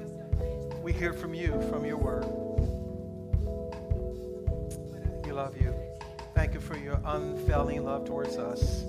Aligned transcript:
we 0.82 0.92
hear 0.92 1.14
from 1.14 1.36
you, 1.36 1.62
from 1.70 1.86
your 1.86 1.98
word 1.98 2.26
love 5.38 5.62
you. 5.62 5.72
Thank 6.34 6.56
you 6.56 6.60
for 6.60 6.76
your 6.76 7.00
unfailing 7.06 7.86
love 7.86 8.08
towards 8.08 8.38
us. 8.38 8.82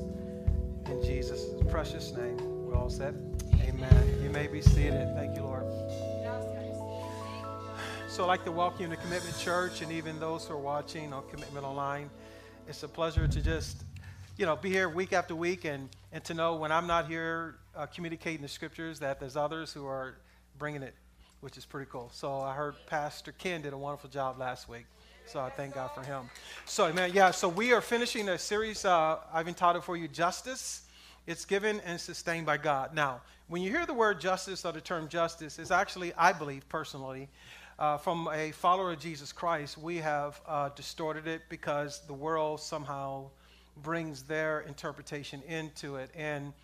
In 0.86 1.02
Jesus' 1.04 1.44
precious 1.68 2.12
name, 2.12 2.38
we're 2.64 2.74
all 2.74 2.88
set. 2.88 3.12
Amen. 3.60 4.20
You 4.22 4.30
may 4.30 4.46
be 4.46 4.62
seated. 4.62 5.14
Thank 5.14 5.36
you, 5.36 5.42
Lord. 5.42 5.66
So 8.08 8.24
I'd 8.24 8.28
like 8.28 8.46
to 8.46 8.50
welcome 8.50 8.80
you 8.80 8.88
to 8.88 8.96
Commitment 8.96 9.38
Church 9.38 9.82
and 9.82 9.92
even 9.92 10.18
those 10.18 10.46
who 10.46 10.54
are 10.54 10.56
watching 10.56 11.12
on 11.12 11.22
Commitment 11.28 11.66
Online. 11.66 12.08
It's 12.66 12.82
a 12.82 12.88
pleasure 12.88 13.28
to 13.28 13.42
just, 13.42 13.84
you 14.38 14.46
know, 14.46 14.56
be 14.56 14.70
here 14.70 14.88
week 14.88 15.12
after 15.12 15.36
week 15.36 15.66
and, 15.66 15.90
and 16.12 16.24
to 16.24 16.32
know 16.32 16.56
when 16.56 16.72
I'm 16.72 16.86
not 16.86 17.08
here 17.08 17.56
uh, 17.76 17.84
communicating 17.84 18.40
the 18.40 18.48
scriptures 18.48 18.98
that 19.00 19.20
there's 19.20 19.36
others 19.36 19.70
who 19.74 19.84
are 19.84 20.14
bringing 20.58 20.82
it, 20.82 20.94
which 21.42 21.58
is 21.58 21.66
pretty 21.66 21.90
cool. 21.92 22.08
So 22.14 22.40
I 22.40 22.54
heard 22.54 22.74
Pastor 22.86 23.32
Ken 23.32 23.60
did 23.60 23.74
a 23.74 23.78
wonderful 23.78 24.08
job 24.08 24.38
last 24.38 24.66
week. 24.66 24.86
So 25.28 25.40
I 25.40 25.50
thank 25.50 25.74
God 25.74 25.90
for 25.94 26.02
him. 26.02 26.22
So, 26.64 26.90
man, 26.90 27.10
yeah, 27.12 27.32
so 27.32 27.50
we 27.50 27.74
are 27.74 27.82
finishing 27.82 28.30
a 28.30 28.38
series 28.38 28.86
uh, 28.86 29.18
I've 29.30 29.46
entitled 29.46 29.84
for 29.84 29.94
you 29.94 30.08
Justice. 30.08 30.86
It's 31.26 31.44
given 31.44 31.80
and 31.80 32.00
sustained 32.00 32.46
by 32.46 32.56
God. 32.56 32.94
Now, 32.94 33.20
when 33.48 33.60
you 33.60 33.70
hear 33.70 33.84
the 33.84 33.92
word 33.92 34.22
justice 34.22 34.64
or 34.64 34.72
the 34.72 34.80
term 34.80 35.06
justice, 35.06 35.58
it's 35.58 35.70
actually, 35.70 36.14
I 36.14 36.32
believe 36.32 36.66
personally, 36.70 37.28
uh, 37.78 37.98
from 37.98 38.30
a 38.32 38.52
follower 38.52 38.92
of 38.92 39.00
Jesus 39.00 39.30
Christ, 39.30 39.76
we 39.76 39.98
have 39.98 40.40
uh, 40.48 40.70
distorted 40.70 41.26
it 41.26 41.42
because 41.50 42.00
the 42.06 42.14
world 42.14 42.58
somehow 42.58 43.28
brings 43.82 44.22
their 44.22 44.60
interpretation 44.60 45.42
into 45.46 45.96
it. 45.96 46.10
And 46.16 46.54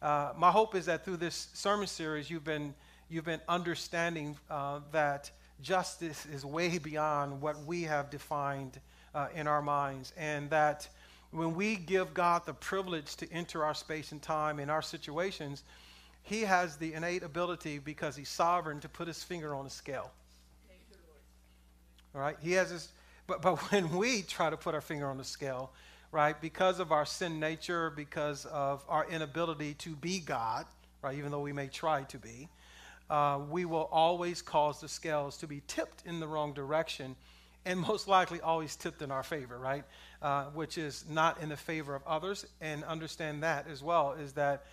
uh, 0.00 0.32
my 0.34 0.50
hope 0.50 0.74
is 0.74 0.86
that 0.86 1.04
through 1.04 1.18
this 1.18 1.48
sermon 1.52 1.86
series, 1.86 2.30
you've 2.30 2.44
been, 2.44 2.74
you've 3.10 3.26
been 3.26 3.42
understanding 3.50 4.38
uh, 4.48 4.80
that 4.92 5.30
justice 5.60 6.26
is 6.26 6.44
way 6.44 6.78
beyond 6.78 7.40
what 7.40 7.64
we 7.64 7.82
have 7.82 8.10
defined 8.10 8.80
uh, 9.14 9.28
in 9.34 9.46
our 9.46 9.62
minds. 9.62 10.12
And 10.16 10.50
that 10.50 10.88
when 11.30 11.54
we 11.54 11.76
give 11.76 12.14
God 12.14 12.46
the 12.46 12.54
privilege 12.54 13.16
to 13.16 13.32
enter 13.32 13.64
our 13.64 13.74
space 13.74 14.12
and 14.12 14.22
time 14.22 14.60
in 14.60 14.70
our 14.70 14.82
situations, 14.82 15.62
He 16.22 16.42
has 16.42 16.76
the 16.76 16.92
innate 16.92 17.22
ability, 17.22 17.78
because 17.78 18.16
He's 18.16 18.28
sovereign, 18.28 18.80
to 18.80 18.88
put 18.88 19.08
His 19.08 19.22
finger 19.22 19.54
on 19.54 19.66
a 19.66 19.70
scale. 19.70 20.10
All 22.14 22.20
right? 22.20 22.36
He 22.40 22.52
has 22.52 22.70
this, 22.70 22.88
but, 23.26 23.42
but 23.42 23.56
when 23.72 23.96
we 23.96 24.22
try 24.22 24.50
to 24.50 24.56
put 24.56 24.74
our 24.74 24.80
finger 24.80 25.08
on 25.08 25.18
the 25.18 25.24
scale, 25.24 25.72
right, 26.12 26.40
because 26.40 26.78
of 26.78 26.92
our 26.92 27.04
sin 27.04 27.40
nature, 27.40 27.90
because 27.90 28.44
of 28.46 28.84
our 28.88 29.06
inability 29.10 29.74
to 29.74 29.96
be 29.96 30.20
God, 30.20 30.66
right, 31.02 31.18
even 31.18 31.32
though 31.32 31.40
we 31.40 31.52
may 31.52 31.66
try 31.66 32.02
to 32.04 32.18
be, 32.18 32.48
uh, 33.10 33.38
we 33.50 33.64
will 33.64 33.88
always 33.92 34.42
cause 34.42 34.80
the 34.80 34.88
scales 34.88 35.36
to 35.38 35.46
be 35.46 35.62
tipped 35.66 36.02
in 36.06 36.20
the 36.20 36.26
wrong 36.26 36.52
direction 36.52 37.16
and 37.66 37.80
most 37.80 38.08
likely 38.08 38.40
always 38.40 38.76
tipped 38.76 39.02
in 39.02 39.10
our 39.10 39.22
favor, 39.22 39.58
right? 39.58 39.84
Uh, 40.20 40.44
which 40.46 40.76
is 40.78 41.04
not 41.08 41.40
in 41.40 41.48
the 41.48 41.56
favor 41.56 41.94
of 41.94 42.02
others. 42.06 42.46
And 42.60 42.84
understand 42.84 43.42
that 43.42 43.66
as 43.68 43.82
well 43.82 44.12
is 44.12 44.32
that 44.32 44.64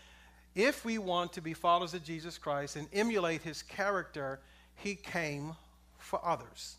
if 0.56 0.84
we 0.84 0.98
want 0.98 1.34
to 1.34 1.42
be 1.42 1.54
followers 1.54 1.94
of 1.94 2.04
Jesus 2.04 2.38
Christ 2.38 2.76
and 2.76 2.88
emulate 2.92 3.42
his 3.42 3.62
character, 3.62 4.40
he 4.76 4.96
came 4.96 5.56
for 5.98 6.20
others. 6.26 6.76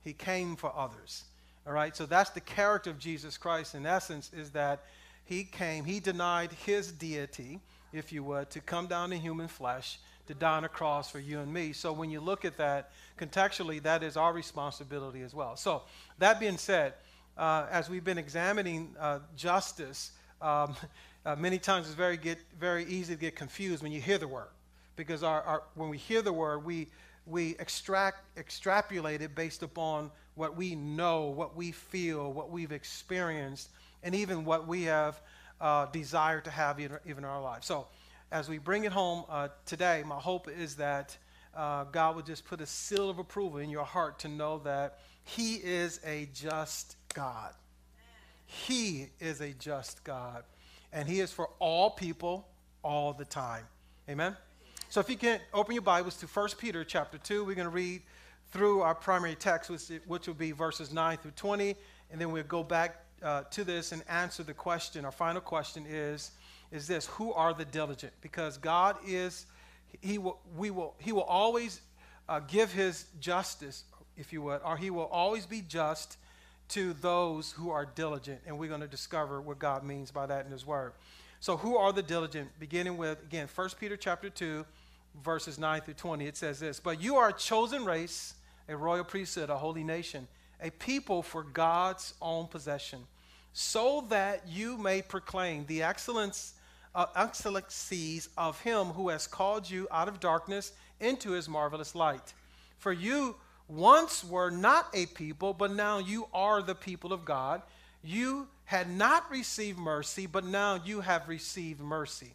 He 0.00 0.12
came 0.12 0.54
for 0.54 0.72
others. 0.76 1.24
All 1.66 1.72
right, 1.72 1.96
so 1.96 2.06
that's 2.06 2.30
the 2.30 2.40
character 2.40 2.90
of 2.90 2.98
Jesus 2.98 3.36
Christ 3.36 3.74
in 3.74 3.86
essence, 3.86 4.30
is 4.32 4.50
that 4.50 4.84
he 5.24 5.42
came, 5.42 5.84
he 5.84 5.98
denied 5.98 6.52
his 6.52 6.92
deity 6.92 7.58
if 7.92 8.12
you 8.12 8.22
would, 8.24 8.50
to 8.50 8.60
come 8.60 8.86
down 8.86 9.12
in 9.12 9.20
human 9.20 9.48
flesh 9.48 9.98
to 10.26 10.34
die 10.34 10.56
on 10.56 10.64
a 10.64 10.68
cross 10.68 11.10
for 11.10 11.20
you 11.20 11.40
and 11.40 11.52
me. 11.52 11.72
So 11.72 11.92
when 11.92 12.10
you 12.10 12.20
look 12.20 12.44
at 12.44 12.56
that 12.56 12.90
contextually, 13.18 13.82
that 13.82 14.02
is 14.02 14.16
our 14.16 14.32
responsibility 14.32 15.22
as 15.22 15.34
well. 15.34 15.56
So 15.56 15.82
that 16.18 16.40
being 16.40 16.58
said, 16.58 16.94
uh, 17.36 17.66
as 17.70 17.88
we've 17.88 18.04
been 18.04 18.18
examining 18.18 18.94
uh, 18.98 19.20
justice, 19.36 20.12
um, 20.40 20.74
uh, 21.26 21.36
many 21.36 21.58
times 21.58 21.86
it's 21.86 21.94
very 21.94 22.16
get 22.16 22.38
very 22.58 22.84
easy 22.86 23.14
to 23.14 23.20
get 23.20 23.36
confused 23.36 23.82
when 23.82 23.92
you 23.92 24.00
hear 24.00 24.18
the 24.18 24.28
word, 24.28 24.48
because 24.96 25.22
our, 25.22 25.42
our, 25.42 25.62
when 25.74 25.88
we 25.88 25.98
hear 25.98 26.22
the 26.22 26.32
word, 26.32 26.64
we 26.64 26.88
we 27.26 27.56
extract 27.58 28.38
extrapolate 28.38 29.20
it 29.20 29.34
based 29.34 29.62
upon 29.62 30.10
what 30.36 30.56
we 30.56 30.74
know, 30.74 31.26
what 31.26 31.56
we 31.56 31.72
feel, 31.72 32.32
what 32.32 32.50
we've 32.50 32.72
experienced, 32.72 33.70
and 34.02 34.14
even 34.14 34.44
what 34.44 34.66
we 34.66 34.82
have 34.84 35.20
uh, 35.60 35.86
desire 35.86 36.40
to 36.40 36.50
have 36.50 36.80
even, 36.80 36.98
even 37.06 37.24
in 37.24 37.30
our 37.30 37.40
lives. 37.40 37.66
So, 37.66 37.86
as 38.32 38.48
we 38.48 38.58
bring 38.58 38.84
it 38.84 38.92
home 38.92 39.24
uh, 39.28 39.48
today, 39.66 40.02
my 40.04 40.16
hope 40.16 40.48
is 40.48 40.76
that 40.76 41.16
uh, 41.54 41.84
God 41.84 42.16
will 42.16 42.22
just 42.22 42.44
put 42.44 42.60
a 42.60 42.66
seal 42.66 43.08
of 43.08 43.18
approval 43.18 43.58
in 43.58 43.70
your 43.70 43.84
heart 43.84 44.18
to 44.20 44.28
know 44.28 44.58
that 44.64 44.98
He 45.24 45.54
is 45.54 46.00
a 46.04 46.28
just 46.34 46.96
God. 47.14 47.52
He 48.44 49.06
is 49.20 49.40
a 49.40 49.52
just 49.52 50.04
God. 50.04 50.44
And 50.92 51.08
He 51.08 51.20
is 51.20 51.32
for 51.32 51.48
all 51.58 51.90
people 51.90 52.48
all 52.82 53.12
the 53.12 53.24
time. 53.24 53.64
Amen? 54.08 54.36
So 54.88 55.00
if 55.00 55.08
you 55.08 55.16
can 55.16 55.40
open 55.52 55.74
your 55.74 55.82
Bibles 55.82 56.16
to 56.18 56.26
1 56.26 56.48
Peter 56.58 56.84
chapter 56.84 57.18
2, 57.18 57.44
we're 57.44 57.54
going 57.54 57.66
to 57.66 57.74
read 57.74 58.02
through 58.52 58.82
our 58.82 58.94
primary 58.94 59.34
text, 59.34 59.70
which, 59.70 59.90
which 60.06 60.26
will 60.26 60.34
be 60.34 60.52
verses 60.52 60.92
9 60.92 61.18
through 61.18 61.32
20, 61.32 61.74
and 62.10 62.20
then 62.20 62.30
we'll 62.30 62.44
go 62.44 62.62
back 62.62 63.05
uh, 63.22 63.42
to 63.50 63.64
this 63.64 63.92
and 63.92 64.02
answer 64.08 64.42
the 64.42 64.54
question. 64.54 65.04
Our 65.04 65.12
final 65.12 65.40
question 65.40 65.84
is, 65.88 66.30
is 66.72 66.86
this 66.86 67.06
Who 67.06 67.32
are 67.32 67.54
the 67.54 67.64
diligent? 67.64 68.12
Because 68.20 68.58
God 68.58 68.96
is, 69.06 69.46
He 70.00 70.18
will, 70.18 70.38
we 70.56 70.70
will, 70.70 70.94
He 70.98 71.12
will 71.12 71.22
always 71.22 71.80
uh, 72.28 72.40
give 72.40 72.72
His 72.72 73.06
justice, 73.20 73.84
if 74.16 74.32
you 74.32 74.42
would, 74.42 74.60
or 74.64 74.76
He 74.76 74.90
will 74.90 75.06
always 75.06 75.46
be 75.46 75.62
just 75.62 76.18
to 76.68 76.92
those 76.94 77.52
who 77.52 77.70
are 77.70 77.86
diligent. 77.86 78.40
And 78.46 78.58
we're 78.58 78.68
going 78.68 78.80
to 78.80 78.88
discover 78.88 79.40
what 79.40 79.58
God 79.58 79.84
means 79.84 80.10
by 80.10 80.26
that 80.26 80.46
in 80.46 80.52
His 80.52 80.66
Word. 80.66 80.92
So, 81.40 81.56
who 81.56 81.76
are 81.76 81.92
the 81.92 82.02
diligent? 82.02 82.50
Beginning 82.58 82.96
with, 82.96 83.22
again, 83.22 83.48
1 83.54 83.68
Peter 83.78 83.96
chapter 83.96 84.30
2, 84.30 84.64
verses 85.22 85.58
9 85.58 85.80
through 85.82 85.94
20, 85.94 86.26
it 86.26 86.36
says 86.36 86.58
this 86.58 86.80
But 86.80 87.00
you 87.00 87.16
are 87.16 87.28
a 87.28 87.32
chosen 87.32 87.84
race, 87.84 88.34
a 88.68 88.76
royal 88.76 89.04
priesthood, 89.04 89.50
a 89.50 89.56
holy 89.56 89.84
nation 89.84 90.26
a 90.62 90.70
people 90.70 91.22
for 91.22 91.42
God's 91.42 92.14
own 92.20 92.46
possession, 92.46 93.00
so 93.52 94.04
that 94.08 94.42
you 94.48 94.76
may 94.76 95.02
proclaim 95.02 95.64
the 95.66 95.82
excellence, 95.82 96.54
uh, 96.94 97.06
excellencies 97.14 98.28
of 98.36 98.60
Him 98.60 98.86
who 98.86 99.08
has 99.08 99.26
called 99.26 99.68
you 99.68 99.88
out 99.90 100.08
of 100.08 100.20
darkness 100.20 100.72
into 101.00 101.32
His 101.32 101.48
marvelous 101.48 101.94
light. 101.94 102.34
For 102.78 102.92
you 102.92 103.36
once 103.68 104.22
were 104.24 104.50
not 104.50 104.88
a 104.94 105.06
people, 105.06 105.52
but 105.52 105.72
now 105.72 105.98
you 105.98 106.28
are 106.32 106.62
the 106.62 106.74
people 106.74 107.12
of 107.12 107.24
God. 107.24 107.62
You 108.02 108.48
had 108.64 108.90
not 108.90 109.30
received 109.30 109.78
mercy, 109.78 110.26
but 110.26 110.44
now 110.44 110.80
you 110.84 111.00
have 111.00 111.28
received 111.28 111.80
mercy. 111.80 112.34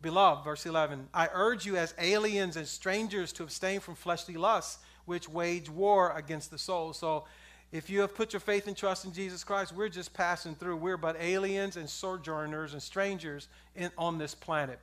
Beloved, 0.00 0.44
verse 0.44 0.64
11, 0.64 1.08
I 1.12 1.28
urge 1.32 1.66
you 1.66 1.76
as 1.76 1.92
aliens 1.98 2.56
and 2.56 2.66
strangers 2.66 3.32
to 3.32 3.42
abstain 3.42 3.80
from 3.80 3.96
fleshly 3.96 4.36
lusts, 4.36 4.78
which 5.08 5.28
wage 5.28 5.68
war 5.68 6.16
against 6.16 6.50
the 6.50 6.58
soul. 6.58 6.92
So, 6.92 7.24
if 7.70 7.90
you 7.90 8.00
have 8.00 8.14
put 8.14 8.32
your 8.32 8.40
faith 8.40 8.66
and 8.66 8.76
trust 8.76 9.04
in 9.04 9.12
Jesus 9.12 9.44
Christ, 9.44 9.74
we're 9.74 9.90
just 9.90 10.14
passing 10.14 10.54
through. 10.54 10.76
We're 10.76 10.96
but 10.96 11.16
aliens 11.20 11.76
and 11.76 11.88
sojourners 11.88 12.72
and 12.72 12.82
strangers 12.82 13.48
in, 13.76 13.90
on 13.98 14.16
this 14.16 14.34
planet. 14.34 14.78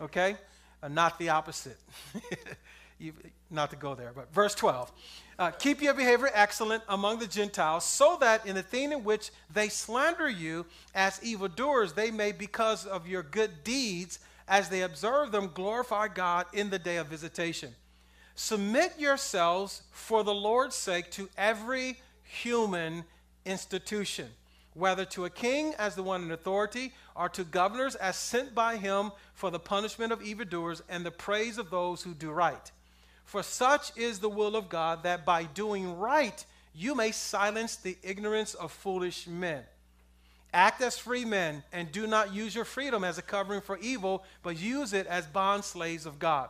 Okay? 0.00 0.36
Uh, 0.82 0.88
not 0.88 1.18
the 1.18 1.28
opposite. 1.28 1.76
you, 2.98 3.12
not 3.50 3.68
to 3.70 3.76
go 3.76 3.94
there, 3.94 4.12
but 4.14 4.32
verse 4.32 4.54
12. 4.54 4.90
Uh, 5.38 5.50
Keep 5.50 5.82
your 5.82 5.92
behavior 5.92 6.30
excellent 6.32 6.82
among 6.88 7.18
the 7.18 7.26
Gentiles, 7.26 7.84
so 7.84 8.16
that 8.20 8.46
in 8.46 8.54
the 8.54 8.62
thing 8.62 8.92
in 8.92 9.04
which 9.04 9.30
they 9.52 9.68
slander 9.68 10.28
you 10.28 10.64
as 10.94 11.22
evildoers, 11.22 11.92
they 11.92 12.10
may, 12.10 12.32
because 12.32 12.86
of 12.86 13.06
your 13.06 13.22
good 13.22 13.64
deeds, 13.64 14.18
as 14.48 14.68
they 14.68 14.82
observe 14.82 15.30
them, 15.30 15.50
glorify 15.52 16.08
God 16.08 16.46
in 16.52 16.70
the 16.70 16.78
day 16.78 16.96
of 16.96 17.06
visitation. 17.06 17.74
Submit 18.34 18.94
yourselves 18.98 19.82
for 19.90 20.24
the 20.24 20.34
Lord's 20.34 20.76
sake 20.76 21.10
to 21.12 21.28
every 21.36 21.98
human 22.22 23.04
institution, 23.44 24.28
whether 24.74 25.04
to 25.06 25.24
a 25.24 25.30
king 25.30 25.74
as 25.78 25.94
the 25.94 26.02
one 26.02 26.22
in 26.22 26.30
authority, 26.30 26.92
or 27.14 27.28
to 27.28 27.44
governors 27.44 27.94
as 27.96 28.16
sent 28.16 28.54
by 28.54 28.76
him 28.76 29.10
for 29.34 29.50
the 29.50 29.58
punishment 29.58 30.12
of 30.12 30.22
evildoers 30.22 30.82
and 30.88 31.04
the 31.04 31.10
praise 31.10 31.58
of 31.58 31.70
those 31.70 32.02
who 32.02 32.14
do 32.14 32.30
right. 32.30 32.70
For 33.24 33.42
such 33.42 33.96
is 33.96 34.18
the 34.18 34.28
will 34.28 34.56
of 34.56 34.68
God 34.68 35.02
that 35.04 35.24
by 35.24 35.44
doing 35.44 35.98
right 35.98 36.44
you 36.74 36.94
may 36.94 37.12
silence 37.12 37.76
the 37.76 37.96
ignorance 38.02 38.54
of 38.54 38.72
foolish 38.72 39.26
men. 39.26 39.62
Act 40.52 40.80
as 40.82 40.98
free 40.98 41.24
men 41.24 41.62
and 41.72 41.92
do 41.92 42.06
not 42.06 42.34
use 42.34 42.54
your 42.54 42.64
freedom 42.64 43.04
as 43.04 43.18
a 43.18 43.22
covering 43.22 43.60
for 43.60 43.78
evil, 43.78 44.24
but 44.42 44.58
use 44.58 44.92
it 44.92 45.06
as 45.06 45.26
bond 45.26 45.64
slaves 45.64 46.06
of 46.06 46.18
God. 46.18 46.48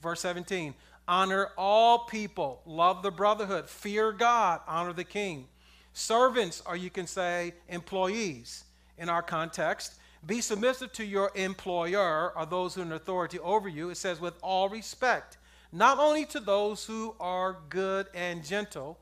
Verse 0.00 0.20
17 0.20 0.74
Honor 1.08 1.50
all 1.58 2.00
people, 2.00 2.62
love 2.64 3.02
the 3.02 3.10
brotherhood, 3.10 3.68
fear 3.68 4.12
God, 4.12 4.60
honor 4.66 4.92
the 4.92 5.04
king. 5.04 5.48
Servants, 5.92 6.62
or 6.64 6.76
you 6.76 6.90
can 6.90 7.06
say 7.06 7.54
employees 7.68 8.64
in 8.98 9.08
our 9.08 9.22
context, 9.22 9.94
be 10.24 10.40
submissive 10.40 10.92
to 10.92 11.04
your 11.04 11.32
employer 11.34 12.32
or 12.36 12.46
those 12.46 12.74
who 12.74 12.82
are 12.82 12.84
in 12.84 12.92
authority 12.92 13.38
over 13.40 13.68
you. 13.68 13.90
It 13.90 13.96
says, 13.96 14.20
with 14.20 14.34
all 14.42 14.68
respect, 14.68 15.38
not 15.72 15.98
only 15.98 16.24
to 16.26 16.40
those 16.40 16.84
who 16.84 17.16
are 17.18 17.56
good 17.68 18.06
and 18.14 18.44
gentle, 18.44 18.98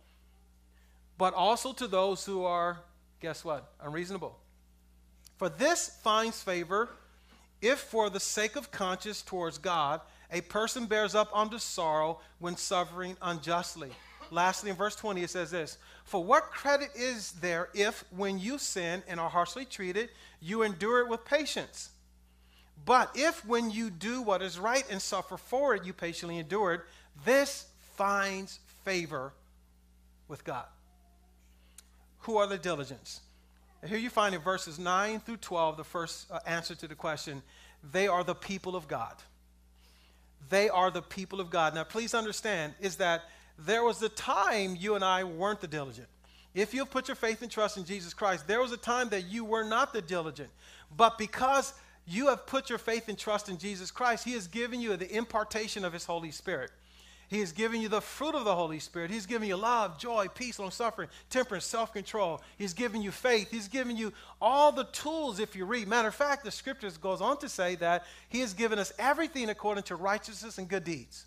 but 1.18 1.34
also 1.34 1.72
to 1.74 1.86
those 1.86 2.24
who 2.24 2.44
are, 2.44 2.78
guess 3.20 3.44
what, 3.44 3.72
unreasonable. 3.82 4.38
For 5.36 5.50
this 5.50 5.98
finds 6.02 6.42
favor 6.42 6.88
if, 7.60 7.78
for 7.78 8.08
the 8.08 8.20
sake 8.20 8.56
of 8.56 8.70
conscience 8.70 9.20
towards 9.20 9.58
God, 9.58 10.00
a 10.32 10.40
person 10.42 10.86
bears 10.86 11.14
up 11.14 11.30
under 11.34 11.58
sorrow 11.58 12.20
when 12.38 12.56
suffering 12.56 13.16
unjustly. 13.22 13.90
Lastly, 14.30 14.70
in 14.70 14.76
verse 14.76 14.94
20, 14.94 15.22
it 15.22 15.30
says 15.30 15.50
this 15.50 15.78
For 16.04 16.22
what 16.22 16.50
credit 16.50 16.90
is 16.94 17.32
there 17.32 17.68
if, 17.74 18.04
when 18.10 18.38
you 18.38 18.58
sin 18.58 19.02
and 19.08 19.18
are 19.18 19.30
harshly 19.30 19.64
treated, 19.64 20.10
you 20.40 20.62
endure 20.62 21.00
it 21.00 21.08
with 21.08 21.24
patience? 21.24 21.90
But 22.84 23.10
if, 23.14 23.44
when 23.44 23.70
you 23.70 23.90
do 23.90 24.22
what 24.22 24.40
is 24.40 24.58
right 24.58 24.84
and 24.90 25.02
suffer 25.02 25.36
for 25.36 25.74
it, 25.74 25.84
you 25.84 25.92
patiently 25.92 26.38
endure 26.38 26.74
it, 26.74 26.80
this 27.24 27.66
finds 27.96 28.60
favor 28.84 29.32
with 30.28 30.44
God. 30.44 30.64
Who 32.20 32.38
are 32.38 32.46
the 32.46 32.56
diligents? 32.56 33.20
Here 33.86 33.98
you 33.98 34.10
find 34.10 34.34
in 34.34 34.40
verses 34.40 34.78
9 34.78 35.20
through 35.20 35.38
12 35.38 35.76
the 35.76 35.84
first 35.84 36.30
uh, 36.30 36.38
answer 36.46 36.74
to 36.74 36.88
the 36.88 36.94
question 36.94 37.42
they 37.92 38.08
are 38.08 38.22
the 38.22 38.34
people 38.34 38.76
of 38.76 38.86
God 38.86 39.14
they 40.48 40.68
are 40.68 40.90
the 40.90 41.02
people 41.02 41.40
of 41.40 41.50
God. 41.50 41.74
Now, 41.74 41.84
please 41.84 42.14
understand, 42.14 42.74
is 42.80 42.96
that 42.96 43.24
there 43.58 43.84
was 43.84 44.02
a 44.02 44.08
time 44.08 44.76
you 44.78 44.94
and 44.94 45.04
I 45.04 45.24
weren't 45.24 45.60
the 45.60 45.68
diligent. 45.68 46.08
If 46.54 46.74
you 46.74 46.80
have 46.80 46.90
put 46.90 47.08
your 47.08 47.14
faith 47.14 47.42
and 47.42 47.50
trust 47.50 47.76
in 47.76 47.84
Jesus 47.84 48.14
Christ, 48.14 48.48
there 48.48 48.60
was 48.60 48.72
a 48.72 48.76
time 48.76 49.08
that 49.10 49.26
you 49.26 49.44
were 49.44 49.64
not 49.64 49.92
the 49.92 50.02
diligent. 50.02 50.50
But 50.96 51.18
because 51.18 51.74
you 52.06 52.28
have 52.28 52.46
put 52.46 52.68
your 52.68 52.78
faith 52.78 53.08
and 53.08 53.16
trust 53.16 53.48
in 53.48 53.58
Jesus 53.58 53.90
Christ, 53.90 54.24
He 54.24 54.32
has 54.32 54.48
given 54.48 54.80
you 54.80 54.96
the 54.96 55.14
impartation 55.14 55.84
of 55.84 55.92
His 55.92 56.04
Holy 56.04 56.32
Spirit. 56.32 56.70
He 57.30 57.38
has 57.38 57.52
given 57.52 57.80
you 57.80 57.88
the 57.88 58.00
fruit 58.00 58.34
of 58.34 58.44
the 58.44 58.56
Holy 58.56 58.80
Spirit. 58.80 59.12
He's 59.12 59.24
given 59.24 59.46
you 59.46 59.54
love, 59.54 60.00
joy, 60.00 60.26
peace, 60.34 60.58
long 60.58 60.72
suffering, 60.72 61.08
temperance, 61.30 61.64
self 61.64 61.92
control. 61.92 62.42
He's 62.58 62.74
given 62.74 63.02
you 63.02 63.12
faith. 63.12 63.52
He's 63.52 63.68
given 63.68 63.96
you 63.96 64.12
all 64.42 64.72
the 64.72 64.82
tools 64.86 65.38
if 65.38 65.54
you 65.54 65.64
read. 65.64 65.86
Matter 65.86 66.08
of 66.08 66.14
fact, 66.16 66.42
the 66.42 66.50
scriptures 66.50 66.98
goes 66.98 67.20
on 67.20 67.38
to 67.38 67.48
say 67.48 67.76
that 67.76 68.04
He 68.28 68.40
has 68.40 68.52
given 68.52 68.80
us 68.80 68.92
everything 68.98 69.48
according 69.48 69.84
to 69.84 69.94
righteousness 69.94 70.58
and 70.58 70.68
good 70.68 70.82
deeds. 70.82 71.24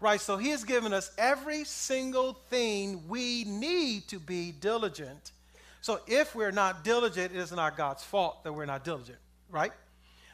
Right? 0.00 0.18
So 0.18 0.38
He 0.38 0.48
has 0.48 0.64
given 0.64 0.94
us 0.94 1.10
every 1.18 1.64
single 1.64 2.32
thing 2.48 3.06
we 3.06 3.44
need 3.44 4.08
to 4.08 4.18
be 4.18 4.50
diligent. 4.50 5.32
So 5.82 6.00
if 6.06 6.34
we're 6.34 6.52
not 6.52 6.84
diligent, 6.84 7.34
it 7.34 7.38
is 7.38 7.52
not 7.52 7.76
God's 7.76 8.02
fault 8.02 8.44
that 8.44 8.54
we're 8.54 8.64
not 8.64 8.82
diligent. 8.82 9.18
Right? 9.50 9.72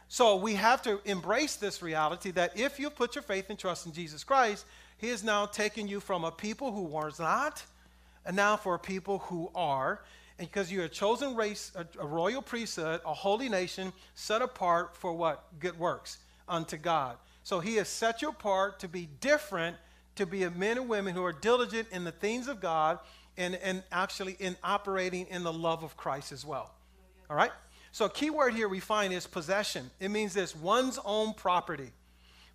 So 0.08 0.36
we 0.36 0.54
have 0.54 0.82
to 0.82 1.00
embrace 1.04 1.56
this 1.56 1.82
reality 1.82 2.30
that 2.32 2.58
if 2.58 2.78
you 2.78 2.90
put 2.90 3.14
your 3.14 3.22
faith 3.22 3.50
and 3.50 3.58
trust 3.58 3.86
in 3.86 3.92
Jesus 3.92 4.22
Christ, 4.22 4.66
He 4.98 5.08
is 5.08 5.24
now 5.24 5.46
taking 5.46 5.88
you 5.88 6.00
from 6.00 6.24
a 6.24 6.30
people 6.30 6.72
who 6.72 6.82
was 6.82 7.18
not, 7.18 7.64
and 8.24 8.36
now 8.36 8.56
for 8.56 8.74
a 8.74 8.78
people 8.78 9.18
who 9.18 9.50
are. 9.54 10.02
And 10.38 10.48
because 10.48 10.70
you're 10.70 10.84
a 10.84 10.88
chosen 10.88 11.34
race, 11.34 11.72
a, 11.74 11.86
a 12.00 12.06
royal 12.06 12.42
priesthood, 12.42 13.00
a 13.04 13.14
holy 13.14 13.48
nation, 13.48 13.92
set 14.14 14.42
apart 14.42 14.96
for 14.96 15.12
what? 15.12 15.44
Good 15.58 15.78
works 15.78 16.18
unto 16.48 16.76
God. 16.76 17.16
So 17.42 17.60
He 17.60 17.76
has 17.76 17.88
set 17.88 18.22
you 18.22 18.28
apart 18.28 18.78
to 18.80 18.88
be 18.88 19.08
different, 19.20 19.76
to 20.16 20.26
be 20.26 20.44
a 20.44 20.50
men 20.50 20.78
and 20.78 20.88
women 20.88 21.14
who 21.14 21.24
are 21.24 21.32
diligent 21.32 21.88
in 21.90 22.04
the 22.04 22.12
things 22.12 22.48
of 22.48 22.60
God 22.60 22.98
and, 23.36 23.54
and 23.56 23.82
actually 23.90 24.36
in 24.38 24.56
operating 24.62 25.26
in 25.30 25.42
the 25.42 25.52
love 25.52 25.82
of 25.82 25.96
Christ 25.96 26.32
as 26.32 26.44
well. 26.44 26.70
All 27.28 27.36
right? 27.36 27.50
So, 27.96 28.04
a 28.04 28.10
key 28.10 28.28
word 28.28 28.52
here 28.52 28.68
we 28.68 28.80
find 28.80 29.10
is 29.10 29.26
possession. 29.26 29.90
It 30.00 30.10
means 30.10 30.34
this 30.34 30.54
one's 30.54 30.98
own 31.02 31.32
property, 31.32 31.92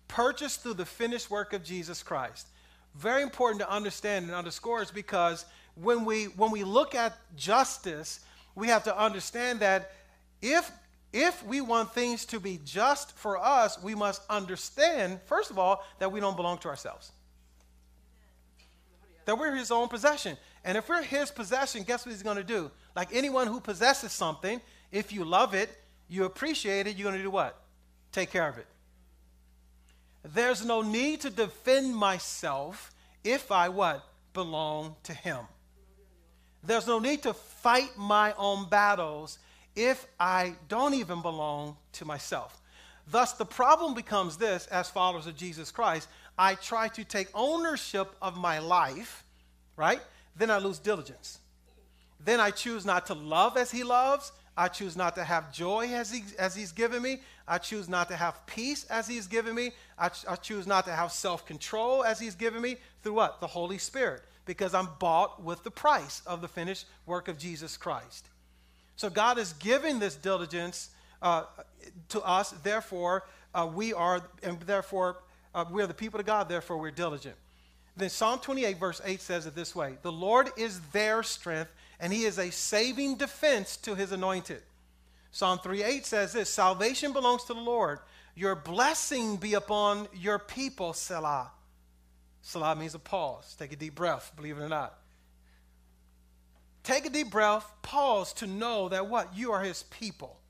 purchased 0.06 0.62
through 0.62 0.74
the 0.74 0.86
finished 0.86 1.32
work 1.32 1.52
of 1.52 1.64
Jesus 1.64 2.00
Christ. 2.00 2.46
Very 2.94 3.24
important 3.24 3.60
to 3.60 3.68
understand 3.68 4.26
and 4.26 4.34
underscore 4.36 4.82
is 4.82 4.92
because 4.92 5.44
when 5.74 6.04
we, 6.04 6.26
when 6.26 6.52
we 6.52 6.62
look 6.62 6.94
at 6.94 7.18
justice, 7.34 8.20
we 8.54 8.68
have 8.68 8.84
to 8.84 8.96
understand 8.96 9.58
that 9.58 9.90
if, 10.40 10.70
if 11.12 11.44
we 11.44 11.60
want 11.60 11.92
things 11.92 12.24
to 12.26 12.38
be 12.38 12.60
just 12.64 13.10
for 13.18 13.36
us, 13.36 13.82
we 13.82 13.96
must 13.96 14.22
understand, 14.30 15.18
first 15.26 15.50
of 15.50 15.58
all, 15.58 15.84
that 15.98 16.12
we 16.12 16.20
don't 16.20 16.36
belong 16.36 16.58
to 16.58 16.68
ourselves. 16.68 17.10
That 19.24 19.36
we're 19.36 19.56
his 19.56 19.72
own 19.72 19.88
possession. 19.88 20.36
And 20.64 20.78
if 20.78 20.88
we're 20.88 21.02
his 21.02 21.32
possession, 21.32 21.82
guess 21.82 22.06
what 22.06 22.12
he's 22.12 22.22
going 22.22 22.36
to 22.36 22.44
do? 22.44 22.70
Like 22.94 23.08
anyone 23.12 23.48
who 23.48 23.60
possesses 23.60 24.12
something, 24.12 24.60
if 24.92 25.12
you 25.12 25.24
love 25.24 25.54
it, 25.54 25.70
you 26.08 26.24
appreciate 26.24 26.86
it, 26.86 26.96
you're 26.96 27.08
going 27.08 27.18
to 27.18 27.22
do 27.22 27.30
what? 27.30 27.58
Take 28.12 28.30
care 28.30 28.46
of 28.46 28.58
it. 28.58 28.66
There's 30.22 30.64
no 30.64 30.82
need 30.82 31.22
to 31.22 31.30
defend 31.30 31.96
myself 31.96 32.92
if 33.24 33.50
I 33.50 33.68
what? 33.70 34.04
Belong 34.34 34.94
to 35.04 35.12
him. 35.12 35.38
There's 36.62 36.86
no 36.86 36.98
need 36.98 37.22
to 37.22 37.32
fight 37.32 37.90
my 37.96 38.34
own 38.38 38.68
battles 38.68 39.38
if 39.74 40.06
I 40.20 40.54
don't 40.68 40.94
even 40.94 41.22
belong 41.22 41.76
to 41.94 42.04
myself. 42.04 42.60
Thus, 43.10 43.32
the 43.32 43.44
problem 43.44 43.94
becomes 43.94 44.36
this 44.36 44.66
as 44.68 44.88
followers 44.88 45.26
of 45.26 45.36
Jesus 45.36 45.70
Christ 45.70 46.08
I 46.38 46.54
try 46.54 46.88
to 46.88 47.04
take 47.04 47.28
ownership 47.34 48.14
of 48.22 48.36
my 48.36 48.58
life, 48.58 49.24
right? 49.76 50.00
Then 50.36 50.50
I 50.50 50.58
lose 50.58 50.78
diligence. 50.78 51.40
Then 52.24 52.40
I 52.40 52.50
choose 52.50 52.86
not 52.86 53.06
to 53.06 53.14
love 53.14 53.56
as 53.56 53.70
he 53.70 53.84
loves. 53.84 54.32
I 54.56 54.68
choose 54.68 54.96
not 54.96 55.14
to 55.14 55.24
have 55.24 55.52
joy 55.52 55.88
as, 55.92 56.12
he, 56.12 56.22
as 56.38 56.54
He's 56.54 56.72
given 56.72 57.02
me. 57.02 57.20
I 57.48 57.58
choose 57.58 57.88
not 57.88 58.08
to 58.08 58.16
have 58.16 58.44
peace 58.46 58.84
as 58.84 59.08
He's 59.08 59.26
given 59.26 59.54
me. 59.54 59.72
I, 59.98 60.08
ch- 60.08 60.26
I 60.28 60.36
choose 60.36 60.66
not 60.66 60.84
to 60.84 60.92
have 60.92 61.10
self 61.10 61.46
control 61.46 62.04
as 62.04 62.20
He's 62.20 62.34
given 62.34 62.60
me 62.60 62.76
through 63.02 63.14
what? 63.14 63.40
The 63.40 63.46
Holy 63.46 63.78
Spirit. 63.78 64.22
Because 64.44 64.74
I'm 64.74 64.88
bought 64.98 65.42
with 65.42 65.62
the 65.64 65.70
price 65.70 66.20
of 66.26 66.40
the 66.40 66.48
finished 66.48 66.86
work 67.06 67.28
of 67.28 67.38
Jesus 67.38 67.76
Christ. 67.76 68.26
So 68.96 69.08
God 69.08 69.38
is 69.38 69.52
giving 69.54 69.98
this 69.98 70.16
diligence 70.16 70.90
uh, 71.22 71.44
to 72.10 72.20
us. 72.20 72.50
Therefore, 72.50 73.24
uh, 73.54 73.68
we 73.72 73.94
are, 73.94 74.20
and 74.42 74.60
therefore, 74.60 75.18
uh, 75.54 75.64
we 75.70 75.82
are 75.82 75.86
the 75.86 75.94
people 75.94 76.20
of 76.20 76.26
God. 76.26 76.48
Therefore, 76.48 76.76
we're 76.76 76.90
diligent. 76.90 77.36
Then 77.96 78.08
Psalm 78.08 78.38
28, 78.38 78.78
verse 78.78 79.00
8 79.04 79.20
says 79.20 79.46
it 79.46 79.54
this 79.54 79.74
way 79.74 79.96
The 80.02 80.12
Lord 80.12 80.50
is 80.56 80.80
their 80.92 81.22
strength 81.22 81.70
and 82.02 82.12
he 82.12 82.24
is 82.24 82.38
a 82.38 82.50
saving 82.50 83.14
defense 83.14 83.76
to 83.78 83.94
his 83.94 84.10
anointed. 84.10 84.60
Psalm 85.30 85.60
3:8 85.60 86.04
says 86.04 86.32
this 86.32 86.50
Salvation 86.50 87.12
belongs 87.12 87.44
to 87.44 87.54
the 87.54 87.60
Lord. 87.60 88.00
Your 88.34 88.56
blessing 88.56 89.36
be 89.36 89.54
upon 89.54 90.08
your 90.12 90.38
people, 90.38 90.94
Selah. 90.94 91.52
Salah 92.42 92.74
means 92.74 92.94
a 92.94 92.98
pause. 92.98 93.54
Take 93.56 93.72
a 93.72 93.76
deep 93.76 93.94
breath, 93.94 94.32
believe 94.34 94.58
it 94.58 94.62
or 94.62 94.68
not. 94.68 94.98
Take 96.82 97.06
a 97.06 97.10
deep 97.10 97.30
breath, 97.30 97.64
pause 97.82 98.32
to 98.34 98.48
know 98.48 98.88
that 98.88 99.06
what? 99.06 99.36
You 99.36 99.52
are 99.52 99.62
his 99.62 99.84
people. 99.84 100.40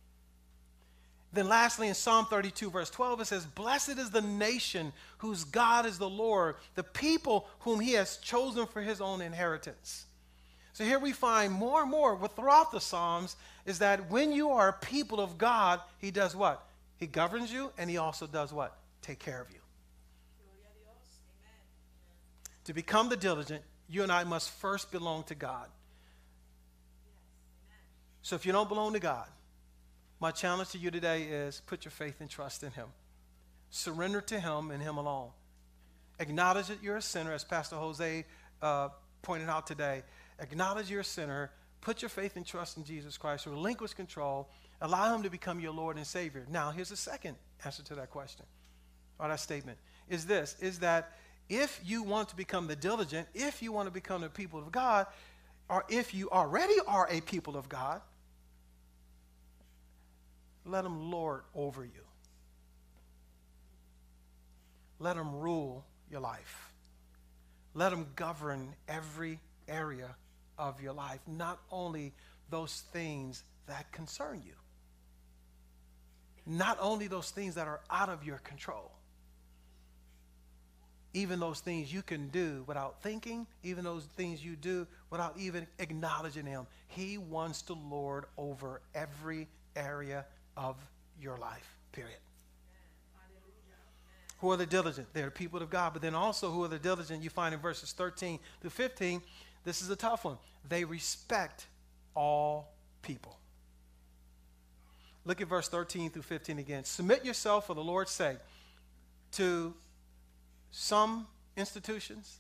Then, 1.34 1.48
lastly, 1.48 1.88
in 1.88 1.94
Psalm 1.94 2.26
32, 2.26 2.70
verse 2.70 2.88
12, 2.88 3.20
it 3.22 3.24
says, 3.26 3.44
Blessed 3.44 3.98
is 3.98 4.10
the 4.10 4.22
nation 4.22 4.92
whose 5.18 5.44
God 5.44 5.84
is 5.84 5.98
the 5.98 6.08
Lord, 6.08 6.56
the 6.76 6.82
people 6.82 7.48
whom 7.60 7.80
he 7.80 7.92
has 7.92 8.16
chosen 8.18 8.66
for 8.66 8.80
his 8.80 9.00
own 9.00 9.20
inheritance. 9.20 10.06
So, 10.74 10.84
here 10.84 10.98
we 10.98 11.12
find 11.12 11.52
more 11.52 11.82
and 11.82 11.90
more 11.90 12.16
throughout 12.28 12.72
the 12.72 12.80
Psalms 12.80 13.36
is 13.66 13.80
that 13.80 14.10
when 14.10 14.32
you 14.32 14.50
are 14.50 14.68
a 14.68 14.72
people 14.72 15.20
of 15.20 15.36
God, 15.36 15.80
he 15.98 16.10
does 16.10 16.34
what? 16.34 16.66
He 16.96 17.06
governs 17.06 17.52
you, 17.52 17.72
and 17.76 17.90
he 17.90 17.98
also 17.98 18.26
does 18.26 18.52
what? 18.52 18.76
Take 19.02 19.18
care 19.18 19.40
of 19.40 19.50
you. 19.50 19.58
To 22.64 22.72
become 22.72 23.08
the 23.08 23.16
diligent, 23.16 23.62
you 23.88 24.02
and 24.02 24.10
I 24.10 24.24
must 24.24 24.50
first 24.50 24.90
belong 24.90 25.24
to 25.24 25.34
God. 25.34 25.66
So, 28.22 28.34
if 28.36 28.46
you 28.46 28.52
don't 28.52 28.68
belong 28.68 28.94
to 28.94 29.00
God, 29.00 29.26
my 30.20 30.30
challenge 30.30 30.70
to 30.70 30.78
you 30.78 30.90
today 30.90 31.24
is 31.24 31.60
put 31.66 31.84
your 31.84 31.92
faith 31.92 32.20
and 32.20 32.30
trust 32.30 32.62
in 32.62 32.70
Him. 32.70 32.86
Surrender 33.70 34.20
to 34.22 34.40
Him 34.40 34.70
and 34.70 34.80
Him 34.80 34.96
alone. 34.96 35.30
Acknowledge 36.18 36.68
that 36.68 36.82
you're 36.82 36.96
a 36.96 37.02
sinner, 37.02 37.32
as 37.32 37.44
Pastor 37.44 37.76
Jose 37.76 38.24
uh, 38.62 38.88
pointed 39.22 39.48
out 39.48 39.66
today. 39.66 40.02
Acknowledge 40.38 40.90
you're 40.90 41.00
a 41.00 41.04
sinner. 41.04 41.50
Put 41.80 42.02
your 42.02 42.08
faith 42.08 42.36
and 42.36 42.46
trust 42.46 42.76
in 42.76 42.84
Jesus 42.84 43.18
Christ. 43.18 43.46
Relinquish 43.46 43.94
control. 43.94 44.48
Allow 44.80 45.14
Him 45.14 45.22
to 45.22 45.30
become 45.30 45.60
your 45.60 45.72
Lord 45.72 45.96
and 45.96 46.06
Savior. 46.06 46.46
Now, 46.50 46.70
here's 46.70 46.88
the 46.88 46.96
second 46.96 47.36
answer 47.64 47.82
to 47.84 47.94
that 47.96 48.10
question 48.10 48.46
or 49.18 49.28
that 49.28 49.40
statement 49.40 49.78
is 50.08 50.26
this 50.26 50.56
is 50.60 50.80
that 50.80 51.12
if 51.48 51.80
you 51.84 52.02
want 52.02 52.28
to 52.30 52.36
become 52.36 52.66
the 52.66 52.76
diligent, 52.76 53.28
if 53.34 53.62
you 53.62 53.72
want 53.72 53.86
to 53.86 53.92
become 53.92 54.22
the 54.22 54.28
people 54.28 54.58
of 54.58 54.72
God, 54.72 55.06
or 55.68 55.84
if 55.88 56.14
you 56.14 56.30
already 56.30 56.74
are 56.86 57.06
a 57.10 57.20
people 57.20 57.56
of 57.56 57.68
God, 57.68 58.00
let 60.64 60.84
him 60.84 61.10
lord 61.10 61.42
over 61.54 61.84
you. 61.84 61.90
Let 64.98 65.16
him 65.16 65.34
rule 65.34 65.84
your 66.10 66.20
life. 66.20 66.72
Let 67.74 67.92
him 67.92 68.06
govern 68.14 68.74
every 68.88 69.40
area 69.66 70.14
of 70.68 70.80
your 70.80 70.92
life, 70.92 71.20
not 71.26 71.60
only 71.70 72.12
those 72.50 72.84
things 72.92 73.42
that 73.66 73.90
concern 73.90 74.40
you, 74.44 74.54
not 76.46 76.78
only 76.80 77.08
those 77.08 77.30
things 77.30 77.56
that 77.56 77.66
are 77.66 77.80
out 77.90 78.08
of 78.08 78.24
your 78.24 78.38
control, 78.38 78.92
even 81.14 81.40
those 81.40 81.60
things 81.60 81.92
you 81.92 82.00
can 82.00 82.28
do 82.28 82.64
without 82.66 83.02
thinking, 83.02 83.46
even 83.62 83.84
those 83.84 84.04
things 84.16 84.42
you 84.42 84.56
do 84.56 84.86
without 85.10 85.34
even 85.38 85.66
acknowledging 85.78 86.46
him. 86.46 86.66
He 86.86 87.18
wants 87.18 87.62
to 87.62 87.74
lord 87.74 88.24
over 88.38 88.80
every 88.94 89.48
area 89.76 90.24
of 90.56 90.76
your 91.20 91.36
life, 91.36 91.76
period. 91.92 92.18
Who 94.38 94.50
are 94.50 94.56
the 94.56 94.66
diligent? 94.66 95.06
They're 95.12 95.26
the 95.26 95.30
people 95.30 95.62
of 95.62 95.70
God. 95.70 95.92
But 95.92 96.02
then 96.02 96.14
also, 96.14 96.50
who 96.50 96.64
are 96.64 96.68
the 96.68 96.78
diligent? 96.78 97.22
You 97.22 97.30
find 97.30 97.54
in 97.54 97.60
verses 97.60 97.92
13 97.92 98.38
through 98.60 98.70
15, 98.70 99.22
this 99.64 99.82
is 99.82 99.90
a 99.90 99.96
tough 99.96 100.24
one. 100.24 100.38
They 100.68 100.84
respect 100.84 101.66
all 102.14 102.72
people. 103.02 103.38
Look 105.24 105.40
at 105.40 105.48
verse 105.48 105.68
13 105.68 106.10
through 106.10 106.22
15 106.22 106.58
again. 106.58 106.84
Submit 106.84 107.24
yourself 107.24 107.66
for 107.66 107.74
the 107.74 107.82
Lord's 107.82 108.10
sake 108.10 108.38
to 109.32 109.74
some 110.70 111.26
institutions, 111.56 112.38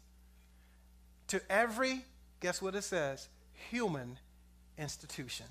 to 1.28 1.40
every, 1.50 2.04
guess 2.40 2.60
what 2.60 2.74
it 2.74 2.82
says, 2.82 3.28
human 3.70 4.18
institution. 4.76 5.46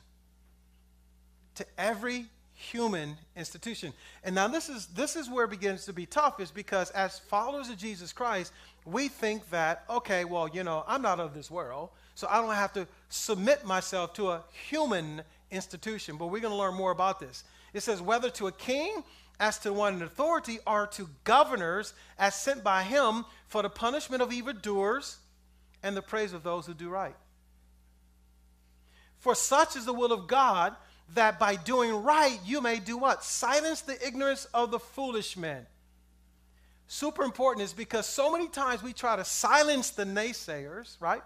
To 1.56 1.66
every 1.78 2.25
human 2.54 3.18
institution. 3.36 3.94
And 4.24 4.36
now 4.36 4.48
this 4.48 4.70
is 4.70 4.88
this 4.88 5.16
is 5.16 5.30
where 5.30 5.46
it 5.46 5.51
begins 5.51 5.86
to 5.86 5.94
be 5.94 6.06
tough 6.06 6.40
is 6.40 6.51
because 6.51 6.92
as 6.92 7.20
followers 7.20 7.70
of 7.70 7.78
Jesus 7.78 8.13
Christ, 8.13 8.54
we 8.86 9.08
think 9.08 9.50
that 9.52 9.84
okay, 9.90 10.26
well, 10.26 10.48
you 10.48 10.64
know, 10.64 10.84
I'm 10.88 11.02
not 11.02 11.20
of 11.20 11.34
this 11.34 11.52
world, 11.52 11.90
so 12.16 12.28
I 12.30 12.42
don't 12.42 12.54
have 12.54 12.74
to 12.74 12.88
submit 13.10 13.66
myself 13.66 14.14
to 14.14 14.32
a 14.32 14.44
human 14.70 15.22
institution. 15.52 16.18
But 16.18 16.28
we're 16.28 16.42
going 16.42 16.54
to 16.54 16.58
learn 16.58 16.76
more 16.76 16.92
about 16.92 17.20
this. 17.20 17.44
It 17.74 17.84
says 17.84 18.02
whether 18.02 18.30
to 18.32 18.48
a 18.48 18.52
king 18.52 19.04
as 19.40 19.58
to 19.60 19.74
one 19.74 19.96
in 19.96 20.02
authority 20.04 20.60
or 20.68 20.88
to 20.88 21.10
governors 21.24 21.94
as 22.20 22.36
sent 22.36 22.64
by 22.64 22.84
him 22.84 23.26
for 23.48 23.62
the 23.62 23.70
punishment 23.70 24.22
of 24.22 24.32
evildoers 24.32 25.18
and 25.84 25.98
the 25.98 26.02
praise 26.02 26.34
of 26.34 26.44
those 26.44 26.66
who 26.66 26.74
do 26.74 26.90
right. 26.90 27.16
For 29.18 29.36
such 29.36 29.76
is 29.76 29.86
the 29.86 29.94
will 29.94 30.12
of 30.12 30.28
God 30.28 30.76
that 31.14 31.40
by 31.40 31.56
doing 31.56 32.04
right 32.04 32.40
you 32.46 32.62
may 32.62 32.80
do 32.80 32.98
what? 32.98 33.24
Silence 33.24 33.82
the 33.82 34.06
ignorance 34.06 34.46
of 34.54 34.72
the 34.72 34.80
foolish 34.80 35.36
men. 35.36 35.66
Super 36.94 37.24
important 37.24 37.64
is 37.64 37.72
because 37.72 38.06
so 38.06 38.34
many 38.34 38.50
times 38.50 38.84
we 38.84 38.92
try 38.92 39.16
to 39.16 39.24
silence 39.24 39.92
the 39.92 40.04
naysayers, 40.04 40.98
right? 41.00 41.24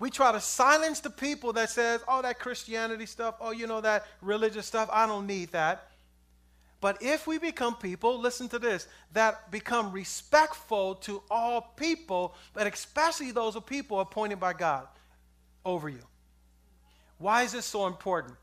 We 0.00 0.10
try 0.10 0.32
to 0.32 0.40
silence 0.40 0.98
the 0.98 1.08
people 1.08 1.52
that 1.52 1.70
says, 1.70 2.02
"Oh, 2.08 2.20
that 2.22 2.40
Christianity 2.40 3.06
stuff, 3.06 3.36
oh, 3.38 3.52
you 3.52 3.68
know 3.68 3.80
that 3.80 4.08
religious 4.20 4.66
stuff, 4.66 4.88
I 4.90 5.06
don't 5.06 5.28
need 5.28 5.52
that." 5.52 5.92
But 6.80 7.00
if 7.00 7.28
we 7.28 7.38
become 7.38 7.76
people, 7.76 8.18
listen 8.18 8.48
to 8.48 8.58
this, 8.58 8.88
that 9.12 9.52
become 9.52 9.92
respectful 9.92 10.96
to 10.96 11.22
all 11.30 11.60
people, 11.76 12.34
but 12.52 12.66
especially 12.66 13.30
those 13.30 13.54
of 13.54 13.66
people 13.66 14.00
appointed 14.00 14.40
by 14.40 14.52
God 14.52 14.88
over 15.64 15.88
you. 15.88 16.02
Why 17.18 17.44
is 17.44 17.52
this 17.52 17.66
so 17.66 17.86
important? 17.86 18.36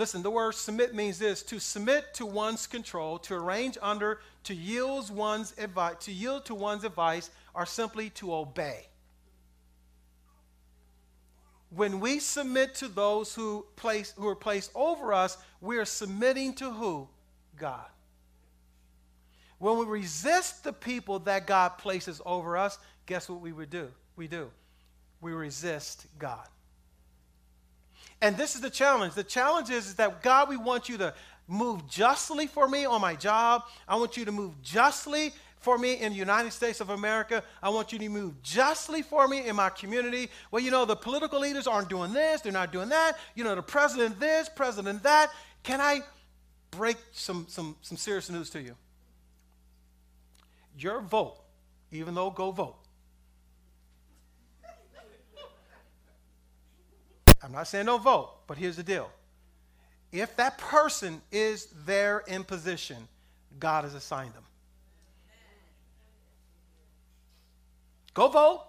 Listen, 0.00 0.22
the 0.22 0.30
word 0.30 0.54
submit 0.54 0.94
means 0.94 1.18
this 1.18 1.42
to 1.42 1.58
submit 1.58 2.14
to 2.14 2.24
one's 2.24 2.66
control, 2.66 3.18
to 3.18 3.34
arrange 3.34 3.76
under, 3.82 4.22
to 4.44 4.54
yield 4.54 5.14
one's 5.14 5.52
advice, 5.58 5.96
to 6.00 6.10
yield 6.10 6.46
to 6.46 6.54
one's 6.54 6.84
advice, 6.84 7.28
or 7.52 7.66
simply 7.66 8.08
to 8.08 8.32
obey. 8.34 8.88
When 11.68 12.00
we 12.00 12.18
submit 12.18 12.74
to 12.76 12.88
those 12.88 13.34
who 13.34 13.66
place 13.76 14.14
who 14.16 14.26
are 14.26 14.34
placed 14.34 14.70
over 14.74 15.12
us, 15.12 15.36
we 15.60 15.76
are 15.76 15.84
submitting 15.84 16.54
to 16.54 16.70
who? 16.70 17.06
God. 17.58 17.84
When 19.58 19.76
we 19.76 19.84
resist 19.84 20.64
the 20.64 20.72
people 20.72 21.18
that 21.18 21.46
God 21.46 21.76
places 21.76 22.22
over 22.24 22.56
us, 22.56 22.78
guess 23.04 23.28
what 23.28 23.42
we 23.42 23.52
would 23.52 23.68
do? 23.68 23.90
We 24.16 24.28
do. 24.28 24.50
We 25.20 25.32
resist 25.32 26.06
God. 26.18 26.48
And 28.22 28.36
this 28.36 28.54
is 28.54 28.60
the 28.60 28.70
challenge. 28.70 29.14
The 29.14 29.24
challenge 29.24 29.70
is, 29.70 29.86
is 29.86 29.94
that 29.96 30.22
God, 30.22 30.48
we 30.48 30.56
want 30.56 30.88
you 30.88 30.98
to 30.98 31.14
move 31.48 31.88
justly 31.88 32.46
for 32.46 32.68
me 32.68 32.84
on 32.84 33.00
my 33.00 33.14
job. 33.14 33.62
I 33.88 33.96
want 33.96 34.16
you 34.16 34.24
to 34.24 34.32
move 34.32 34.60
justly 34.62 35.32
for 35.60 35.76
me 35.76 35.94
in 35.94 36.12
the 36.12 36.18
United 36.18 36.52
States 36.52 36.80
of 36.80 36.90
America. 36.90 37.42
I 37.62 37.68
want 37.68 37.92
you 37.92 37.98
to 37.98 38.08
move 38.08 38.42
justly 38.42 39.02
for 39.02 39.28
me 39.28 39.46
in 39.46 39.56
my 39.56 39.70
community. 39.70 40.30
Well, 40.50 40.62
you 40.62 40.70
know, 40.70 40.84
the 40.84 40.96
political 40.96 41.40
leaders 41.40 41.66
aren't 41.66 41.88
doing 41.88 42.12
this, 42.12 42.40
they're 42.40 42.52
not 42.52 42.72
doing 42.72 42.88
that. 42.90 43.18
You 43.34 43.44
know, 43.44 43.54
the 43.54 43.62
president 43.62 44.18
this, 44.18 44.48
president 44.48 45.02
that. 45.02 45.30
Can 45.62 45.80
I 45.80 46.00
break 46.70 46.96
some, 47.12 47.46
some, 47.48 47.76
some 47.82 47.96
serious 47.96 48.30
news 48.30 48.48
to 48.50 48.62
you? 48.62 48.74
Your 50.78 51.00
vote, 51.00 51.36
even 51.92 52.14
though 52.14 52.30
go 52.30 52.50
vote, 52.52 52.76
I'm 57.42 57.52
not 57.52 57.68
saying 57.68 57.86
don't 57.86 58.02
vote, 58.02 58.46
but 58.46 58.58
here's 58.58 58.76
the 58.76 58.82
deal. 58.82 59.10
If 60.12 60.36
that 60.36 60.58
person 60.58 61.22
is 61.30 61.68
there 61.86 62.24
in 62.26 62.44
position, 62.44 63.08
God 63.58 63.84
has 63.84 63.94
assigned 63.94 64.34
them. 64.34 64.42
Go 68.12 68.28
vote. 68.28 68.66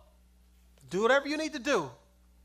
Do 0.89 1.01
whatever 1.01 1.27
you 1.27 1.37
need 1.37 1.53
to 1.53 1.59
do. 1.59 1.89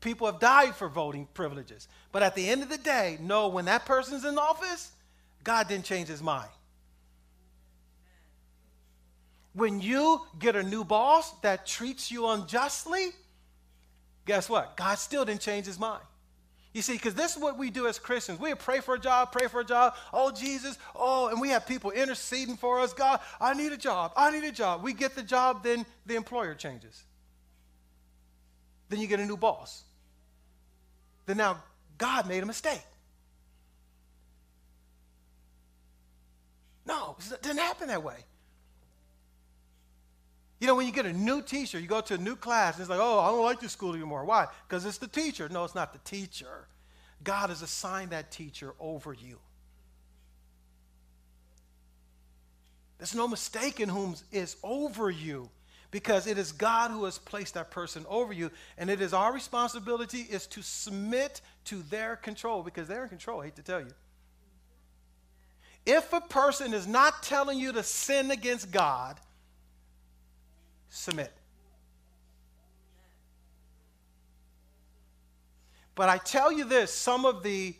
People 0.01 0.27
have 0.27 0.39
died 0.39 0.75
for 0.75 0.89
voting 0.89 1.27
privileges. 1.33 1.87
But 2.11 2.23
at 2.23 2.35
the 2.35 2.47
end 2.47 2.63
of 2.63 2.69
the 2.69 2.77
day, 2.77 3.17
know 3.21 3.47
when 3.47 3.65
that 3.65 3.85
person's 3.85 4.25
in 4.25 4.37
office, 4.37 4.91
God 5.43 5.67
didn't 5.67 5.85
change 5.85 6.07
his 6.07 6.21
mind. 6.21 6.49
When 9.53 9.81
you 9.81 10.21
get 10.37 10.55
a 10.55 10.63
new 10.63 10.83
boss 10.83 11.31
that 11.41 11.65
treats 11.65 12.11
you 12.11 12.27
unjustly, 12.27 13.09
guess 14.25 14.49
what? 14.49 14.77
God 14.77 14.99
still 14.99 15.25
didn't 15.25 15.41
change 15.41 15.65
his 15.65 15.79
mind. 15.79 16.03
You 16.77 16.83
see, 16.83 16.93
because 16.93 17.15
this 17.15 17.35
is 17.35 17.41
what 17.41 17.57
we 17.57 17.71
do 17.71 17.87
as 17.87 17.97
Christians. 17.97 18.39
We 18.39 18.53
pray 18.53 18.81
for 18.81 18.93
a 18.93 18.99
job, 18.99 19.31
pray 19.31 19.47
for 19.47 19.61
a 19.61 19.65
job. 19.65 19.95
Oh, 20.13 20.29
Jesus. 20.29 20.77
Oh, 20.95 21.27
and 21.29 21.41
we 21.41 21.49
have 21.49 21.65
people 21.65 21.89
interceding 21.89 22.55
for 22.55 22.79
us. 22.81 22.93
God, 22.93 23.19
I 23.41 23.55
need 23.55 23.71
a 23.71 23.77
job. 23.77 24.11
I 24.15 24.29
need 24.29 24.43
a 24.43 24.51
job. 24.51 24.83
We 24.83 24.93
get 24.93 25.15
the 25.15 25.23
job, 25.23 25.63
then 25.63 25.87
the 26.05 26.13
employer 26.13 26.53
changes. 26.53 27.03
Then 28.89 28.99
you 28.99 29.07
get 29.07 29.19
a 29.19 29.25
new 29.25 29.37
boss. 29.37 29.85
Then 31.25 31.37
now 31.37 31.63
God 31.97 32.27
made 32.27 32.43
a 32.43 32.45
mistake. 32.45 32.85
No, 36.85 37.15
it 37.19 37.41
didn't 37.41 37.57
happen 37.57 37.87
that 37.87 38.03
way. 38.03 38.17
You 40.59 40.67
know, 40.67 40.75
when 40.75 40.87
you 40.87 40.91
get 40.91 41.05
a 41.05 41.13
new 41.13 41.41
teacher, 41.41 41.79
you 41.79 41.87
go 41.87 42.01
to 42.01 42.15
a 42.15 42.17
new 42.17 42.35
class, 42.35 42.75
and 42.75 42.81
it's 42.81 42.89
like, 42.89 42.99
oh, 42.99 43.19
I 43.19 43.27
don't 43.27 43.43
like 43.43 43.59
this 43.59 43.73
school 43.73 43.93
anymore. 43.93 44.25
Why? 44.25 44.47
Because 44.67 44.85
it's 44.85 44.97
the 44.97 45.07
teacher. 45.07 45.47
No, 45.49 45.63
it's 45.63 45.75
not 45.75 45.93
the 45.93 45.99
teacher. 45.99 46.67
God 47.23 47.49
has 47.49 47.61
assigned 47.61 48.11
that 48.11 48.31
teacher 48.31 48.73
over 48.79 49.13
you. 49.13 49.39
There's 52.97 53.15
no 53.15 53.27
mistake 53.27 53.79
in 53.79 53.89
whom 53.89 54.15
is 54.31 54.55
over 54.63 55.11
you 55.11 55.49
because 55.91 56.27
it 56.27 56.37
is 56.37 56.51
God 56.51 56.91
who 56.91 57.05
has 57.05 57.17
placed 57.17 57.53
that 57.53 57.71
person 57.71 58.05
over 58.09 58.33
you 58.33 58.51
and 58.77 58.89
it 58.89 59.01
is 59.01 59.13
our 59.13 59.31
responsibility 59.31 60.21
is 60.21 60.47
to 60.47 60.61
submit 60.61 61.41
to 61.65 61.83
their 61.83 62.15
control 62.15 62.63
because 62.63 62.87
they're 62.87 63.03
in 63.03 63.09
control, 63.09 63.41
I 63.41 63.45
hate 63.45 63.55
to 63.57 63.63
tell 63.63 63.79
you. 63.79 63.93
If 65.85 66.11
a 66.11 66.21
person 66.21 66.73
is 66.73 66.87
not 66.87 67.23
telling 67.23 67.59
you 67.59 67.71
to 67.73 67.83
sin 67.83 68.31
against 68.31 68.71
God, 68.71 69.19
submit. 70.89 71.31
But 75.95 76.09
I 76.09 76.19
tell 76.19 76.51
you 76.51 76.63
this 76.63 76.93
some 76.93 77.25
of 77.25 77.41
the, 77.41 77.75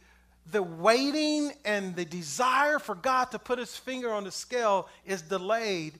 the 0.52 0.64
waiting 0.64 1.52
and 1.66 1.96
the 1.96 2.04
desire 2.06 2.80
for 2.80 2.96
God 2.96 3.26
to 3.32 3.40
put 3.40 3.60
his 3.60 3.78
finger 3.78 4.12
on 4.12 4.24
the 4.24 4.32
scale 4.32 4.90
is 5.06 5.22
delayed 5.22 6.00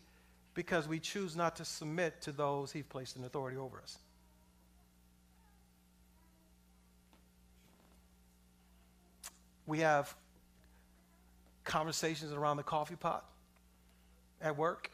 because 0.56 0.88
we 0.88 1.00
choose 1.00 1.36
not 1.36 1.56
to 1.58 1.66
submit 1.66 2.20
to 2.22 2.32
those 2.32 2.72
he's 2.72 2.84
placed 2.84 3.16
in 3.16 3.24
authority 3.24 3.58
over 3.58 3.80
us. 3.80 4.00
We 9.68 9.80
have 9.82 10.16
conversations 11.64 12.32
around 12.32 12.58
the 12.58 12.64
coffee 12.64 12.96
pot 12.96 13.26
at 14.42 14.58
work, 14.58 14.90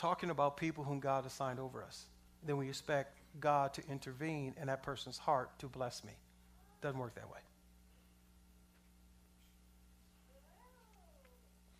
talking 0.00 0.30
about 0.30 0.56
people 0.56 0.82
whom 0.82 0.98
God 0.98 1.26
assigned 1.26 1.60
over 1.60 1.82
us. 1.82 2.06
Then 2.46 2.56
we 2.56 2.68
expect 2.68 3.18
God 3.38 3.74
to 3.74 3.82
intervene 3.86 4.54
in 4.58 4.68
that 4.68 4.82
person's 4.82 5.18
heart 5.18 5.50
to 5.58 5.66
bless 5.66 6.02
me. 6.02 6.12
Doesn't 6.80 6.98
work 6.98 7.14
that 7.16 7.30
way. 7.30 7.40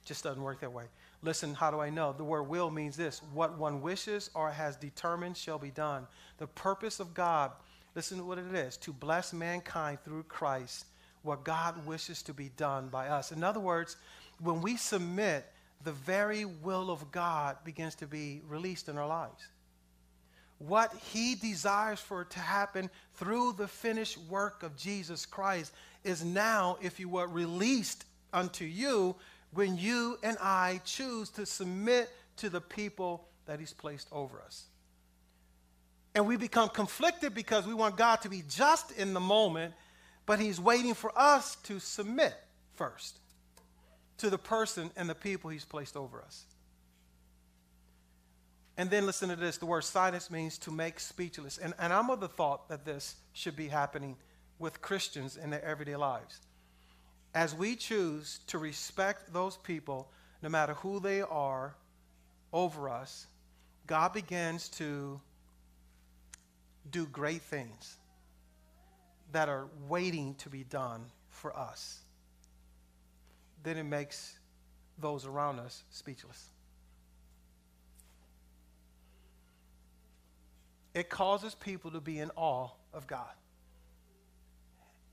Just 0.04 0.22
doesn't 0.22 0.42
work 0.42 0.60
that 0.60 0.72
way. 0.72 0.84
Listen, 1.22 1.54
how 1.54 1.70
do 1.70 1.80
I 1.80 1.88
know? 1.88 2.12
The 2.12 2.24
word 2.24 2.42
will 2.42 2.70
means 2.70 2.94
this 2.94 3.22
what 3.32 3.56
one 3.56 3.80
wishes 3.80 4.28
or 4.34 4.50
has 4.50 4.76
determined 4.76 5.36
shall 5.36 5.58
be 5.58 5.70
done. 5.70 6.06
The 6.36 6.46
purpose 6.46 7.00
of 7.00 7.14
God, 7.14 7.52
listen 7.94 8.18
to 8.18 8.24
what 8.24 8.36
it 8.36 8.54
is 8.54 8.76
to 8.78 8.92
bless 8.92 9.32
mankind 9.32 9.98
through 10.04 10.24
Christ 10.24 10.84
what 11.22 11.44
God 11.44 11.86
wishes 11.86 12.22
to 12.24 12.34
be 12.34 12.50
done 12.56 12.88
by 12.88 13.08
us. 13.08 13.32
In 13.32 13.44
other 13.44 13.60
words, 13.60 13.96
when 14.40 14.60
we 14.60 14.76
submit, 14.76 15.50
the 15.84 15.92
very 15.92 16.44
will 16.44 16.90
of 16.90 17.10
God 17.10 17.56
begins 17.64 17.94
to 17.96 18.06
be 18.06 18.42
released 18.49 18.88
in 18.88 18.99
our 18.99 19.06
lives. 19.06 19.46
What 20.58 20.92
He 21.12 21.34
desires 21.34 22.00
for 22.00 22.25
to 22.25 22.38
happen 22.38 22.90
through 23.14 23.52
the 23.52 23.68
finished 23.68 24.18
work 24.28 24.62
of 24.62 24.76
Jesus 24.76 25.25
Christ 25.25 25.72
is 26.04 26.25
now, 26.25 26.76
if 26.82 27.00
you 27.00 27.08
were 27.08 27.26
released 27.26 28.04
unto 28.32 28.64
you 28.64 29.16
when 29.52 29.76
you 29.76 30.18
and 30.22 30.37
I 30.40 30.80
choose 30.84 31.30
to 31.30 31.46
submit 31.46 32.08
to 32.37 32.50
the 32.50 32.60
people 32.60 33.26
that 33.46 33.58
He's 33.58 33.72
placed 33.72 34.08
over 34.12 34.40
us. 34.42 34.66
And 36.14 36.26
we 36.26 36.37
become 36.37 36.68
conflicted 36.68 37.34
because 37.34 37.66
we 37.66 37.75
want 37.75 37.96
God 37.96 38.20
to 38.22 38.28
be 38.28 38.42
just 38.49 38.92
in 38.92 39.14
the 39.14 39.20
moment 39.20 39.75
but 40.30 40.38
he's 40.38 40.60
waiting 40.60 40.94
for 40.94 41.10
us 41.18 41.56
to 41.64 41.80
submit 41.80 42.32
first 42.75 43.18
to 44.20 44.30
the 44.30 44.38
person 44.38 44.90
and 44.96 45.08
the 45.08 45.14
people 45.14 45.50
he's 45.50 45.64
placed 45.64 45.96
over 45.96 46.22
us. 46.22 46.44
And 48.76 48.88
then 48.88 49.04
listen 49.04 49.28
to 49.28 49.36
this 49.36 49.58
the 49.58 49.66
word 49.66 49.84
silence 49.84 50.30
means 50.30 50.56
to 50.58 50.70
make 50.70 51.00
speechless. 51.00 51.58
And, 51.58 51.74
and 51.78 51.92
I'm 51.92 52.08
of 52.08 52.20
the 52.20 52.28
thought 52.28 52.68
that 52.68 52.84
this 52.84 53.16
should 53.32 53.56
be 53.56 53.68
happening 53.68 54.16
with 54.58 54.80
Christians 54.80 55.36
in 55.36 55.50
their 55.50 55.64
everyday 55.64 55.96
lives. 55.96 56.40
As 57.34 57.54
we 57.54 57.76
choose 57.76 58.40
to 58.49 58.58
respect 58.58 59.32
those 59.32 59.56
people, 59.56 60.10
no 60.42 60.49
matter 60.49 60.75
who 60.75 61.00
they 61.00 61.21
are, 61.21 61.75
over 62.52 62.88
us, 62.88 63.26
God 63.86 64.12
begins 64.12 64.68
to 64.71 65.21
do 66.90 67.06
great 67.06 67.42
things 67.42 67.97
that 69.32 69.49
are 69.49 69.66
waiting 69.88 70.34
to 70.36 70.49
be 70.49 70.64
done 70.64 71.04
for 71.28 71.56
us, 71.56 72.00
then 73.62 73.76
it 73.76 73.84
makes 73.84 74.38
those 74.99 75.26
around 75.26 75.58
us 75.58 75.82
speechless. 75.90 76.49
It 80.94 81.08
causes 81.08 81.54
people 81.54 81.90
to 81.92 82.00
be 82.00 82.18
in 82.18 82.30
awe 82.36 82.68
of 82.92 83.06
God. 83.06 83.30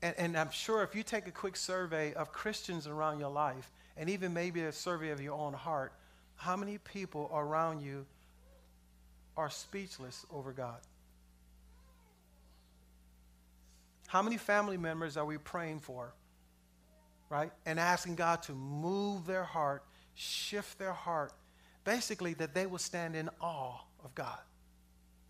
And, 0.02 0.14
and, 0.16 0.36
I'm 0.36 0.50
sure 0.50 0.82
if 0.84 0.94
you 0.94 1.02
take 1.02 1.26
a 1.26 1.32
quick 1.32 1.56
survey 1.56 2.14
of 2.14 2.32
Christians 2.32 2.86
around 2.86 3.18
your 3.18 3.30
life, 3.30 3.70
and 3.96 4.08
even 4.08 4.32
maybe 4.32 4.62
a 4.62 4.72
survey 4.72 5.10
of 5.10 5.20
your 5.20 5.36
own 5.36 5.52
heart, 5.52 5.92
how 6.36 6.56
many 6.56 6.78
people 6.78 7.28
around 7.34 7.80
you 7.80 8.06
are 9.36 9.50
speechless 9.50 10.24
over 10.32 10.52
God? 10.52 10.78
How 14.06 14.22
many 14.22 14.36
family 14.36 14.76
members 14.76 15.16
are 15.16 15.24
we 15.24 15.36
praying 15.36 15.80
for? 15.80 16.12
Right? 17.30 17.52
And 17.66 17.78
asking 17.78 18.14
God 18.14 18.42
to 18.44 18.52
move 18.52 19.26
their 19.26 19.44
heart, 19.44 19.84
shift 20.14 20.78
their 20.78 20.92
heart, 20.92 21.32
basically 21.84 22.34
that 22.34 22.54
they 22.54 22.66
will 22.66 22.78
stand 22.78 23.14
in 23.14 23.28
awe 23.40 23.80
of 24.04 24.14
God, 24.14 24.38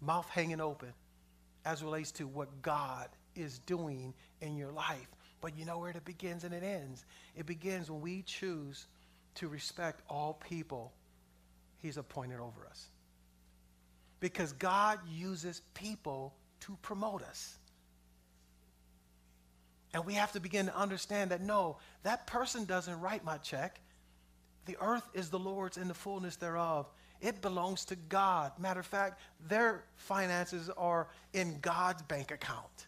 mouth 0.00 0.28
hanging 0.28 0.61
open, 0.61 0.92
as 1.64 1.82
relates 1.82 2.12
to 2.12 2.26
what 2.26 2.62
God 2.62 3.08
is 3.34 3.58
doing 3.61 4.14
in 4.40 4.56
your 4.56 4.72
life. 4.72 5.08
But 5.40 5.56
you 5.56 5.64
know 5.64 5.78
where 5.78 5.90
it 5.90 6.04
begins 6.04 6.44
and 6.44 6.54
it 6.54 6.62
ends? 6.62 7.04
It 7.37 7.46
begins 7.46 7.90
when 7.90 8.00
we 8.00 8.22
choose 8.22 8.87
to 9.37 9.48
respect 9.48 10.02
all 10.08 10.34
people 10.48 10.92
He's 11.80 11.96
appointed 11.96 12.40
over 12.40 12.66
us. 12.68 12.88
Because 14.20 14.52
God 14.52 14.98
uses 15.08 15.62
people 15.74 16.34
to 16.61 16.76
promote 16.82 17.22
us. 17.22 17.58
And 19.94 20.05
we 20.05 20.14
have 20.14 20.33
to 20.33 20.40
begin 20.40 20.66
to 20.66 20.77
understand 20.77 21.31
that 21.31 21.40
no, 21.40 21.79
that 22.03 22.27
person 22.27 22.64
doesn't 22.64 23.01
write 23.01 23.24
my 23.24 23.38
check. 23.38 23.81
The 24.66 24.77
earth 24.81 25.09
is 25.14 25.31
the 25.31 25.38
Lord's 25.38 25.79
and 25.79 25.88
the 25.88 25.94
fullness 25.94 26.37
thereof. 26.37 26.90
It 27.20 27.40
belongs 27.40 27.85
to 27.87 27.96
God. 27.96 28.53
Matter 28.59 28.81
of 28.81 28.87
fact, 28.87 29.20
their 29.48 29.85
finances 29.96 30.70
are 30.77 31.09
in 31.33 31.59
God's 31.61 32.03
bank 32.03 32.31
account. 32.31 32.87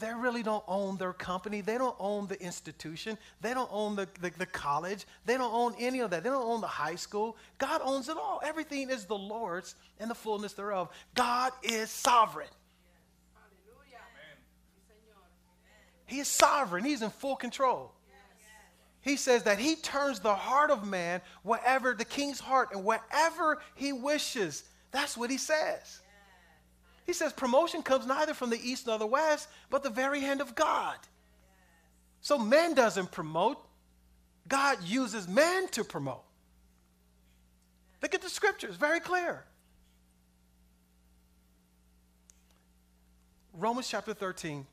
They 0.00 0.12
really 0.12 0.42
don't 0.42 0.64
own 0.66 0.96
their 0.96 1.12
company. 1.12 1.60
They 1.60 1.78
don't 1.78 1.96
own 2.00 2.26
the 2.26 2.40
institution. 2.40 3.16
They 3.40 3.54
don't 3.54 3.68
own 3.72 3.96
the, 3.96 4.08
the, 4.20 4.30
the, 4.38 4.46
college. 4.46 5.06
They 5.24 5.36
don't 5.36 5.54
own 5.54 5.74
any 5.78 6.00
of 6.00 6.10
that. 6.10 6.24
They 6.24 6.30
don't 6.30 6.44
own 6.44 6.60
the 6.60 6.66
high 6.66 6.96
school. 6.96 7.36
God 7.58 7.80
owns 7.84 8.08
it 8.08 8.16
all. 8.16 8.40
Everything 8.44 8.90
is 8.90 9.04
the 9.04 9.16
Lord's 9.16 9.76
and 10.00 10.10
the 10.10 10.14
fullness 10.14 10.54
thereof. 10.54 10.88
God 11.14 11.52
is 11.62 11.90
sovereign. 11.90 12.48
He 16.06 16.18
is 16.18 16.28
sovereign, 16.28 16.84
He's 16.84 17.02
in 17.02 17.10
full 17.10 17.36
control. 17.36 17.92
He 19.00 19.16
says 19.16 19.42
that 19.44 19.58
He 19.58 19.76
turns 19.76 20.20
the 20.20 20.34
heart 20.34 20.70
of 20.70 20.86
man 20.86 21.20
wherever 21.42 21.94
the 21.94 22.04
king's 22.04 22.40
heart 22.40 22.70
and 22.72 22.84
wherever 22.84 23.60
He 23.74 23.92
wishes. 23.92 24.64
That's 24.92 25.16
what 25.16 25.30
He 25.30 25.38
says. 25.38 26.00
He 27.06 27.12
says 27.12 27.32
promotion 27.32 27.82
comes 27.82 28.06
neither 28.06 28.32
from 28.32 28.50
the 28.50 28.60
east 28.62 28.86
nor 28.86 28.98
the 28.98 29.06
west, 29.06 29.48
but 29.70 29.82
the 29.82 29.90
very 29.90 30.20
hand 30.20 30.40
of 30.40 30.54
God. 30.54 30.96
So 32.22 32.38
man 32.38 32.72
doesn't 32.72 33.12
promote, 33.12 33.58
God 34.48 34.82
uses 34.82 35.28
man 35.28 35.68
to 35.68 35.84
promote. 35.84 36.22
Look 38.00 38.14
at 38.14 38.22
the 38.22 38.30
scriptures, 38.30 38.76
very 38.76 39.00
clear. 39.00 39.44
Romans 43.52 43.88
chapter 43.88 44.14
13, 44.14 44.66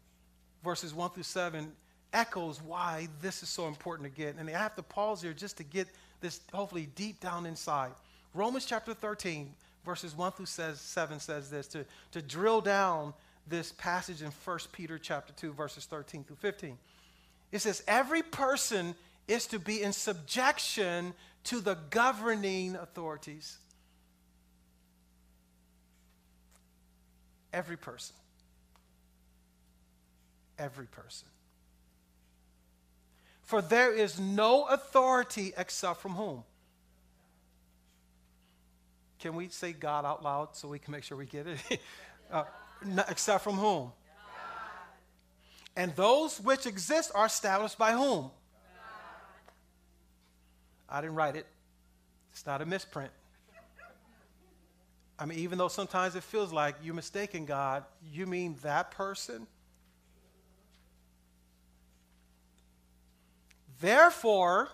verses 0.63 0.93
1 0.93 1.11
through 1.11 1.23
7 1.23 1.71
echoes 2.13 2.61
why 2.61 3.07
this 3.21 3.41
is 3.43 3.49
so 3.49 3.67
important 3.67 4.13
to 4.13 4.21
get. 4.21 4.35
And 4.37 4.49
I 4.49 4.53
have 4.53 4.75
to 4.75 4.83
pause 4.83 5.21
here 5.21 5.33
just 5.33 5.57
to 5.57 5.63
get 5.63 5.87
this 6.19 6.41
hopefully 6.53 6.89
deep 6.95 7.19
down 7.19 7.45
inside. 7.45 7.91
Romans 8.33 8.65
chapter 8.65 8.93
13, 8.93 9.53
verses 9.85 10.15
1 10.15 10.31
through 10.33 10.45
7 10.45 11.19
says 11.19 11.49
this 11.49 11.67
to, 11.67 11.85
to 12.11 12.21
drill 12.21 12.61
down 12.61 13.13
this 13.47 13.71
passage 13.73 14.21
in 14.21 14.31
1 14.31 14.59
Peter 14.71 14.97
chapter 14.97 15.33
2, 15.33 15.53
verses 15.53 15.85
13 15.85 16.23
through 16.23 16.35
15. 16.37 16.77
It 17.51 17.59
says, 17.59 17.83
Every 17.87 18.21
person 18.21 18.95
is 19.27 19.47
to 19.47 19.59
be 19.59 19.81
in 19.81 19.93
subjection 19.93 21.13
to 21.45 21.59
the 21.59 21.77
governing 21.89 22.75
authorities. 22.75 23.57
Every 27.53 27.77
person 27.77 28.15
every 30.61 30.85
person. 30.85 31.27
For 33.41 33.61
there 33.61 33.93
is 33.93 34.19
no 34.19 34.65
authority 34.65 35.51
except 35.57 35.99
from 36.01 36.13
whom? 36.13 36.43
can 39.21 39.35
we 39.35 39.47
say 39.49 39.71
God 39.71 40.03
out 40.03 40.23
loud 40.23 40.55
so 40.55 40.67
we 40.67 40.79
can 40.79 40.91
make 40.91 41.03
sure 41.03 41.17
we 41.17 41.27
get 41.27 41.45
it? 41.47 41.79
uh, 42.31 42.43
except 43.07 43.43
from 43.43 43.55
whom? 43.55 43.91
And 45.75 45.95
those 45.95 46.39
which 46.41 46.65
exist 46.65 47.11
are 47.15 47.27
established 47.27 47.77
by 47.77 47.93
whom? 47.93 48.31
I 50.89 50.99
didn't 50.99 51.15
write 51.15 51.37
it. 51.37 51.45
It's 52.33 52.45
not 52.45 52.61
a 52.61 52.65
misprint. 52.65 53.11
I 55.17 55.25
mean, 55.25 55.39
even 55.39 55.57
though 55.57 55.67
sometimes 55.67 56.15
it 56.15 56.23
feels 56.23 56.51
like 56.51 56.75
you're 56.81 56.95
mistaken, 56.95 57.45
God, 57.45 57.85
you 58.11 58.25
mean 58.25 58.57
that 58.63 58.91
person? 58.91 59.45
Therefore, 63.81 64.69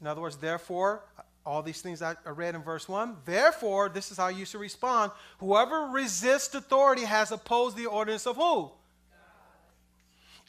in 0.00 0.06
other 0.06 0.20
words, 0.20 0.36
therefore, 0.36 1.02
all 1.44 1.62
these 1.62 1.80
things 1.80 2.02
I 2.02 2.14
read 2.26 2.54
in 2.54 2.62
verse 2.62 2.88
1. 2.88 3.16
Therefore, 3.24 3.88
this 3.88 4.12
is 4.12 4.16
how 4.16 4.28
you 4.28 4.44
should 4.44 4.60
respond. 4.60 5.10
Whoever 5.38 5.86
resists 5.86 6.54
authority 6.54 7.04
has 7.04 7.32
opposed 7.32 7.76
the 7.76 7.86
ordinance 7.86 8.26
of 8.26 8.36
who? 8.36 8.42
God. 8.42 8.72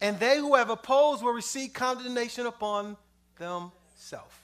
And 0.02 0.19
they 0.19 0.38
who 0.38 0.56
have 0.56 0.69
opposed 0.69 1.24
will 1.24 1.34
receive 1.34 1.74
condemnation 1.74 2.46
upon 2.46 2.98
themselves. 3.39 4.36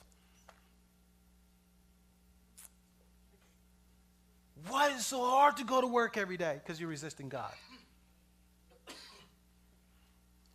Why 4.68 4.88
is 4.88 5.00
it 5.00 5.02
so 5.02 5.24
hard 5.24 5.56
to 5.58 5.64
go 5.64 5.80
to 5.80 5.86
work 5.86 6.16
every 6.16 6.36
day? 6.36 6.60
Because 6.62 6.80
you're 6.80 6.88
resisting 6.88 7.28
God. 7.28 7.52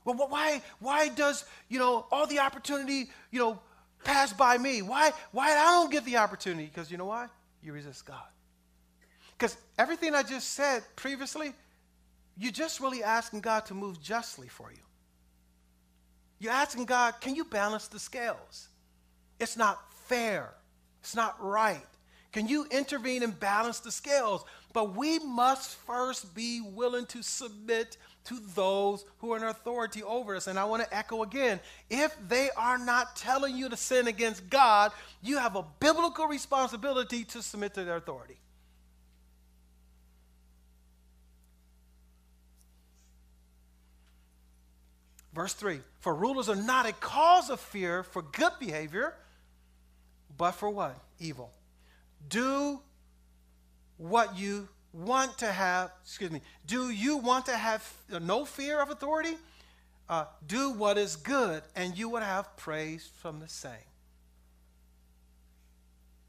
Well, 0.06 0.28
why, 0.30 0.62
why 0.80 1.10
does, 1.10 1.46
you 1.68 1.80
know, 1.80 2.06
all 2.12 2.28
the 2.28 2.39
opportunity, 2.39 3.10
you 3.32 3.39
know, 3.39 3.60
pass 4.04 4.32
by 4.32 4.58
me? 4.58 4.84
Why, 4.84 5.12
why 5.32 5.52
I 5.52 5.63
don't 5.63 5.91
get 5.91 6.06
the 6.06 6.18
opportunity? 6.18 6.68
Because 6.68 6.91
you 6.91 6.98
know 6.98 7.06
why? 7.06 7.28
You 7.63 7.74
resist 7.74 8.06
God. 8.06 8.24
Because 9.38 9.58
everything 9.78 10.13
I 10.13 10.22
just 10.22 10.52
said 10.52 10.84
previously, 10.96 11.54
you're 12.38 12.52
just 12.52 12.80
really 12.80 13.04
asking 13.04 13.41
God 13.41 13.65
to 13.65 13.74
move 13.74 14.00
justly 14.00 14.48
for 14.48 14.72
you. 14.72 14.78
You're 16.39 16.54
asking 16.54 16.86
God, 16.86 17.15
can 17.20 17.36
you 17.36 17.44
balance 17.44 17.88
the 17.88 18.00
scales? 18.00 18.68
It's 19.39 19.58
not 19.58 19.80
fair. 20.06 20.54
It's 21.02 21.15
not 21.15 21.36
right. 21.44 21.86
Can 22.32 22.48
you 22.48 22.68
intervene 22.70 23.24
and 23.24 23.38
balance 23.39 23.80
the 23.80 23.91
scales? 23.91 24.46
But 24.74 24.96
we 24.96 25.20
must 25.20 25.76
first 25.76 26.36
be 26.36 26.62
willing 26.62 27.06
to 27.08 27.24
submit 27.24 27.98
to 28.26 28.40
those 28.54 29.06
who 29.20 29.34
are 29.34 29.38
in 29.38 29.44
authority 29.44 30.04
over 30.04 30.36
us. 30.36 30.48
And 30.48 30.60
I 30.60 30.66
want 30.66 30.84
to 30.84 30.96
echo 30.96 31.24
again 31.24 31.60
if 31.90 32.16
they 32.28 32.50
are 32.58 32.78
not 32.78 33.16
telling 33.16 33.56
you 33.56 33.70
to 33.70 33.78
sin 33.78 34.08
against 34.08 34.50
God, 34.50 34.92
you 35.22 35.38
have 35.38 35.56
a 35.56 35.66
biblical 35.80 36.28
responsibility 36.28 37.24
to 37.26 37.42
submit 37.42 37.74
to 37.76 37.84
their 37.84 37.98
authority. 37.98 38.38
Verse 45.34 45.54
3 45.54 45.80
For 46.00 46.16
rulers 46.16 46.50
are 46.50 46.56
not 46.56 46.86
a 46.86 46.94
cause 46.94 47.50
of 47.50 47.60
fear 47.60 48.04
for 48.04 48.22
good 48.22 48.54
behavior, 48.60 49.14
but 50.38 50.52
for 50.52 50.70
what? 50.70 50.98
Evil 51.20 51.52
do 52.30 52.80
what 53.98 54.38
you 54.38 54.68
want 54.96 55.38
to 55.40 55.52
have, 55.52 55.92
excuse 56.04 56.32
me, 56.32 56.42
do 56.66 56.90
you 56.90 57.18
want 57.18 57.46
to 57.48 57.58
have 57.58 57.88
no 58.22 58.46
fear 58.46 58.82
of 58.82 58.90
authority? 58.90 59.36
Uh, 60.08 60.26
do 60.48 60.72
what 60.72 60.98
is 60.98 61.16
good, 61.16 61.64
and 61.76 61.98
you 61.98 62.10
would 62.10 62.24
have 62.24 62.56
praise 62.58 63.10
from 63.22 63.40
the 63.40 63.48
same. 63.48 63.72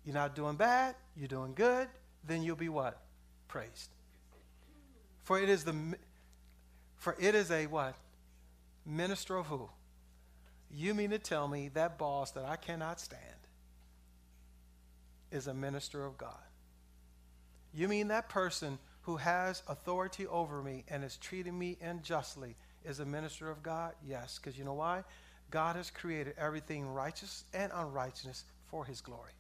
You're 0.05 0.15
not 0.15 0.35
doing 0.35 0.57
bad, 0.57 0.95
you're 1.17 1.29
doing 1.29 1.53
good, 1.55 1.89
then 2.27 2.43
you'll 2.43 2.57
be 2.57 2.69
what? 2.69 3.01
Praised. 3.49 3.91
For 5.25 5.39
it 5.41 5.49
is 5.49 5.65
the 5.65 5.97
for 6.97 7.17
it 7.21 7.35
is 7.35 7.51
a 7.51 7.67
what? 7.67 7.95
Minister 8.85 9.37
of 9.37 9.47
who? 9.47 9.69
You 10.71 10.95
mean 10.95 11.11
to 11.11 11.19
tell 11.19 11.47
me 11.49 11.69
that 11.75 11.99
boss 11.99 12.31
that 12.33 12.45
I 12.45 12.57
cannot 12.57 13.01
stand 13.01 13.21
is 15.31 15.47
a 15.47 15.55
minister 15.55 16.05
of 16.05 16.17
God. 16.17 16.46
You 17.77 17.89
mean 17.89 18.09
that 18.09 18.31
person 18.31 18.79
who 19.03 19.19
has 19.19 19.63
authority 19.69 20.27
over 20.27 20.63
me 20.63 20.85
and 20.89 21.05
is 21.05 21.19
treating 21.19 21.57
me 21.59 21.77
unjustly 21.83 22.57
is 22.87 23.01
a 23.01 23.05
minister 23.05 23.51
of 23.51 23.63
God? 23.63 23.93
Yes, 24.03 24.39
because 24.39 24.59
you 24.59 24.65
know 24.65 24.73
why? 24.73 25.05
God 25.51 25.77
has 25.77 25.91
created 25.91 26.35
everything 26.39 26.89
righteous 26.89 27.45
and 27.53 27.71
unrighteousness 27.75 28.45
for 28.71 28.87
his 28.87 29.03
glory. 29.03 29.33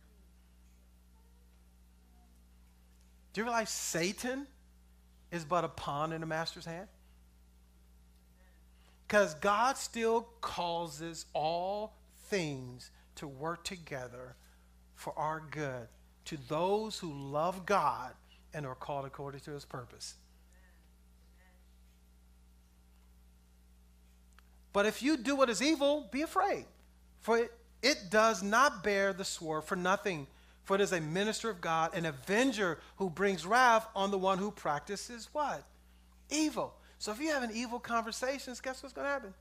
Do 3.33 3.40
you 3.40 3.44
realize 3.46 3.70
Satan 3.70 4.46
is 5.33 5.46
but 5.46 5.64
a 5.64 5.68
pawn 5.68 6.12
in 6.12 6.20
the 6.20 6.27
master's 6.27 6.66
hand? 6.66 6.88
Because 9.09 9.33
God 9.35 9.79
still 9.79 10.29
causes 10.42 11.25
all 11.33 11.96
things 12.29 12.90
to 13.14 13.27
work 13.27 13.64
together 13.64 14.37
for 14.94 15.18
our 15.18 15.42
good 15.51 15.88
to 16.27 16.37
those 16.49 16.99
who 16.99 17.12
love 17.12 17.64
God 17.64 18.12
and 18.57 18.66
are 18.66 18.75
called 18.75 19.05
according 19.05 19.40
to 19.42 19.53
his 19.53 19.64
purpose. 19.64 20.14
But 24.73 24.87
if 24.87 25.03
you 25.03 25.16
do 25.16 25.37
what 25.37 25.49
is 25.49 25.62
evil, 25.62 26.09
be 26.11 26.23
afraid, 26.23 26.64
for 27.21 27.38
it, 27.38 27.53
it 27.83 28.11
does 28.11 28.42
not 28.42 28.83
bear 28.83 29.12
the 29.12 29.25
sword 29.25 29.64
for 29.64 29.77
nothing. 29.77 30.27
For 30.64 30.75
it 30.75 30.81
is 30.81 30.92
a 30.92 31.01
minister 31.01 31.49
of 31.49 31.61
God, 31.61 31.95
an 31.95 32.07
avenger 32.07 32.81
who 32.97 33.09
brings 33.09 33.47
wrath 33.47 33.87
on 33.95 34.11
the 34.11 34.19
one 34.19 34.38
who 34.38 34.51
practices 34.51 35.29
what? 35.33 35.62
Evil. 36.29 36.75
So 36.99 37.12
if 37.12 37.21
you're 37.21 37.33
having 37.33 37.57
evil 37.57 37.79
conversations, 37.79 38.61
guess 38.61 38.83
what's 38.83 38.92
going 38.92 39.07
to 39.07 39.12
happen? 39.12 39.35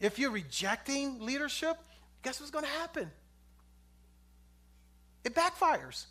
If 0.00 0.18
you're 0.18 0.32
rejecting 0.32 1.20
leadership, 1.20 1.76
guess 2.24 2.40
what's 2.40 2.50
going 2.50 2.64
to 2.64 2.70
happen? 2.70 3.10
it 5.26 5.34
backfires. 5.34 6.06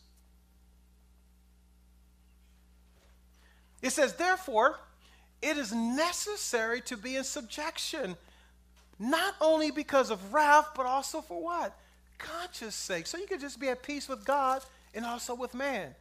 It 3.85 3.91
says, 3.91 4.13
therefore, 4.13 4.79
it 5.43 5.57
is 5.57 5.71
necessary 5.71 6.81
to 6.81 6.97
be 6.97 7.17
in 7.17 7.23
subjection, 7.23 8.15
not 8.97 9.35
only 9.39 9.69
because 9.69 10.09
of 10.09 10.33
wrath, 10.33 10.69
but 10.75 10.87
also 10.87 11.21
for 11.21 11.39
what? 11.39 11.77
Conscience 12.17 12.73
sake. 12.73 13.05
So 13.05 13.19
you 13.19 13.27
can 13.27 13.39
just 13.39 13.59
be 13.59 13.69
at 13.69 13.83
peace 13.83 14.09
with 14.09 14.25
God 14.25 14.63
and 14.95 15.05
also 15.05 15.35
with 15.35 15.53
man. 15.53 15.93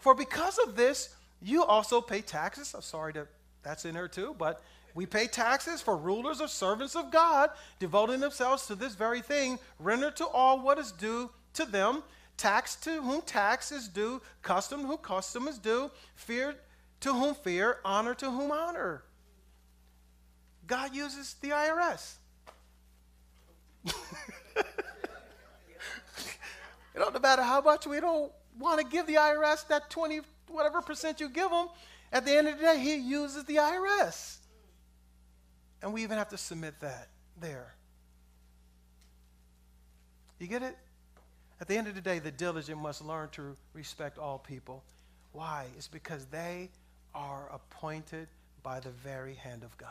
For 0.00 0.14
because 0.14 0.58
of 0.58 0.76
this, 0.76 1.16
you 1.40 1.64
also 1.64 2.02
pay 2.02 2.20
taxes. 2.20 2.74
I'm 2.74 2.82
sorry 2.82 3.14
that 3.14 3.28
that's 3.62 3.86
in 3.86 3.94
there 3.94 4.06
too, 4.06 4.36
but 4.38 4.62
we 4.94 5.06
pay 5.06 5.26
taxes 5.26 5.80
for 5.80 5.96
rulers 5.96 6.42
or 6.42 6.46
servants 6.46 6.94
of 6.94 7.10
God, 7.10 7.48
devoting 7.78 8.20
themselves 8.20 8.66
to 8.66 8.74
this 8.74 8.94
very 8.96 9.22
thing. 9.22 9.58
Render 9.78 10.10
to 10.10 10.26
all 10.26 10.60
what 10.60 10.78
is 10.78 10.92
due 10.92 11.30
to 11.54 11.64
them 11.64 12.02
Tax 12.36 12.74
to 12.76 13.00
whom 13.00 13.22
tax 13.22 13.70
is 13.70 13.88
due, 13.88 14.20
custom 14.42 14.82
to 14.82 14.86
whom 14.88 14.98
custom 14.98 15.46
is 15.46 15.58
due, 15.58 15.90
fear 16.16 16.56
to 17.04 17.12
whom 17.12 17.34
fear, 17.34 17.76
honor 17.84 18.14
to 18.14 18.30
whom 18.30 18.50
honor. 18.50 19.02
God 20.66 20.94
uses 20.96 21.34
the 21.42 21.50
IRS. 21.50 22.14
it 23.84 23.92
don't 26.94 27.20
matter 27.20 27.42
how 27.42 27.60
much 27.60 27.86
we 27.86 28.00
don't 28.00 28.32
want 28.58 28.80
to 28.80 28.86
give 28.86 29.06
the 29.06 29.16
IRS 29.16 29.68
that 29.68 29.90
20 29.90 30.22
whatever 30.48 30.80
percent 30.80 31.20
you 31.20 31.28
give 31.28 31.50
them. 31.50 31.68
At 32.10 32.24
the 32.24 32.32
end 32.32 32.48
of 32.48 32.56
the 32.56 32.62
day, 32.62 32.78
he 32.78 32.94
uses 32.96 33.44
the 33.44 33.56
IRS. 33.56 34.38
And 35.82 35.92
we 35.92 36.04
even 36.04 36.16
have 36.16 36.30
to 36.30 36.38
submit 36.38 36.80
that 36.80 37.08
there. 37.38 37.74
You 40.38 40.46
get 40.46 40.62
it? 40.62 40.78
At 41.60 41.68
the 41.68 41.76
end 41.76 41.86
of 41.86 41.94
the 41.94 42.00
day, 42.00 42.18
the 42.18 42.30
diligent 42.30 42.80
must 42.80 43.04
learn 43.04 43.28
to 43.32 43.58
respect 43.74 44.16
all 44.16 44.38
people. 44.38 44.82
Why? 45.32 45.66
It's 45.76 45.88
because 45.88 46.24
they 46.26 46.70
are 47.14 47.48
appointed 47.52 48.28
by 48.62 48.80
the 48.80 48.90
very 48.90 49.34
hand 49.34 49.62
of 49.62 49.76
God. 49.78 49.90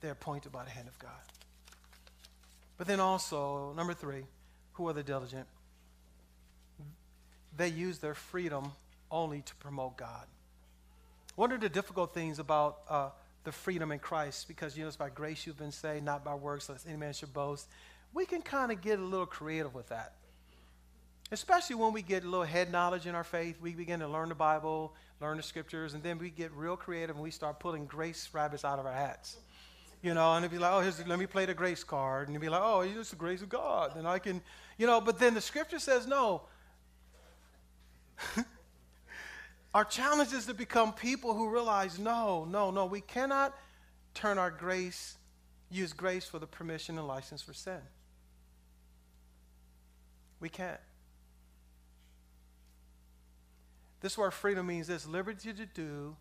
They're 0.00 0.12
appointed 0.12 0.52
by 0.52 0.64
the 0.64 0.70
hand 0.70 0.88
of 0.88 0.98
God. 0.98 1.10
But 2.76 2.86
then 2.86 3.00
also, 3.00 3.72
number 3.76 3.94
three, 3.94 4.24
who 4.74 4.88
are 4.88 4.92
the 4.92 5.02
diligent? 5.02 5.46
They 7.56 7.68
use 7.68 7.98
their 7.98 8.14
freedom 8.14 8.70
only 9.10 9.42
to 9.42 9.54
promote 9.56 9.96
God. 9.96 10.26
One 11.34 11.50
of 11.50 11.60
the 11.60 11.68
difficult 11.68 12.14
things 12.14 12.38
about 12.38 12.78
uh, 12.88 13.10
the 13.44 13.52
freedom 13.52 13.90
in 13.90 13.98
Christ, 13.98 14.46
because 14.46 14.76
you 14.76 14.84
know 14.84 14.88
it's 14.88 14.96
by 14.96 15.08
grace 15.08 15.46
you've 15.46 15.58
been 15.58 15.72
saved, 15.72 16.04
not 16.04 16.24
by 16.24 16.34
works, 16.34 16.68
lest 16.68 16.86
any 16.86 16.96
man 16.96 17.12
should 17.12 17.32
boast, 17.32 17.68
we 18.14 18.26
can 18.26 18.42
kind 18.42 18.70
of 18.70 18.80
get 18.80 18.98
a 18.98 19.02
little 19.02 19.26
creative 19.26 19.74
with 19.74 19.88
that. 19.88 20.14
Especially 21.30 21.76
when 21.76 21.92
we 21.92 22.00
get 22.00 22.24
a 22.24 22.26
little 22.28 22.44
head 22.44 22.72
knowledge 22.72 23.06
in 23.06 23.14
our 23.14 23.24
faith, 23.24 23.60
we 23.60 23.74
begin 23.74 24.00
to 24.00 24.08
learn 24.08 24.30
the 24.30 24.34
Bible, 24.34 24.94
learn 25.20 25.36
the 25.36 25.42
scriptures, 25.42 25.92
and 25.92 26.02
then 26.02 26.18
we 26.18 26.30
get 26.30 26.50
real 26.52 26.76
creative 26.76 27.16
and 27.16 27.22
we 27.22 27.30
start 27.30 27.60
pulling 27.60 27.84
grace 27.84 28.28
rabbits 28.32 28.64
out 28.64 28.78
of 28.78 28.86
our 28.86 28.92
hats. 28.92 29.36
You 30.02 30.14
know, 30.14 30.32
and 30.34 30.44
it'd 30.44 30.52
be 30.52 30.58
like, 30.58 30.72
oh, 30.72 30.80
here's, 30.80 31.04
let 31.06 31.18
me 31.18 31.26
play 31.26 31.44
the 31.44 31.54
grace 31.54 31.84
card. 31.84 32.28
And 32.28 32.36
it'd 32.36 32.40
be 32.40 32.48
like, 32.48 32.62
oh, 32.62 32.80
it's 32.80 33.10
the 33.10 33.16
grace 33.16 33.42
of 33.42 33.48
God. 33.48 33.96
And 33.96 34.06
I 34.06 34.18
can, 34.20 34.40
you 34.78 34.86
know, 34.86 35.00
but 35.00 35.18
then 35.18 35.34
the 35.34 35.40
scripture 35.40 35.80
says, 35.80 36.06
no. 36.06 36.42
our 39.74 39.84
challenge 39.84 40.32
is 40.32 40.46
to 40.46 40.54
become 40.54 40.92
people 40.92 41.34
who 41.34 41.50
realize, 41.50 41.98
no, 41.98 42.44
no, 42.44 42.70
no, 42.70 42.86
we 42.86 43.00
cannot 43.00 43.54
turn 44.14 44.38
our 44.38 44.52
grace, 44.52 45.16
use 45.70 45.92
grace 45.92 46.24
for 46.24 46.38
the 46.38 46.46
permission 46.46 46.96
and 46.96 47.06
license 47.06 47.42
for 47.42 47.52
sin. 47.52 47.80
We 50.40 50.48
can't. 50.48 50.80
This 54.00 54.16
word 54.16 54.32
freedom 54.32 54.66
means 54.66 54.86
this 54.86 55.06
liberty 55.06 55.52
to 55.52 55.66
do 55.66 56.16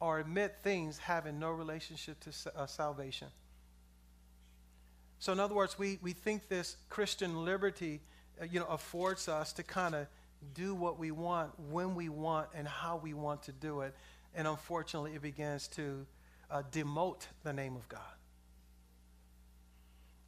or 0.00 0.18
admit 0.18 0.56
things 0.62 0.98
having 0.98 1.38
no 1.38 1.50
relationship 1.50 2.18
to 2.20 2.30
uh, 2.56 2.66
salvation. 2.66 3.28
So, 5.18 5.32
in 5.32 5.38
other 5.38 5.54
words, 5.54 5.78
we, 5.78 5.98
we 6.02 6.12
think 6.12 6.48
this 6.48 6.76
Christian 6.88 7.44
liberty, 7.44 8.00
uh, 8.40 8.46
you 8.50 8.58
know, 8.58 8.66
affords 8.66 9.28
us 9.28 9.52
to 9.52 9.62
kind 9.62 9.94
of 9.94 10.08
do 10.54 10.74
what 10.74 10.98
we 10.98 11.12
want, 11.12 11.52
when 11.70 11.94
we 11.94 12.08
want, 12.08 12.48
and 12.54 12.66
how 12.66 12.96
we 12.96 13.14
want 13.14 13.44
to 13.44 13.52
do 13.52 13.82
it. 13.82 13.94
And 14.34 14.48
unfortunately, 14.48 15.14
it 15.14 15.22
begins 15.22 15.68
to 15.68 16.04
uh, 16.50 16.62
demote 16.72 17.26
the 17.44 17.52
name 17.52 17.76
of 17.76 17.88
God. 17.88 18.00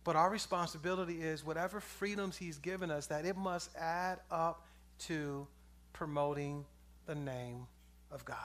But 0.05 0.17
our 0.17 0.31
responsibility 0.31 1.21
is 1.21 1.45
whatever 1.45 1.81
freedoms 1.81 2.37
He's 2.37 2.59
given 2.59 2.91
us, 2.91 3.09
that 3.09 3.25
it 3.25 3.37
must 3.37 3.75
add 3.77 4.21
up 4.31 4.65
to 5.01 5.49
promoting 5.93 6.65
the 7.07 7.15
name 7.15 7.67
of 8.11 8.25
God. 8.25 8.37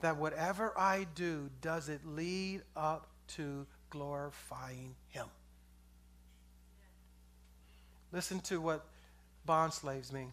That 0.00 0.16
whatever 0.16 0.72
I 0.76 1.06
do, 1.14 1.50
does 1.60 1.88
it 1.88 2.00
lead 2.04 2.62
up 2.76 3.08
to 3.36 3.66
glorifying 3.90 4.94
Him? 5.08 5.26
Listen 8.12 8.40
to 8.40 8.60
what 8.60 8.84
bond 9.44 9.72
slaves 9.72 10.12
mean 10.12 10.32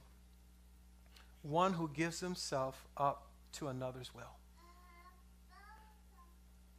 one 1.44 1.74
who 1.74 1.90
gives 1.90 2.20
himself 2.20 2.88
up 2.98 3.28
to 3.54 3.68
another's 3.68 4.14
will. 4.14 4.36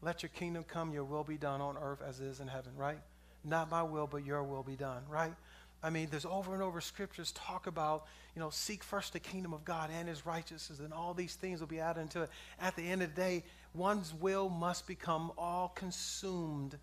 Let 0.01 0.23
your 0.23 0.31
kingdom 0.31 0.65
come, 0.65 0.93
your 0.93 1.05
will 1.05 1.25
be 1.25 1.37
done 1.37 1.61
on 1.61 1.77
earth 1.77 2.03
as 2.07 2.21
it 2.21 2.27
is 2.27 2.41
in 2.41 2.49
heaven, 2.49 2.73
right? 2.77 2.99
Not 3.45 3.71
my 3.71 3.83
will, 3.83 4.07
but 4.07 4.25
your 4.25 4.43
will 4.43 4.63
be 4.63 4.77
done, 4.77 5.03
right? 5.09 5.35
I 5.83 5.91
mean, 5.91 6.09
there's 6.11 6.25
over 6.25 6.55
and 6.55 6.63
over 6.63 6.81
scriptures 6.81 7.33
talk 7.33 7.67
about, 7.67 8.07
you 8.37 8.41
know, 8.41 8.51
seek 8.51 8.85
first 8.85 9.13
the 9.13 9.21
kingdom 9.21 9.53
of 9.53 9.65
God 9.65 9.91
and 9.93 10.09
his 10.09 10.25
righteousness, 10.25 10.79
and 10.79 10.93
all 10.93 11.13
these 11.13 11.35
things 11.35 11.61
will 11.61 11.67
be 11.67 11.81
added 11.81 12.01
into 12.01 12.23
it. 12.23 12.31
At 12.61 12.77
the 12.77 12.89
end 12.89 13.03
of 13.03 13.15
the 13.15 13.21
day, 13.21 13.45
one's 13.75 14.15
will 14.15 14.49
must 14.49 14.87
become 14.87 15.33
all 15.37 15.69
consumed 15.69 16.79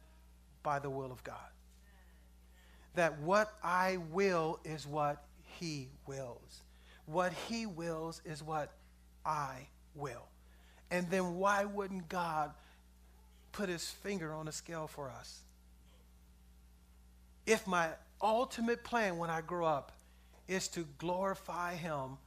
by 0.63 0.79
the 0.79 0.89
will 0.89 1.11
of 1.11 1.23
God. 1.23 1.37
That 2.95 3.19
what 3.21 3.53
I 3.63 3.97
will 4.11 4.59
is 4.65 4.85
what 4.85 5.23
he 5.59 5.87
wills. 6.05 6.61
What 7.05 7.31
he 7.47 7.65
wills 7.65 8.21
is 8.25 8.43
what 8.43 8.71
I 9.25 9.67
will. 9.95 10.27
And 10.91 11.09
then 11.09 11.35
why 11.35 11.63
wouldn't 11.63 12.09
God 12.09 12.51
put 13.53 13.69
his 13.69 13.89
finger 13.89 14.33
on 14.33 14.47
the 14.47 14.51
scale 14.51 14.87
for 14.87 15.09
us? 15.09 15.39
If 17.45 17.65
my 17.65 17.89
ultimate 18.21 18.83
plan 18.83 19.17
when 19.17 19.29
I 19.29 19.41
grow 19.41 19.65
up 19.65 19.91
is 20.47 20.67
to 20.69 20.85
glorify 20.97 21.75
Him 21.75 22.17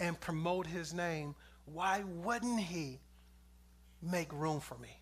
and 0.00 0.18
promote 0.18 0.66
His 0.66 0.92
name, 0.94 1.34
why 1.66 2.02
wouldn't 2.22 2.60
He 2.60 3.00
make 4.02 4.32
room 4.32 4.60
for 4.60 4.76
me? 4.78 5.00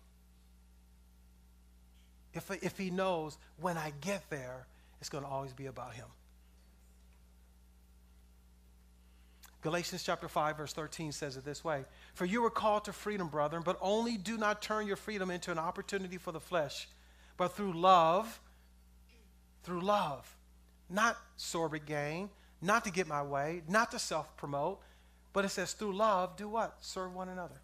If, 2.33 2.49
if 2.63 2.77
He 2.77 2.89
knows 2.89 3.37
when 3.59 3.77
I 3.77 3.93
get 4.01 4.29
there, 4.29 4.67
it's 4.99 5.09
going 5.09 5.23
to 5.23 5.29
always 5.29 5.53
be 5.53 5.67
about 5.67 5.93
Him. 5.93 6.07
Galatians 9.63 10.03
chapter 10.03 10.27
5, 10.27 10.57
verse 10.57 10.73
13 10.73 11.13
says 11.13 11.37
it 11.37 11.45
this 11.45 11.63
way 11.63 11.85
For 12.15 12.25
you 12.25 12.41
were 12.41 12.49
called 12.49 12.85
to 12.85 12.93
freedom, 12.93 13.29
brethren, 13.29 13.63
but 13.65 13.77
only 13.81 14.17
do 14.17 14.37
not 14.37 14.61
turn 14.61 14.85
your 14.85 14.97
freedom 14.97 15.31
into 15.31 15.51
an 15.51 15.57
opportunity 15.57 16.17
for 16.17 16.33
the 16.33 16.39
flesh, 16.39 16.89
but 17.37 17.55
through 17.55 17.73
love 17.73 18.41
through 19.63 19.81
love. 19.81 20.35
Not 20.89 21.17
sordid 21.37 21.85
gain, 21.85 22.29
not 22.61 22.83
to 22.85 22.91
get 22.91 23.07
my 23.07 23.23
way, 23.23 23.63
not 23.67 23.91
to 23.91 23.99
self 23.99 24.35
promote, 24.37 24.79
but 25.33 25.45
it 25.45 25.49
says 25.49 25.73
through 25.73 25.95
love, 25.95 26.35
do 26.37 26.47
what? 26.47 26.77
Serve 26.81 27.13
one 27.13 27.29
another. 27.29 27.59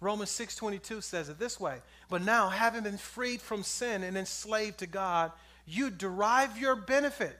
Romans 0.00 0.30
6:22 0.30 1.02
says 1.02 1.28
it 1.28 1.38
this 1.38 1.60
way, 1.60 1.82
but 2.08 2.22
now 2.22 2.48
having 2.48 2.82
been 2.82 2.98
freed 2.98 3.40
from 3.40 3.62
sin 3.62 4.02
and 4.02 4.16
enslaved 4.16 4.78
to 4.78 4.86
God, 4.86 5.30
you 5.66 5.90
derive 5.90 6.58
your 6.58 6.74
benefit. 6.74 7.38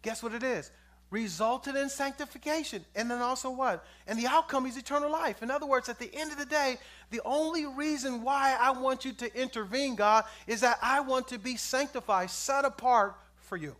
Guess 0.00 0.22
what 0.22 0.34
it 0.34 0.42
is? 0.42 0.70
Resulted 1.12 1.76
in 1.76 1.90
sanctification. 1.90 2.84
And 2.96 3.08
then 3.08 3.20
also 3.20 3.50
what? 3.50 3.84
And 4.06 4.18
the 4.18 4.26
outcome 4.26 4.66
is 4.66 4.76
eternal 4.76 5.12
life. 5.12 5.42
In 5.42 5.50
other 5.50 5.66
words, 5.66 5.88
at 5.88 5.98
the 5.98 6.12
end 6.12 6.32
of 6.32 6.38
the 6.38 6.46
day, 6.46 6.78
the 7.10 7.20
only 7.24 7.66
reason 7.66 8.22
why 8.22 8.56
I 8.58 8.70
want 8.70 9.04
you 9.04 9.12
to 9.12 9.40
intervene, 9.40 9.94
God, 9.94 10.24
is 10.46 10.62
that 10.62 10.78
I 10.82 11.00
want 11.00 11.28
to 11.28 11.38
be 11.38 11.56
sanctified, 11.56 12.30
set 12.30 12.64
apart 12.64 13.14
for 13.36 13.56
you. 13.56 13.76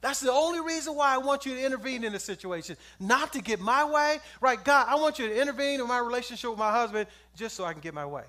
That's 0.00 0.20
the 0.20 0.32
only 0.32 0.60
reason 0.60 0.96
why 0.96 1.14
I 1.14 1.18
want 1.18 1.46
you 1.46 1.54
to 1.54 1.64
intervene 1.64 2.02
in 2.04 2.14
a 2.14 2.18
situation. 2.18 2.76
Not 2.98 3.32
to 3.34 3.42
get 3.42 3.60
my 3.60 3.84
way. 3.84 4.18
Right, 4.40 4.62
God, 4.62 4.86
I 4.88 4.96
want 4.96 5.18
you 5.18 5.28
to 5.28 5.40
intervene 5.40 5.80
in 5.80 5.86
my 5.86 5.98
relationship 5.98 6.50
with 6.50 6.58
my 6.58 6.72
husband 6.72 7.08
just 7.36 7.56
so 7.56 7.64
I 7.64 7.72
can 7.72 7.80
get 7.80 7.94
my 7.94 8.06
way. 8.06 8.24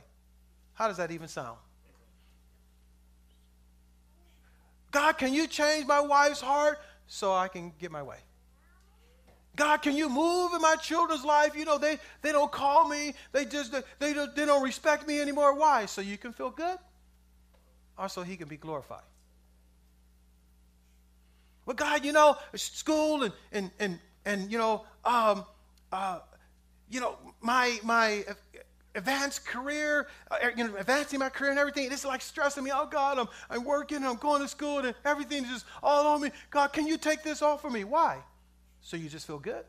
How 0.74 0.88
does 0.88 0.98
that 0.98 1.12
even 1.12 1.28
sound? 1.30 1.58
God, 4.96 5.18
can 5.18 5.34
you 5.34 5.46
change 5.46 5.86
my 5.86 6.00
wife's 6.00 6.40
heart 6.40 6.80
so 7.06 7.34
I 7.34 7.50
can 7.50 7.74
get 7.82 7.92
my 7.92 8.02
way? 8.02 8.16
God, 9.58 9.82
can 9.82 9.94
you 9.94 10.08
move 10.08 10.54
in 10.54 10.62
my 10.62 10.78
children's 10.78 11.26
life? 11.26 11.54
You 11.54 11.66
know, 11.66 11.78
they, 11.78 11.98
they 12.22 12.32
don't 12.32 12.50
call 12.50 12.88
me. 12.88 13.14
They 13.34 13.44
just, 13.44 13.76
they, 14.00 14.14
don't, 14.14 14.34
they 14.34 14.46
don't 14.46 14.64
respect 14.64 15.06
me 15.06 15.20
anymore. 15.20 15.54
Why? 15.54 15.86
So 15.86 16.00
you 16.00 16.18
can 16.18 16.32
feel 16.32 16.50
good? 16.50 16.78
Or 17.98 18.08
so 18.08 18.22
he 18.24 18.38
can 18.38 18.48
be 18.48 18.56
glorified? 18.56 19.04
Well, 21.66 21.76
God, 21.76 22.06
you 22.06 22.14
know, 22.14 22.38
school 22.54 23.24
and, 23.24 23.34
and, 23.52 23.72
and, 23.80 24.00
and 24.24 24.50
you 24.50 24.58
know, 24.58 24.86
um, 25.04 25.44
uh, 25.92 26.20
you 26.90 27.02
know, 27.02 27.18
my, 27.42 27.80
my 27.84 28.24
advanced 28.96 29.46
career, 29.46 30.08
uh, 30.32 30.38
you 30.56 30.68
know, 30.68 30.76
advancing 30.78 31.20
my 31.20 31.30
career 31.30 31.52
and 31.52 31.60
everything. 31.60 31.92
It's 31.92 32.06
like 32.06 32.22
stressing 32.22 32.64
me. 32.64 32.72
Oh 32.74 32.88
God, 32.88 33.20
I'm, 33.20 33.28
I'm 33.50 33.64
working, 33.64 34.04
I'm 34.04 34.16
going 34.16 34.42
to 34.42 34.48
school, 34.48 34.80
and 34.80 34.96
everything's 35.04 35.50
just 35.50 35.66
all 35.84 36.08
on 36.08 36.22
me. 36.22 36.32
God, 36.50 36.74
can 36.74 36.88
you 36.88 36.98
take 36.98 37.22
this 37.22 37.42
off 37.42 37.66
of 37.66 37.72
me? 37.72 37.84
Why? 37.84 38.20
So 38.82 38.98
you 38.98 39.10
just 39.10 39.28
feel 39.28 39.40
good. 39.40 39.66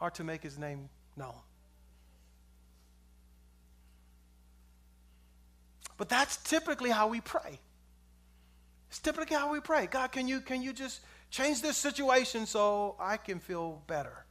Or 0.00 0.10
to 0.10 0.22
make 0.22 0.42
his 0.42 0.56
name 0.58 0.88
known. 1.16 1.34
But 5.96 6.08
that's 6.08 6.36
typically 6.36 6.90
how 6.90 7.08
we 7.08 7.20
pray. 7.20 7.58
It's 8.88 9.00
typically 9.00 9.36
how 9.36 9.52
we 9.52 9.60
pray. 9.60 9.86
God, 9.86 10.12
can 10.12 10.28
you 10.28 10.40
can 10.40 10.62
you 10.62 10.72
just 10.72 11.00
Change 11.30 11.60
this 11.60 11.76
situation 11.76 12.46
so 12.46 12.96
I 12.98 13.16
can 13.16 13.38
feel 13.38 13.82
better. 13.86 14.24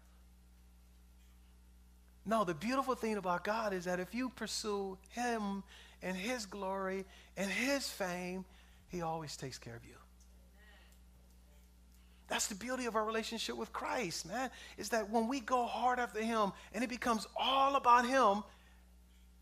No, 2.25 2.43
the 2.43 2.53
beautiful 2.53 2.95
thing 2.95 3.15
about 3.15 3.43
God 3.43 3.73
is 3.73 3.85
that 3.85 3.99
if 3.99 4.13
you 4.13 4.29
pursue 4.29 4.97
Him 5.11 5.63
and 6.01 6.17
His 6.17 6.45
glory 6.45 7.05
and 7.37 7.49
His 7.49 7.87
fame, 7.87 8.45
He 8.89 9.01
always 9.01 9.37
takes 9.37 9.57
care 9.57 9.75
of 9.75 9.85
you. 9.85 9.95
That's 12.27 12.47
the 12.47 12.55
beauty 12.55 12.85
of 12.87 12.97
our 12.97 13.05
relationship 13.05 13.55
with 13.55 13.71
Christ, 13.71 14.27
man. 14.27 14.49
Is 14.77 14.89
that 14.89 15.09
when 15.09 15.29
we 15.29 15.39
go 15.39 15.65
hard 15.65 15.99
after 15.99 16.21
Him 16.21 16.51
and 16.73 16.83
it 16.83 16.89
becomes 16.89 17.25
all 17.37 17.77
about 17.77 18.05
Him, 18.05 18.43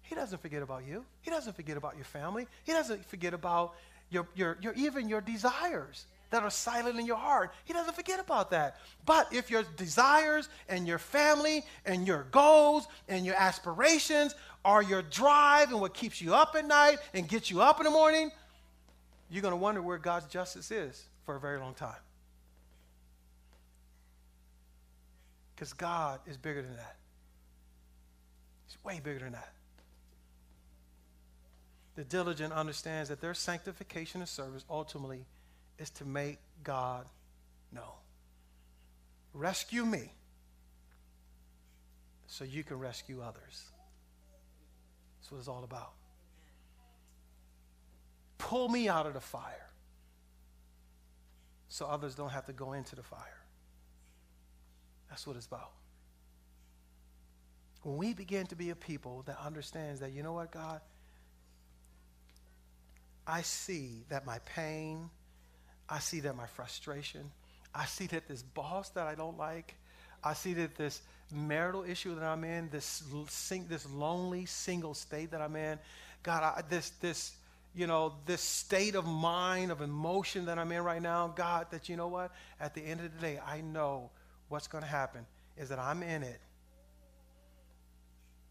He 0.04 0.14
doesn't 0.14 0.42
forget 0.42 0.62
about 0.62 0.86
you. 0.86 1.06
He 1.22 1.32
doesn't 1.32 1.56
forget 1.56 1.78
about 1.78 1.96
your 1.96 2.06
family. 2.06 2.48
He 2.66 2.74
doesn't 2.74 3.04
forget 3.06 3.34
about 3.34 3.74
your, 4.12 4.28
your, 4.36 4.58
your 4.62 4.74
even 4.74 5.10
your 5.10 5.22
desires 5.22 6.06
that 6.36 6.44
are 6.44 6.50
silent 6.50 7.00
in 7.00 7.06
your 7.06 7.16
heart. 7.16 7.54
He 7.64 7.72
doesn't 7.72 7.96
forget 7.96 8.20
about 8.20 8.52
that. 8.52 8.76
But 9.06 9.34
if 9.34 9.50
your 9.50 9.64
desires 9.78 10.50
and 10.68 10.86
your 10.86 11.00
family 11.00 11.64
and 11.86 12.06
your 12.06 12.28
goals 12.32 12.88
and 13.08 13.26
your 13.26 13.36
aspirations 13.36 14.36
are 14.66 14.84
your 14.84 15.02
drive 15.02 15.72
and 15.72 15.80
what 15.80 15.94
keeps 15.94 16.22
you 16.22 16.36
up 16.36 16.56
at 16.58 16.68
night 16.68 16.98
and 17.14 17.28
gets 17.28 17.50
you 17.50 17.62
up 17.62 17.80
in 17.80 17.86
the 17.86 17.90
morning, 17.90 18.32
you're 19.30 19.42
going 19.42 19.54
to 19.54 19.58
wonder 19.58 19.82
where 19.82 19.98
God's 19.98 20.26
justice 20.26 20.72
is 20.72 21.06
for 21.26 21.38
a 21.38 21.40
very 21.40 21.58
long 21.58 21.74
time. 21.74 21.96
Because 25.56 25.72
God 25.72 26.20
is 26.28 26.36
bigger 26.36 26.62
than 26.62 26.76
that. 26.76 26.98
He's 28.68 28.78
way 28.84 29.00
bigger 29.02 29.20
than 29.20 29.32
that. 29.32 29.54
The 31.96 32.04
diligent 32.04 32.52
understands 32.52 33.08
that 33.08 33.22
their 33.22 33.34
sanctification 33.34 34.20
and 34.20 34.30
service 34.30 34.66
ultimately 34.70 35.24
is 35.78 35.90
to 35.92 36.06
make 36.06 36.40
God 36.64 37.06
know. 37.72 37.96
rescue 39.34 39.86
me 39.86 40.14
so 42.28 42.46
you 42.46 42.64
can 42.64 42.80
rescue 42.80 43.22
others. 43.22 43.64
That's 45.18 45.32
what 45.32 45.40
it's 45.40 45.48
all 45.48 45.64
about. 45.64 45.92
Pull 48.38 48.70
me 48.70 48.88
out 48.88 49.06
of 49.06 49.14
the 49.14 49.20
fire 49.22 49.70
so 51.68 51.86
others 51.86 52.16
don't 52.16 52.30
have 52.30 52.46
to 52.46 52.54
go 52.54 52.74
into 52.74 52.96
the 52.96 53.04
fire. 53.04 53.42
That's 55.10 55.26
what 55.28 55.36
it's 55.36 55.46
about. 55.46 55.72
When 57.84 57.98
we 57.98 58.14
begin 58.14 58.48
to 58.48 58.56
be 58.56 58.70
a 58.70 58.76
people 58.76 59.24
that 59.28 59.38
understands 59.44 60.00
that, 60.00 60.12
you 60.12 60.24
know 60.24 60.34
what, 60.34 60.52
God? 60.52 60.82
I 63.28 63.42
see 63.42 64.04
that 64.10 64.26
my 64.26 64.40
pain, 64.40 65.10
I 65.90 66.00
see 66.00 66.20
that 66.22 66.36
my 66.36 66.48
frustration, 66.48 67.32
I 67.74 67.86
see 67.86 68.08
that 68.08 68.28
this 68.28 68.42
boss 68.42 68.90
that 68.92 69.08
I 69.08 69.16
don't 69.16 69.38
like, 69.38 69.76
I 70.24 70.34
see 70.34 70.54
that 70.56 70.76
this 70.76 71.02
marital 71.32 71.84
issue 71.84 72.16
that 72.16 72.24
I'm 72.24 72.44
in, 72.44 72.70
this 72.70 73.04
sing, 73.28 73.68
this 73.70 73.88
lonely 73.90 74.46
single 74.46 74.94
state 74.94 75.32
that 75.32 75.42
I'm 75.42 75.56
in, 75.56 75.78
God, 76.24 76.44
I, 76.44 76.62
this 76.68 76.90
this 77.02 77.36
you 77.76 77.88
know 77.88 78.14
this 78.26 78.42
state 78.42 78.96
of 78.96 79.06
mind 79.06 79.72
of 79.72 79.82
emotion 79.82 80.46
that 80.46 80.58
I'm 80.58 80.72
in 80.72 80.84
right 80.84 81.02
now, 81.02 81.32
God, 81.36 81.68
that 81.72 81.90
you 81.90 81.96
know 81.98 82.08
what? 82.08 82.32
At 82.60 82.74
the 82.74 82.82
end 82.82 83.02
of 83.02 83.14
the 83.14 83.22
day, 83.22 83.40
I 83.46 83.62
know 83.62 84.10
what's 84.50 84.68
going 84.68 84.84
to 84.84 84.90
happen 84.90 85.26
is 85.58 85.70
that 85.70 85.80
I'm 85.80 86.02
in 86.04 86.24
it, 86.24 86.40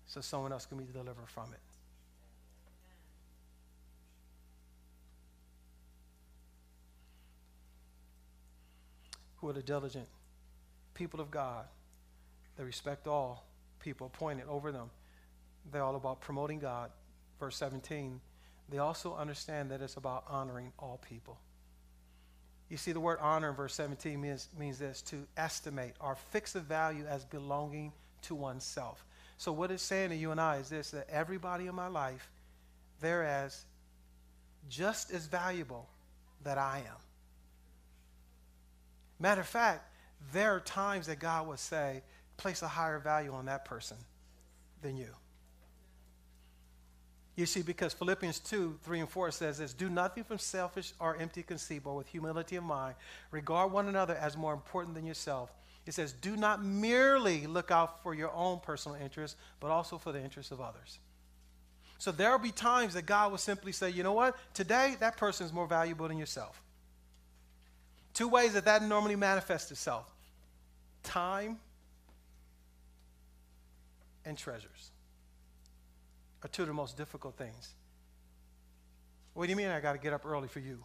so 0.07 0.21
someone 0.21 0.53
else 0.53 0.67
can 0.67 0.79
be 0.79 0.85
delivered 0.85 1.29
from 1.29 1.53
it. 1.53 1.74
Who 9.45 9.51
are 9.51 9.53
the 9.53 9.63
diligent 9.63 10.07
people 10.95 11.21
of 11.21 11.31
God. 11.31 11.67
They 12.57 12.65
respect 12.65 13.07
all 13.07 13.45
people 13.79 14.07
appointed 14.07 14.47
over 14.49 14.73
them. 14.73 14.89
They're 15.71 15.83
all 15.83 15.97
about 15.97 16.23
promoting 16.23 16.61
God. 16.61 16.91
Verse 17.39 17.55
17. 17.59 18.23
They 18.71 18.79
also 18.79 19.15
understand 19.15 19.71
that 19.71 19.83
it's 19.83 19.99
about 19.99 20.25
honoring 20.31 20.73
all 20.79 20.99
people. 21.07 21.39
You 22.71 22.79
see, 22.79 22.93
the 22.93 23.01
word 23.01 23.19
honor 23.21 23.51
in 23.51 23.55
verse 23.55 23.75
17 23.75 24.19
means, 24.19 24.49
means 24.59 24.79
this 24.79 25.03
to 25.03 25.27
estimate 25.37 25.93
or 26.01 26.17
fix 26.33 26.55
a 26.55 26.61
value 26.61 27.05
as 27.07 27.27
belonging 27.27 27.93
to 28.23 28.35
oneself. 28.35 29.05
So, 29.37 29.53
what 29.53 29.71
it's 29.71 29.83
saying 29.83 30.09
to 30.09 30.17
you 30.17 30.31
and 30.31 30.41
I 30.41 30.57
is 30.57 30.71
this 30.71 30.93
that 30.93 31.11
everybody 31.11 31.67
in 31.67 31.75
my 31.75 31.89
life, 31.89 32.31
they're 33.03 33.25
as 33.25 33.67
just 34.71 35.13
as 35.13 35.27
valuable 35.27 35.87
that 36.45 36.57
I 36.57 36.79
am. 36.79 36.97
Matter 39.19 39.41
of 39.41 39.47
fact, 39.47 39.91
there 40.33 40.55
are 40.55 40.61
times 40.61 41.07
that 41.07 41.19
God 41.19 41.47
will 41.47 41.57
say, 41.57 42.03
place 42.37 42.63
a 42.63 42.69
higher 42.69 42.99
value 42.99 43.33
on 43.33 43.47
that 43.47 43.65
person 43.65 43.97
than 44.83 44.97
you. 44.97 45.11
You 47.37 47.47
see, 47.47 47.63
because 47.63 47.93
Philippians 47.93 48.39
2, 48.41 48.79
3, 48.83 49.01
and 49.01 49.09
4 49.09 49.31
says 49.33 49.59
this 49.59 49.73
Do 49.73 49.89
nothing 49.89 50.23
from 50.23 50.39
selfish 50.39 50.93
or 51.01 51.17
empty 51.17 51.43
conceit, 51.43 51.83
but 51.85 51.95
with 51.95 52.07
humility 52.07 52.57
of 52.57 52.65
mind. 52.65 52.95
Regard 53.31 53.73
one 53.73 53.89
another 53.89 54.15
as 54.15 54.37
more 54.37 54.55
important 54.55 54.95
than 54.95 55.05
yourself. 55.05 55.51
It 55.85 55.95
says, 55.95 56.13
Do 56.13 56.37
not 56.37 56.65
merely 56.65 57.47
look 57.47 57.71
out 57.71 58.03
for 58.03 58.15
your 58.15 58.33
own 58.33 58.61
personal 58.61 58.97
interests, 59.01 59.37
but 59.59 59.71
also 59.71 59.99
for 59.99 60.13
the 60.13 60.23
interests 60.23 60.53
of 60.53 60.61
others. 60.61 61.01
So 61.99 62.13
there 62.13 62.31
will 62.31 62.39
be 62.39 62.53
times 62.53 62.95
that 62.95 63.07
God 63.07 63.33
will 63.33 63.39
simply 63.39 63.73
say, 63.73 63.91
You 63.91 64.05
know 64.05 64.13
what? 64.13 64.37
Today, 64.55 64.97
that 65.01 65.17
person 65.17 65.45
is 65.45 65.53
more 65.53 65.67
valuable 65.67 66.07
than 66.07 66.19
yourself. 66.19 66.63
Two 68.15 68.29
ways 68.29 68.53
that 68.55 68.65
that 68.65 68.83
normally 68.83 69.17
manifests 69.17 69.71
itself 69.73 70.07
time 71.03 71.59
and 74.25 74.39
treasures 74.39 74.91
are 76.43 76.49
two 76.49 76.63
of 76.63 76.69
the 76.69 76.75
most 76.75 76.97
difficult 76.97 77.37
things. 77.37 77.75
What 79.35 79.47
do 79.47 79.51
you 79.51 79.57
mean 79.57 79.69
I 79.69 79.81
got 79.81 79.93
to 79.93 79.99
get 79.99 80.13
up 80.13 80.25
early 80.25 80.49
for 80.49 80.61
you? 80.61 80.83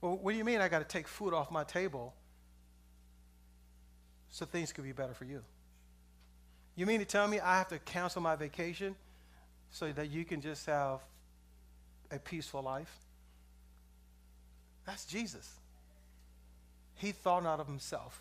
Well, 0.00 0.18
what 0.18 0.32
do 0.32 0.36
you 0.36 0.44
mean 0.44 0.60
I 0.60 0.68
got 0.68 0.80
to 0.80 0.84
take 0.84 1.08
food 1.08 1.32
off 1.32 1.50
my 1.50 1.64
table 1.64 2.14
so 4.30 4.44
things 4.44 4.72
could 4.72 4.84
be 4.84 4.92
better 4.92 5.14
for 5.14 5.24
you? 5.24 5.40
You 6.74 6.84
mean 6.84 6.98
to 6.98 7.06
tell 7.06 7.28
me 7.28 7.38
I 7.38 7.56
have 7.56 7.68
to 7.68 7.78
cancel 7.78 8.20
my 8.20 8.34
vacation 8.34 8.96
so 9.70 9.92
that 9.92 10.10
you 10.10 10.24
can 10.24 10.40
just 10.40 10.66
have 10.66 11.00
a 12.14 12.18
peaceful 12.18 12.62
life? 12.62 12.92
That's 14.86 15.04
Jesus. 15.04 15.50
He 16.96 17.12
thought 17.12 17.42
not 17.42 17.60
of 17.60 17.66
himself 17.66 18.20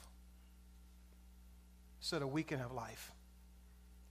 so 1.99 2.19
that 2.19 2.27
we 2.27 2.43
can 2.43 2.59
have 2.59 2.71
life. 2.71 3.11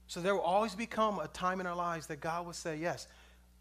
So 0.06 0.20
there 0.20 0.34
will 0.34 0.42
always 0.42 0.74
become 0.74 1.18
a 1.18 1.28
time 1.28 1.60
in 1.60 1.66
our 1.66 1.76
lives 1.76 2.06
that 2.08 2.20
God 2.20 2.46
will 2.46 2.52
say, 2.52 2.76
Yes, 2.76 3.06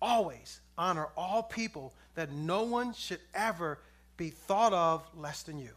always 0.01 0.59
honor 0.77 1.07
all 1.15 1.43
people, 1.43 1.93
that 2.15 2.31
no 2.31 2.63
one 2.63 2.93
should 2.93 3.19
ever 3.33 3.79
be 4.17 4.29
thought 4.29 4.73
of 4.73 5.03
less 5.15 5.43
than 5.43 5.59
you. 5.59 5.71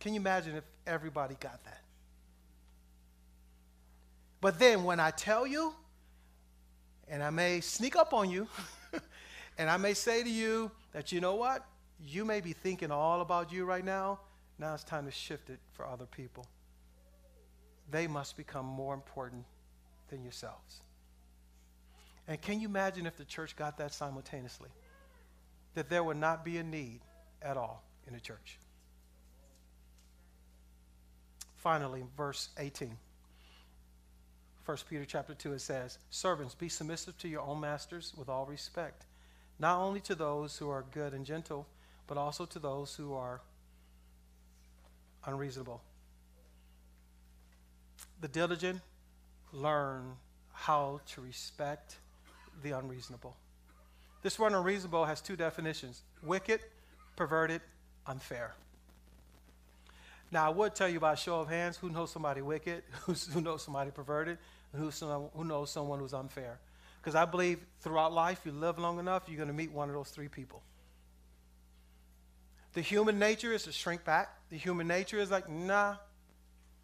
Can 0.00 0.14
you 0.14 0.20
imagine 0.20 0.56
if 0.56 0.64
everybody 0.86 1.36
got 1.40 1.62
that? 1.64 1.80
But 4.40 4.58
then 4.58 4.84
when 4.84 5.00
I 5.00 5.10
tell 5.10 5.46
you, 5.46 5.74
and 7.08 7.22
I 7.22 7.30
may 7.30 7.60
sneak 7.60 7.96
up 7.96 8.12
on 8.12 8.30
you, 8.30 8.46
And 9.58 9.70
I 9.70 9.76
may 9.76 9.94
say 9.94 10.22
to 10.22 10.28
you 10.28 10.70
that, 10.92 11.12
you 11.12 11.20
know 11.20 11.34
what? 11.34 11.64
You 12.04 12.24
may 12.24 12.40
be 12.40 12.52
thinking 12.52 12.90
all 12.90 13.20
about 13.20 13.52
you 13.52 13.64
right 13.64 13.84
now. 13.84 14.20
Now 14.58 14.74
it's 14.74 14.84
time 14.84 15.06
to 15.06 15.10
shift 15.10 15.50
it 15.50 15.58
for 15.72 15.86
other 15.86 16.06
people. 16.06 16.46
They 17.90 18.06
must 18.06 18.36
become 18.36 18.66
more 18.66 18.94
important 18.94 19.44
than 20.08 20.22
yourselves. 20.22 20.80
And 22.28 22.40
can 22.40 22.60
you 22.60 22.68
imagine 22.68 23.06
if 23.06 23.16
the 23.16 23.24
church 23.24 23.56
got 23.56 23.78
that 23.78 23.94
simultaneously? 23.94 24.68
That 25.74 25.88
there 25.88 26.02
would 26.02 26.16
not 26.16 26.44
be 26.44 26.58
a 26.58 26.62
need 26.62 27.00
at 27.42 27.56
all 27.56 27.82
in 28.06 28.14
the 28.14 28.20
church. 28.20 28.58
Finally, 31.56 32.04
verse 32.16 32.48
18. 32.58 32.96
1 34.64 34.76
Peter 34.90 35.04
chapter 35.04 35.34
2, 35.34 35.52
it 35.52 35.60
says, 35.60 35.98
Servants, 36.10 36.54
be 36.54 36.68
submissive 36.68 37.16
to 37.18 37.28
your 37.28 37.42
own 37.42 37.60
masters 37.60 38.12
with 38.16 38.28
all 38.28 38.46
respect 38.46 39.06
not 39.58 39.80
only 39.80 40.00
to 40.00 40.14
those 40.14 40.56
who 40.58 40.68
are 40.68 40.84
good 40.92 41.12
and 41.14 41.24
gentle, 41.24 41.66
but 42.06 42.16
also 42.16 42.44
to 42.46 42.58
those 42.58 42.94
who 42.94 43.14
are 43.14 43.40
unreasonable. 45.24 45.82
The 48.20 48.28
diligent 48.28 48.80
learn 49.52 50.16
how 50.52 51.00
to 51.06 51.20
respect 51.20 51.96
the 52.62 52.72
unreasonable. 52.72 53.36
This 54.22 54.38
word 54.38 54.52
unreasonable 54.52 55.04
has 55.04 55.20
two 55.20 55.36
definitions 55.36 56.02
wicked, 56.22 56.60
perverted, 57.14 57.60
unfair. 58.06 58.54
Now, 60.32 60.46
I 60.46 60.48
would 60.48 60.74
tell 60.74 60.88
you 60.88 60.98
by 60.98 61.14
show 61.14 61.40
of 61.40 61.48
hands 61.48 61.76
who 61.76 61.88
knows 61.88 62.10
somebody 62.10 62.42
wicked, 62.42 62.82
who 63.06 63.40
knows 63.40 63.62
somebody 63.62 63.90
perverted, 63.90 64.38
and 64.72 64.92
who 64.92 65.44
knows 65.44 65.70
someone 65.70 66.00
who's 66.00 66.14
unfair. 66.14 66.58
Because 67.06 67.14
I 67.14 67.24
believe 67.24 67.60
throughout 67.82 68.12
life, 68.12 68.40
you 68.44 68.50
live 68.50 68.80
long 68.80 68.98
enough, 68.98 69.28
you're 69.28 69.36
going 69.36 69.46
to 69.46 69.54
meet 69.54 69.70
one 69.70 69.88
of 69.88 69.94
those 69.94 70.08
three 70.08 70.26
people. 70.26 70.60
The 72.72 72.80
human 72.80 73.20
nature 73.20 73.52
is 73.52 73.62
to 73.62 73.70
shrink 73.70 74.04
back. 74.04 74.28
The 74.50 74.56
human 74.56 74.88
nature 74.88 75.20
is 75.20 75.30
like, 75.30 75.48
nah, 75.48 75.90
I'm 75.90 75.96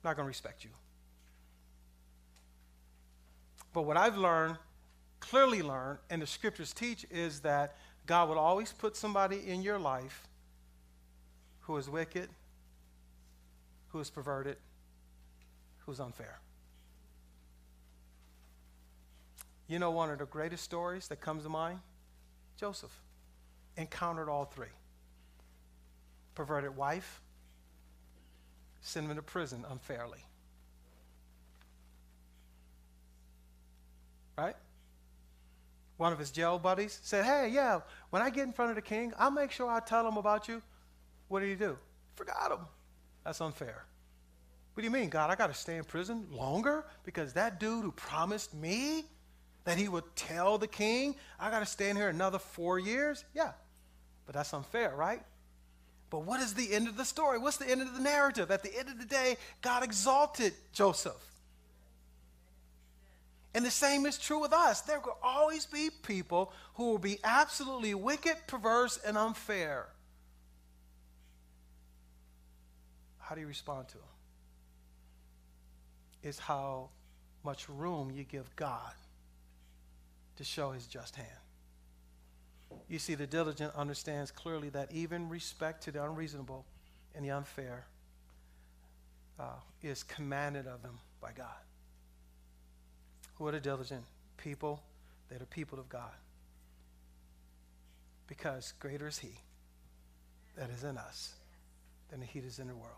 not 0.04 0.14
going 0.14 0.24
to 0.24 0.28
respect 0.28 0.62
you. 0.62 0.70
But 3.72 3.82
what 3.82 3.96
I've 3.96 4.16
learned, 4.16 4.58
clearly 5.18 5.60
learned, 5.60 5.98
and 6.08 6.22
the 6.22 6.28
scriptures 6.28 6.72
teach 6.72 7.04
is 7.10 7.40
that 7.40 7.74
God 8.06 8.28
will 8.28 8.38
always 8.38 8.72
put 8.72 8.94
somebody 8.94 9.48
in 9.48 9.60
your 9.60 9.80
life 9.80 10.28
who 11.62 11.76
is 11.78 11.88
wicked, 11.90 12.28
who 13.88 13.98
is 13.98 14.08
perverted, 14.08 14.56
who's 15.78 15.98
unfair. 15.98 16.38
You 19.72 19.78
know, 19.78 19.90
one 19.90 20.10
of 20.10 20.18
the 20.18 20.26
greatest 20.26 20.64
stories 20.64 21.08
that 21.08 21.22
comes 21.22 21.44
to 21.44 21.48
mind? 21.48 21.78
Joseph 22.58 22.94
encountered 23.78 24.28
all 24.28 24.44
three 24.44 24.66
perverted 26.34 26.76
wife, 26.76 27.22
sent 28.82 29.08
him 29.08 29.16
to 29.16 29.22
prison 29.22 29.64
unfairly. 29.70 30.18
Right? 34.36 34.56
One 35.96 36.12
of 36.12 36.18
his 36.18 36.30
jail 36.30 36.58
buddies 36.58 37.00
said, 37.02 37.24
Hey, 37.24 37.48
yeah, 37.48 37.80
when 38.10 38.20
I 38.20 38.28
get 38.28 38.42
in 38.42 38.52
front 38.52 38.72
of 38.72 38.76
the 38.76 38.82
king, 38.82 39.14
I'll 39.18 39.30
make 39.30 39.50
sure 39.50 39.70
I 39.70 39.80
tell 39.80 40.06
him 40.06 40.18
about 40.18 40.48
you. 40.48 40.60
What 41.28 41.40
did 41.40 41.48
he 41.48 41.54
do? 41.54 41.78
Forgot 42.16 42.52
him. 42.52 42.66
That's 43.24 43.40
unfair. 43.40 43.86
What 44.74 44.82
do 44.82 44.84
you 44.86 44.92
mean, 44.92 45.08
God? 45.08 45.30
I 45.30 45.34
got 45.34 45.46
to 45.46 45.54
stay 45.54 45.78
in 45.78 45.84
prison 45.84 46.26
longer 46.30 46.84
because 47.04 47.32
that 47.32 47.58
dude 47.58 47.84
who 47.84 47.92
promised 47.92 48.52
me 48.52 49.06
that 49.64 49.78
he 49.78 49.88
would 49.88 50.04
tell 50.16 50.58
the 50.58 50.66
king, 50.66 51.14
I 51.38 51.50
got 51.50 51.60
to 51.60 51.66
stay 51.66 51.90
in 51.90 51.96
here 51.96 52.08
another 52.08 52.38
four 52.38 52.78
years? 52.78 53.24
Yeah, 53.34 53.52
but 54.26 54.34
that's 54.34 54.52
unfair, 54.52 54.94
right? 54.96 55.22
But 56.10 56.24
what 56.24 56.40
is 56.40 56.54
the 56.54 56.72
end 56.74 56.88
of 56.88 56.96
the 56.96 57.04
story? 57.04 57.38
What's 57.38 57.56
the 57.56 57.70
end 57.70 57.80
of 57.80 57.94
the 57.94 58.00
narrative? 58.00 58.50
At 58.50 58.62
the 58.62 58.76
end 58.76 58.88
of 58.88 58.98
the 58.98 59.06
day, 59.06 59.36
God 59.62 59.82
exalted 59.82 60.52
Joseph. 60.72 61.14
And 63.54 63.64
the 63.64 63.70
same 63.70 64.06
is 64.06 64.18
true 64.18 64.40
with 64.40 64.52
us. 64.52 64.80
There 64.82 65.00
will 65.00 65.18
always 65.22 65.66
be 65.66 65.90
people 65.90 66.52
who 66.74 66.90
will 66.90 66.98
be 66.98 67.18
absolutely 67.22 67.94
wicked, 67.94 68.36
perverse, 68.46 68.98
and 69.06 69.16
unfair. 69.16 69.86
How 73.18 73.34
do 73.34 73.40
you 73.40 73.46
respond 73.46 73.88
to 73.88 73.94
them? 73.94 74.04
Is 76.22 76.38
how 76.38 76.90
much 77.44 77.68
room 77.68 78.10
you 78.10 78.24
give 78.24 78.54
God 78.56 78.92
to 80.36 80.44
show 80.44 80.70
his 80.70 80.86
just 80.86 81.16
hand. 81.16 81.28
You 82.88 82.98
see, 82.98 83.14
the 83.14 83.26
diligent 83.26 83.74
understands 83.74 84.30
clearly 84.30 84.68
that 84.70 84.92
even 84.92 85.28
respect 85.28 85.84
to 85.84 85.92
the 85.92 86.02
unreasonable 86.02 86.64
and 87.14 87.24
the 87.24 87.30
unfair 87.30 87.84
uh, 89.38 89.56
is 89.82 90.02
commanded 90.02 90.66
of 90.66 90.82
them 90.82 90.98
by 91.20 91.32
God. 91.36 91.46
Who 93.34 93.46
are 93.46 93.52
the 93.52 93.60
diligent 93.60 94.04
people? 94.36 94.82
They're 95.28 95.38
the 95.38 95.46
people 95.46 95.78
of 95.78 95.88
God. 95.88 96.12
Because 98.26 98.72
greater 98.78 99.08
is 99.08 99.18
He 99.18 99.32
that 100.56 100.70
is 100.70 100.84
in 100.84 100.96
us 100.96 101.34
than 102.10 102.20
He 102.20 102.40
that 102.40 102.46
is 102.46 102.58
in 102.58 102.68
the 102.68 102.74
world. 102.74 102.92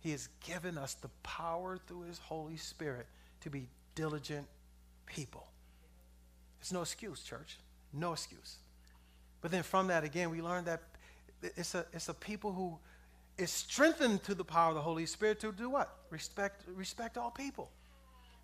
He 0.00 0.12
has 0.12 0.28
given 0.46 0.78
us 0.78 0.94
the 0.94 1.08
power 1.22 1.78
through 1.86 2.02
His 2.02 2.18
Holy 2.18 2.56
Spirit 2.56 3.06
to 3.40 3.50
be 3.50 3.68
diligent 3.94 4.46
people. 5.06 5.48
There's 6.66 6.72
no 6.72 6.82
excuse, 6.82 7.22
church. 7.22 7.58
No 7.92 8.12
excuse. 8.12 8.56
But 9.40 9.52
then 9.52 9.62
from 9.62 9.86
that, 9.86 10.02
again, 10.02 10.30
we 10.30 10.42
learn 10.42 10.64
that 10.64 10.82
it's 11.40 11.76
a, 11.76 11.86
it's 11.92 12.08
a 12.08 12.14
people 12.14 12.52
who 12.52 12.76
is 13.38 13.52
strengthened 13.52 14.24
through 14.24 14.34
the 14.34 14.44
power 14.44 14.70
of 14.70 14.74
the 14.74 14.80
Holy 14.80 15.06
Spirit 15.06 15.38
to 15.40 15.52
do 15.52 15.70
what? 15.70 15.96
Respect, 16.10 16.62
respect 16.66 17.16
all 17.18 17.30
people. 17.30 17.70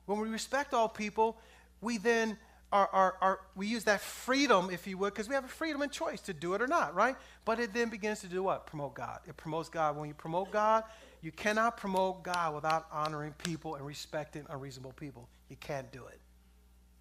When 0.07 0.21
we 0.21 0.29
respect 0.29 0.73
all 0.73 0.89
people, 0.89 1.37
we 1.81 1.99
then 1.99 2.39
are, 2.71 2.89
are, 2.93 3.17
are 3.21 3.41
we 3.57 3.67
use 3.67 3.83
that 3.85 4.01
freedom, 4.01 4.71
if 4.71 4.87
you 4.87 4.97
would, 4.99 5.13
because 5.13 5.29
we 5.29 5.35
have 5.35 5.45
a 5.45 5.49
freedom 5.49 5.83
and 5.83 5.91
choice 5.91 6.21
to 6.21 6.33
do 6.33 6.55
it 6.55 6.63
or 6.63 6.69
not, 6.69 6.95
right? 6.95 7.17
But 7.45 7.59
it 7.59 7.75
then 7.75 7.89
begins 7.89 8.21
to 8.21 8.29
do 8.29 8.45
what? 8.45 8.69
Promote 8.69 8.95
God. 8.95 9.19
It 9.27 9.37
promotes 9.37 9.69
God. 9.69 9.97
When 9.97 10.07
you 10.07 10.15
promote 10.15 10.53
God, 10.53 10.85
you 11.23 11.33
cannot 11.33 11.77
promote 11.77 12.23
God 12.23 12.55
without 12.55 12.87
honoring 12.93 13.33
people 13.33 13.75
and 13.75 13.85
respecting 13.85 14.47
unreasonable 14.49 14.93
people. 14.93 15.29
You 15.49 15.57
can't 15.57 15.91
do 15.91 16.07
it. 16.07 16.21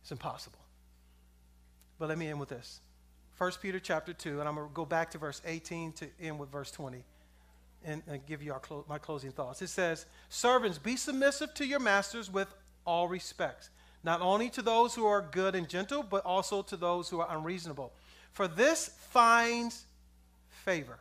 It's 0.01 0.11
impossible. 0.11 0.60
But 2.01 2.09
let 2.09 2.17
me 2.17 2.29
end 2.29 2.39
with 2.39 2.49
this. 2.49 2.79
1 3.37 3.51
Peter 3.61 3.79
chapter 3.79 4.11
2, 4.11 4.39
and 4.39 4.49
I'm 4.49 4.55
going 4.55 4.67
to 4.67 4.73
go 4.73 4.85
back 4.85 5.11
to 5.11 5.19
verse 5.19 5.39
18 5.45 5.91
to 5.93 6.07
end 6.19 6.39
with 6.39 6.49
verse 6.49 6.71
20 6.71 7.03
and, 7.85 8.01
and 8.07 8.25
give 8.25 8.41
you 8.41 8.53
clo- 8.53 8.83
my 8.89 8.97
closing 8.97 9.29
thoughts. 9.31 9.61
It 9.61 9.67
says, 9.67 10.07
Servants, 10.27 10.79
be 10.79 10.95
submissive 10.95 11.53
to 11.53 11.63
your 11.63 11.79
masters 11.79 12.27
with 12.27 12.47
all 12.85 13.07
respects, 13.07 13.69
not 14.03 14.19
only 14.19 14.49
to 14.49 14.63
those 14.63 14.95
who 14.95 15.05
are 15.05 15.21
good 15.21 15.53
and 15.53 15.69
gentle, 15.69 16.01
but 16.01 16.25
also 16.25 16.63
to 16.63 16.75
those 16.75 17.07
who 17.07 17.19
are 17.19 17.37
unreasonable. 17.37 17.93
For 18.33 18.47
this 18.47 18.87
finds 19.11 19.85
favor. 20.49 20.97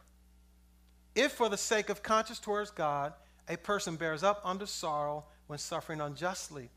If, 1.14 1.32
for 1.32 1.48
the 1.48 1.56
sake 1.56 1.88
of 1.88 2.02
conscience 2.02 2.40
towards 2.40 2.70
God, 2.70 3.14
a 3.48 3.56
person 3.56 3.96
bears 3.96 4.22
up 4.22 4.42
under 4.44 4.66
sorrow 4.66 5.24
when 5.46 5.58
suffering 5.58 6.02
unjustly. 6.02 6.68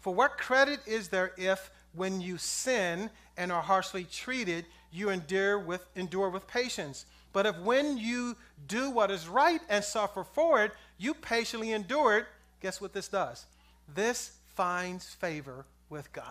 For 0.00 0.14
what 0.14 0.38
credit 0.38 0.80
is 0.86 1.08
there 1.08 1.32
if, 1.36 1.70
when 1.94 2.20
you 2.20 2.38
sin 2.38 3.10
and 3.36 3.50
are 3.52 3.62
harshly 3.62 4.04
treated, 4.04 4.66
you 4.92 5.10
endure 5.10 5.58
with, 5.58 5.86
endure 5.96 6.30
with 6.30 6.46
patience. 6.46 7.06
But 7.32 7.46
if 7.46 7.56
when 7.58 7.98
you 7.98 8.36
do 8.66 8.90
what 8.90 9.10
is 9.10 9.28
right 9.28 9.60
and 9.68 9.84
suffer 9.84 10.24
for 10.24 10.64
it, 10.64 10.72
you 10.96 11.14
patiently 11.14 11.72
endure 11.72 12.18
it, 12.18 12.26
guess 12.60 12.80
what 12.80 12.92
this 12.92 13.08
does? 13.08 13.46
This 13.94 14.32
finds 14.54 15.06
favor 15.06 15.66
with 15.88 16.12
God. 16.12 16.24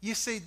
You 0.00 0.14
see, 0.14 0.42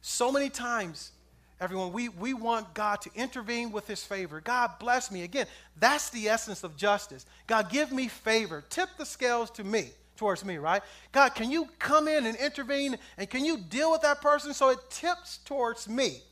so 0.00 0.30
many 0.30 0.48
times, 0.48 1.12
everyone, 1.60 1.92
we, 1.92 2.08
we 2.08 2.34
want 2.34 2.72
God 2.74 3.00
to 3.02 3.10
intervene 3.14 3.72
with 3.72 3.88
his 3.88 4.04
favor. 4.04 4.40
God 4.40 4.78
bless 4.78 5.10
me. 5.10 5.22
Again, 5.22 5.46
that's 5.78 6.10
the 6.10 6.28
essence 6.28 6.62
of 6.62 6.76
justice. 6.76 7.26
God, 7.46 7.70
give 7.70 7.90
me 7.90 8.06
favor. 8.06 8.62
Tip 8.68 8.90
the 8.98 9.06
scales 9.06 9.50
to 9.52 9.64
me 9.64 9.90
towards 10.16 10.44
me, 10.44 10.56
right? 10.58 10.82
God, 11.12 11.34
can 11.34 11.50
you 11.50 11.68
come 11.78 12.08
in 12.08 12.26
and 12.26 12.36
intervene 12.36 12.96
and 13.16 13.28
can 13.28 13.44
you 13.44 13.58
deal 13.58 13.90
with 13.90 14.02
that 14.02 14.20
person 14.20 14.54
so 14.54 14.70
it 14.70 14.78
tips 14.90 15.38
towards 15.44 15.88
me? 15.88 16.22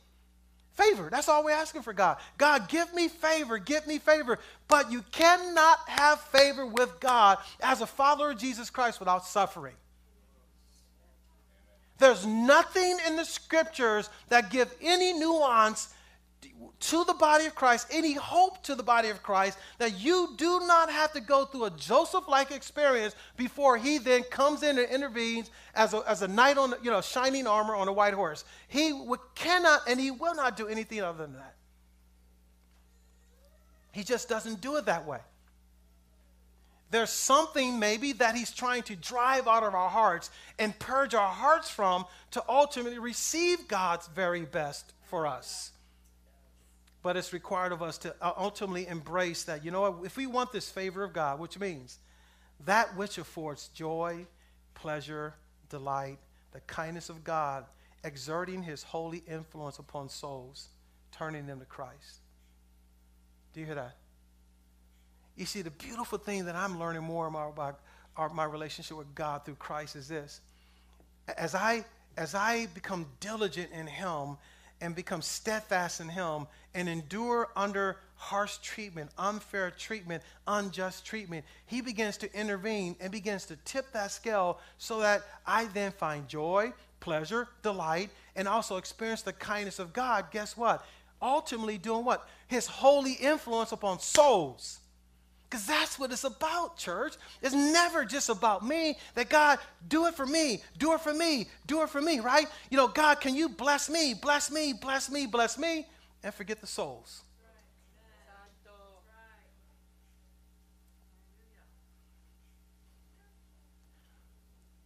Favor. 0.73 1.09
That's 1.09 1.29
all 1.29 1.45
we're 1.45 1.53
asking 1.53 1.83
for 1.83 1.93
God. 1.93 2.17
God, 2.37 2.69
give 2.69 2.93
me 2.95 3.07
favor, 3.07 3.59
give 3.59 3.87
me 3.87 3.99
favor. 3.99 4.41
But 4.67 4.91
you 4.91 5.03
cannot 5.13 5.79
have 5.89 6.21
favor 6.21 6.67
with 6.67 6.99
God 6.99 7.39
as 7.61 7.81
a 7.81 7.87
follower 7.87 8.33
of 8.33 8.39
Jesus 8.39 8.71
Christ 8.71 8.99
without 8.99 9.25
suffering. 9.25 9.75
There's 11.99 12.27
nothing 12.27 12.99
in 13.07 13.17
the 13.17 13.25
scriptures 13.25 14.11
that 14.29 14.51
give 14.51 14.75
any 14.83 15.13
nuance 15.13 15.94
to 16.81 17.05
the 17.05 17.15
body 17.15 17.47
of 17.47 17.55
Christ, 17.55 17.87
any 17.91 18.13
hope 18.13 18.63
to 18.65 18.75
the 18.75 18.83
body 18.83 19.09
of 19.09 19.23
Christ, 19.23 19.59
that 19.79 20.01
you 20.01 20.35
do 20.37 20.61
not 20.67 20.91
have 20.91 21.13
to 21.13 21.21
go 21.21 21.45
through 21.47 21.65
a 21.65 21.71
Joseph 21.71 22.29
like 22.29 22.51
experience 22.51 23.15
before 23.37 23.79
he 23.79 23.99
then 23.99 24.23
comes 24.25 24.63
in 24.63 24.79
and 24.79 24.89
intervenes 24.91 25.51
as 25.75 25.95
a, 25.95 26.03
as 26.07 26.23
a 26.23 26.29
knight 26.29 26.59
on, 26.59 26.75
you 26.83 26.91
know, 26.91 27.01
shining 27.01 27.47
armor 27.47 27.75
on 27.75 27.89
a 27.89 27.93
white 27.93 28.15
horse. 28.15 28.45
He 28.69 28.91
w- 28.91 29.17
cannot 29.35 29.83
and 29.89 29.99
he 29.99 30.11
will 30.11 30.35
not 30.35 30.57
do 30.57 30.69
anything 30.69 31.01
other 31.01 31.19
than 31.19 31.35
that. 31.35 31.55
He 33.93 34.03
just 34.03 34.29
doesn't 34.29 34.61
do 34.61 34.77
it 34.77 34.87
that 34.87 35.07
way. 35.07 35.21
There's 36.91 37.11
something 37.11 37.79
maybe 37.79 38.13
that 38.13 38.37
he's 38.37 38.53
trying 38.53 38.83
to 38.85 38.97
drive 38.97 39.49
out 39.49 39.63
of 39.63 39.75
our 39.75 39.89
hearts 39.89 40.31
and 40.59 40.79
purge 40.79 41.15
our 41.15 41.33
hearts 41.33 41.71
from 41.71 42.05
to 42.33 42.45
ultimately 42.49 42.99
receive 42.99 43.69
God's 43.69 44.07
very 44.09 44.43
best 44.43 44.93
for 45.03 45.27
us 45.27 45.71
but 47.05 47.19
it's 47.19 47.35
required 47.35 47.71
of 47.71 47.83
us 47.83 47.99
to 47.99 48.17
uh, 48.23 48.33
ultimately 48.39 48.89
embrace 48.89 49.45
that. 49.45 49.63
You 49.63 49.71
know? 49.71 50.03
If 50.05 50.17
we 50.17 50.27
want 50.27 50.53
this 50.53 50.71
favor 50.71 51.05
of 51.05 51.13
God, 51.13 51.39
which 51.39 51.61
means 51.61 51.99
that 52.65 52.97
which 52.97 53.19
affords 53.19 53.69
joy, 53.69 54.27
pleasure, 54.73 55.35
delight, 55.69 56.19
the 56.53 56.61
kindness 56.61 57.11
of 57.11 57.23
God, 57.23 57.67
exerting 58.05 58.63
his 58.63 58.83
holy 58.83 59.23
influence 59.29 59.79
upon 59.79 60.09
souls, 60.09 60.69
turning 61.13 61.47
them 61.47 61.61
to 61.61 61.67
Christ. 61.67 62.21
Do 63.53 63.61
you 63.61 63.67
hear 63.67 63.75
that? 63.75 63.97
You 65.37 65.45
see, 65.45 65.61
the 65.61 65.71
beautiful 65.71 66.17
thing 66.17 66.47
that 66.47 66.57
I'm 66.57 66.79
learning 66.79 67.03
more 67.03 67.27
about 67.27 67.81
my 68.35 68.45
relationship 68.45 68.97
with 68.97 69.15
God 69.15 69.45
through 69.45 69.57
Christ 69.57 69.95
is 69.95 70.09
this. 70.09 70.41
As 71.37 71.55
I, 71.55 71.85
as 72.17 72.35
I 72.35 72.65
become 72.73 73.07
diligent 73.21 73.73
in 73.73 73.87
him 73.87 74.39
and 74.85 74.95
become 74.95 75.23
steadfast 75.23 76.01
in 76.01 76.09
him 76.09 76.47
and 76.75 76.89
endure 76.89 77.49
under 77.57 77.97
harsh 78.17 78.59
treatment, 78.59 79.11
unfair 79.19 79.71
treatment, 79.71 80.23
unjust 80.47 81.07
treatment, 81.07 81.45
he 81.67 81.81
begins 81.81 82.19
to 82.19 82.39
intervene 82.39 82.95
and 83.01 83.11
begins 83.11 83.47
to 83.47 83.57
tip 83.65 83.91
that 83.93 84.11
scale 84.11 84.59
so 84.77 85.01
that 85.01 85.23
I 85.47 85.65
then 85.67 85.93
find 85.93 86.29
joy, 86.29 86.73
pleasure, 87.01 87.49
delight, 87.63 88.11
and 88.37 88.47
also 88.47 88.77
experience 88.77 89.23
the 89.23 89.33
kindness 89.33 89.79
of 89.79 89.93
God. 89.93 90.27
Guess 90.31 90.57
what? 90.57 90.85
Ultimately, 91.23 91.79
doing 91.79 92.05
what? 92.05 92.29
His 92.47 92.67
holy 92.67 93.15
influence 93.15 93.73
upon 93.73 94.01
souls. 94.01 94.81
Because 95.55 95.67
that's 95.67 96.01
what 96.01 96.11
it's 96.11 96.25
about, 96.25 96.79
church. 96.79 97.15
It's 97.41 97.55
never 97.55 98.05
just 98.05 98.29
about 98.29 98.67
me. 98.67 98.99
That 99.15 99.29
God, 99.29 99.61
do 99.87 100.07
it 100.07 100.15
for 100.17 100.27
me, 100.27 100.65
do 100.79 100.95
it 100.95 101.01
for 101.01 101.15
me, 101.15 101.47
do 101.69 101.83
it 101.83 101.91
for 101.91 102.03
me, 102.03 102.19
right? 102.19 102.49
You 102.71 102.77
know, 102.77 102.89
God, 102.89 103.21
can 103.21 103.37
you 103.37 103.49
bless 103.49 103.89
me, 103.89 104.15
bless 104.21 104.51
me, 104.51 104.73
bless 104.73 105.09
me, 105.09 105.27
bless 105.27 105.57
me, 105.57 105.87
and 106.25 106.35
forget 106.35 106.61
the 106.61 106.67
souls. 106.67 107.23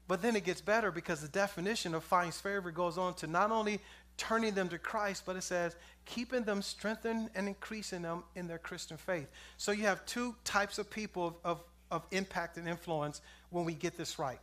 But 0.07 0.21
then 0.21 0.37
it 0.37 0.45
gets 0.45 0.61
better 0.61 0.91
because 0.91 1.23
the 1.23 1.29
definition 1.29 1.95
of 1.95 2.05
finds 2.05 2.39
favor 2.39 2.71
goes 2.71 2.99
on 2.99 3.15
to 3.15 3.27
not 3.27 3.51
only 3.51 3.81
turning 4.19 4.53
them 4.53 4.69
to 4.69 4.79
Christ, 4.79 5.23
but 5.25 5.35
it 5.35 5.45
says 5.45 5.77
keeping 6.09 6.43
them 6.43 6.63
strengthened 6.63 7.29
and 7.35 7.47
increasing 7.47 8.03
them 8.03 8.25
in 8.35 8.49
their 8.49 8.59
Christian 8.59 8.97
faith. 8.97 9.29
So 9.59 9.73
you 9.73 9.85
have 9.85 10.05
two 10.07 10.35
types 10.43 10.79
of 10.79 10.91
people 10.91 11.29
of, 11.29 11.35
of, 11.45 11.61
of 11.91 12.03
impact 12.11 12.57
and 12.57 12.67
influence 12.67 13.21
when 13.51 13.65
we 13.65 13.75
get 13.75 13.97
this 13.97 14.19
right. 14.19 14.41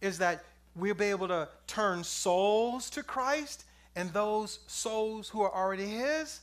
Is 0.00 0.18
that 0.18 0.44
we'll 0.74 0.94
be 0.94 1.06
able 1.06 1.28
to 1.28 1.48
turn 1.66 2.04
souls 2.04 2.88
to 2.90 3.02
Christ, 3.02 3.64
and 3.96 4.12
those 4.12 4.60
souls 4.68 5.28
who 5.28 5.42
are 5.42 5.52
already 5.52 5.86
His, 5.86 6.40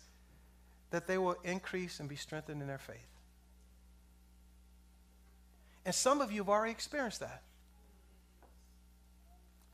that 0.91 1.07
they 1.07 1.17
will 1.17 1.37
increase 1.43 1.99
and 1.99 2.09
be 2.09 2.15
strengthened 2.15 2.61
in 2.61 2.67
their 2.67 2.77
faith. 2.77 3.07
And 5.85 5.95
some 5.95 6.21
of 6.21 6.31
you 6.31 6.41
have 6.41 6.49
already 6.49 6.71
experienced 6.71 7.21
that 7.21 7.41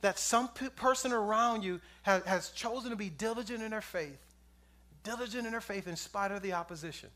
that 0.02 0.18
some 0.18 0.48
person 0.76 1.10
around 1.10 1.64
you 1.64 1.80
has 2.02 2.50
chosen 2.50 2.90
to 2.90 2.96
be 2.96 3.08
diligent 3.08 3.62
in 3.62 3.72
their 3.72 3.80
faith, 3.80 4.18
diligent 5.06 5.46
in 5.46 5.52
their 5.52 5.60
faith 5.60 5.86
in 5.86 5.94
spite 5.94 6.32
of 6.32 6.42
the 6.42 6.52
opposition. 6.52 7.08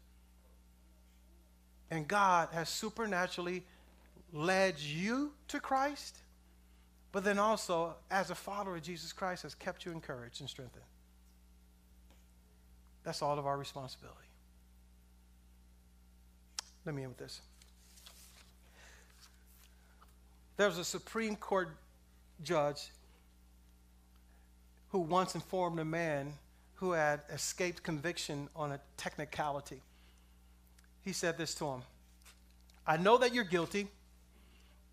And 1.90 2.06
God 2.06 2.48
has 2.52 2.68
supernaturally 2.68 3.64
led 4.32 4.78
you 4.78 5.32
to 5.48 5.58
Christ, 5.58 6.16
but 7.10 7.24
then 7.24 7.40
also, 7.40 7.96
as 8.08 8.30
a 8.30 8.34
follower 8.36 8.76
of 8.76 8.82
Jesus 8.82 9.12
Christ, 9.12 9.42
has 9.42 9.56
kept 9.56 9.84
you 9.84 9.90
encouraged 9.90 10.40
and 10.40 10.48
strengthened. 10.48 10.84
That's 13.02 13.22
all 13.22 13.36
of 13.38 13.46
our 13.46 13.58
responsibility. 13.58 14.18
Let 16.86 16.94
me 16.94 17.02
end 17.02 17.10
with 17.10 17.18
this. 17.18 17.40
There 20.56 20.68
was 20.68 20.78
a 20.78 20.84
Supreme 20.84 21.34
Court 21.34 21.70
judge 22.44 22.90
who 24.90 25.00
once 25.00 25.34
informed 25.34 25.80
a 25.80 25.84
man 25.84 26.34
who 26.80 26.92
had 26.92 27.20
escaped 27.30 27.82
conviction 27.82 28.48
on 28.56 28.72
a 28.72 28.80
technicality. 28.96 29.82
He 31.02 31.12
said 31.12 31.36
this 31.36 31.54
to 31.56 31.66
him 31.66 31.82
I 32.86 32.96
know 32.96 33.18
that 33.18 33.34
you're 33.34 33.44
guilty, 33.44 33.86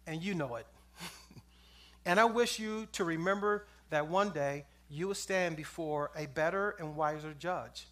and 0.06 0.22
you 0.22 0.36
know 0.36 0.58
it. 0.58 0.68
and 2.06 2.20
I 2.20 2.26
wish 2.26 2.60
you 2.60 2.88
to 2.92 3.06
remember 3.06 3.66
that 3.90 4.08
one 4.08 4.32
day 4.32 4.66
you 4.90 5.08
will 5.08 5.16
stand 5.16 5.56
before 5.56 6.12
a 6.16 6.28
better 6.28 6.76
and 6.78 6.96
wiser 6.96 7.34
judge. 7.38 7.88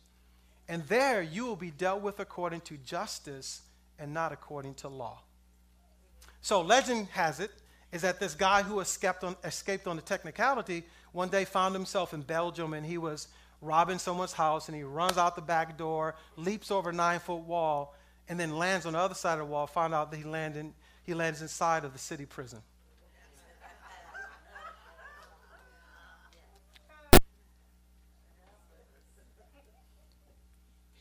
And 0.68 0.86
there 0.88 1.22
you 1.22 1.46
will 1.46 1.56
be 1.56 1.72
dealt 1.72 2.02
with 2.02 2.20
according 2.20 2.62
to 2.62 2.78
justice 2.78 3.62
and 3.98 4.14
not 4.14 4.34
according 4.34 4.74
to 4.76 4.90
law. 4.90 5.22
So 6.42 6.62
legend 6.62 7.08
has 7.12 7.40
it 7.40 7.52
is 7.92 8.02
that 8.02 8.20
this 8.20 8.36
guy 8.36 8.62
who 8.62 8.82
escaped 8.82 9.24
on, 9.24 9.38
escaped 9.44 9.88
on 9.88 9.96
the 9.96 10.02
technicality 10.02 10.84
one 11.14 11.30
day 11.30 11.46
found 11.46 11.74
himself 11.74 12.14
in 12.14 12.22
Belgium 12.22 12.74
and 12.74 12.86
he 12.86 12.98
was 12.98 13.30
robbing 13.62 13.98
someone's 13.98 14.34
house 14.34 14.68
and 14.68 14.76
he 14.76 14.84
runs 14.84 15.18
out 15.18 15.36
the 15.36 15.42
back 15.42 15.78
door, 15.78 16.16
leaps 16.36 16.72
over 16.72 16.90
a 16.90 16.94
nine 16.94 17.20
foot 17.20 17.42
wall, 17.42 17.96
and 18.28 18.40
then 18.40 18.58
lands 18.58 18.86
on 18.86 18.94
the 18.94 19.00
other 19.00 19.16
side 19.16 19.34
of 19.34 19.40
the 19.40 19.46
wall, 19.46 19.68
found 19.68 19.94
out 19.94 20.12
that 20.12 20.18
he, 20.18 20.24
landed, 20.24 20.74
he 21.04 21.14
lands 21.14 21.42
inside 21.42 21.86
of 21.86 21.94
the 21.94 22.00
city 22.00 22.26
prison. 22.26 22.62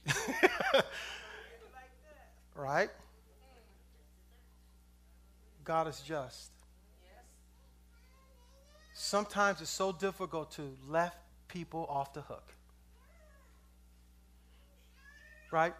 right? 2.54 2.90
God 5.64 5.88
is 5.88 6.00
just. 6.00 6.50
Sometimes 8.92 9.60
it's 9.60 9.70
so 9.70 9.92
difficult 9.92 10.52
to 10.52 10.76
let 10.88 11.23
people 11.54 11.86
off 11.88 12.12
the 12.12 12.20
hook. 12.20 12.52
Right? 15.50 15.72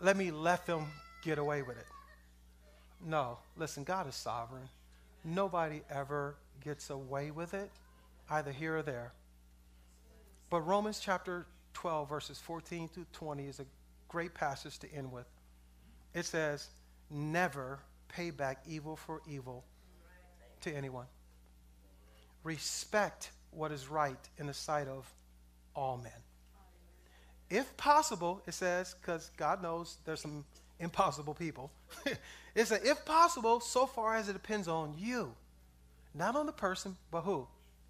Let 0.00 0.16
me 0.16 0.32
let 0.32 0.66
them 0.66 0.86
get 1.22 1.38
away 1.38 1.62
with 1.62 1.78
it. 1.78 1.86
No, 3.06 3.38
listen, 3.56 3.84
God 3.84 4.08
is 4.08 4.16
sovereign. 4.16 4.68
Nobody 5.24 5.82
ever 5.88 6.34
gets 6.64 6.90
away 6.90 7.30
with 7.30 7.54
it, 7.54 7.70
either 8.28 8.50
here 8.50 8.78
or 8.78 8.82
there. 8.82 9.12
But 10.50 10.62
Romans 10.62 10.98
chapter 10.98 11.46
12, 11.74 12.08
verses 12.08 12.38
14 12.38 12.88
to 12.94 13.06
20 13.12 13.46
is 13.46 13.60
a 13.60 13.66
great 14.08 14.34
passage 14.34 14.78
to 14.80 14.92
end 14.92 15.12
with. 15.12 15.26
It 16.12 16.24
says, 16.24 16.70
Never 17.08 17.78
pay 18.08 18.30
back 18.30 18.58
evil 18.68 18.96
for 18.96 19.22
evil 19.28 19.64
to 20.62 20.74
anyone. 20.74 21.06
Respect 22.42 23.30
what 23.50 23.72
is 23.72 23.88
right 23.88 24.18
in 24.38 24.46
the 24.46 24.54
sight 24.54 24.88
of 24.88 25.10
all 25.74 25.96
men. 25.96 26.12
If 27.50 27.76
possible, 27.76 28.42
it 28.46 28.54
says, 28.54 28.94
because 29.00 29.30
God 29.36 29.62
knows 29.62 29.96
there's 30.04 30.20
some 30.20 30.44
impossible 30.80 31.34
people. 31.34 31.70
it 32.54 32.66
says, 32.66 32.80
if 32.84 33.04
possible, 33.04 33.60
so 33.60 33.86
far 33.86 34.16
as 34.16 34.28
it 34.28 34.34
depends 34.34 34.68
on 34.68 34.94
you. 34.98 35.34
Not 36.14 36.36
on 36.36 36.46
the 36.46 36.52
person, 36.52 36.96
but 37.10 37.22
who? 37.22 37.46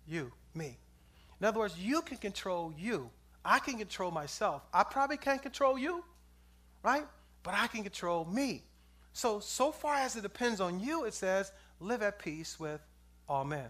You, 0.07 0.33
me. 0.55 0.77
In 1.41 1.47
other 1.47 1.59
words, 1.59 1.79
you 1.79 2.03
can 2.03 2.19
control 2.19 2.73
you. 2.77 3.11
I 3.45 3.59
can 3.59 3.79
control 3.79 4.11
myself. 4.11 4.63
I 4.73 4.85
probably 4.85 5.17
can't 5.17 5.43
control 5.43 5.79
you, 5.79 6.05
right? 6.83 7.07
But 7.43 7.55
I 7.55 7.67
can 7.69 7.83
control 7.83 8.25
me. 8.25 8.63
So, 9.13 9.41
so 9.41 9.73
far 9.73 9.95
as 9.95 10.17
it 10.17 10.23
depends 10.23 10.61
on 10.61 10.81
you, 10.81 11.05
it 11.05 11.15
says, 11.15 11.51
live 11.81 12.03
at 12.03 12.19
peace 12.19 12.59
with 12.61 12.81
all 13.29 13.45
men. 13.45 13.69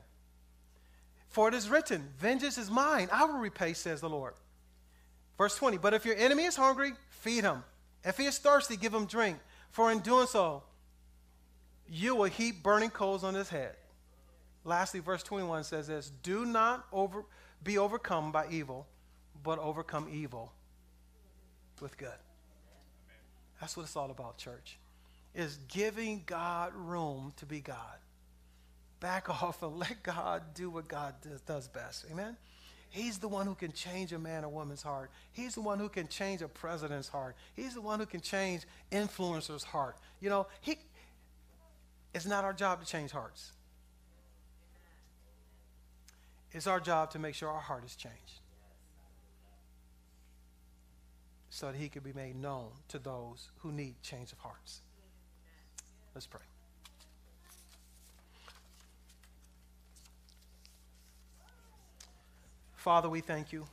For 1.28 1.48
it 1.48 1.54
is 1.54 1.68
written, 1.68 2.08
Vengeance 2.18 2.58
is 2.58 2.70
mine, 2.70 3.08
I 3.12 3.24
will 3.24 3.38
repay, 3.38 3.74
says 3.74 4.00
the 4.00 4.08
Lord. 4.08 4.34
Verse 5.36 5.56
20, 5.56 5.78
But 5.78 5.94
if 5.94 6.04
your 6.04 6.16
enemy 6.16 6.44
is 6.44 6.56
hungry, 6.56 6.92
feed 7.10 7.44
him. 7.44 7.62
If 8.04 8.16
he 8.16 8.26
is 8.26 8.38
thirsty, 8.38 8.76
give 8.76 8.94
him 8.94 9.06
drink. 9.06 9.38
For 9.70 9.92
in 9.92 10.00
doing 10.00 10.26
so, 10.26 10.62
you 11.88 12.14
will 12.14 12.24
heap 12.24 12.62
burning 12.62 12.90
coals 12.90 13.24
on 13.24 13.34
his 13.34 13.48
head. 13.48 13.76
Lastly, 14.64 15.00
verse 15.00 15.22
21 15.22 15.64
says 15.64 15.86
this 15.86 16.10
Do 16.22 16.44
not 16.44 16.86
over, 16.92 17.24
be 17.62 17.78
overcome 17.78 18.32
by 18.32 18.46
evil, 18.50 18.86
but 19.42 19.58
overcome 19.58 20.08
evil 20.12 20.52
with 21.80 21.96
good. 21.96 22.10
That's 23.60 23.76
what 23.76 23.84
it's 23.84 23.96
all 23.96 24.10
about, 24.10 24.38
church. 24.38 24.78
Is 25.34 25.58
giving 25.68 26.22
God 26.26 26.72
room 26.74 27.32
to 27.36 27.46
be 27.46 27.60
God 27.60 27.98
back 29.00 29.28
off 29.42 29.62
and 29.62 29.78
let 29.78 30.02
God 30.02 30.42
do 30.54 30.70
what 30.70 30.88
God 30.88 31.14
does, 31.46 31.68
best. 31.68 32.06
Amen? 32.10 32.36
He's 32.90 33.18
the 33.18 33.28
one 33.28 33.46
who 33.46 33.54
can 33.54 33.72
change 33.72 34.12
a 34.12 34.18
man 34.18 34.44
or 34.44 34.48
woman's 34.48 34.82
heart. 34.82 35.10
He's 35.32 35.54
the 35.54 35.60
one 35.60 35.78
who 35.78 35.88
can 35.88 36.08
change 36.08 36.40
a 36.40 36.48
president's 36.48 37.08
heart. 37.08 37.36
He's 37.54 37.74
the 37.74 37.82
one 37.82 38.00
who 38.00 38.06
can 38.06 38.20
change 38.20 38.62
influencers' 38.90 39.64
heart. 39.64 39.96
You 40.20 40.30
know, 40.30 40.46
he, 40.62 40.78
it's 42.14 42.24
not 42.24 42.44
our 42.44 42.54
job 42.54 42.80
to 42.80 42.86
change 42.86 43.10
hearts. 43.10 43.52
It's 46.52 46.66
our 46.66 46.80
job 46.80 47.10
to 47.10 47.18
make 47.18 47.34
sure 47.34 47.50
our 47.50 47.60
heart 47.60 47.84
is 47.84 47.94
changed 47.94 48.40
so 51.50 51.66
that 51.66 51.76
he 51.76 51.88
can 51.88 52.02
be 52.02 52.12
made 52.12 52.36
known 52.36 52.68
to 52.88 52.98
those 52.98 53.50
who 53.58 53.72
need 53.72 54.00
change 54.02 54.32
of 54.32 54.38
hearts. 54.38 54.80
Let's 56.14 56.26
pray. 56.26 56.40
Father, 62.88 63.10
we 63.10 63.20
thank 63.20 63.52
you. 63.52 63.66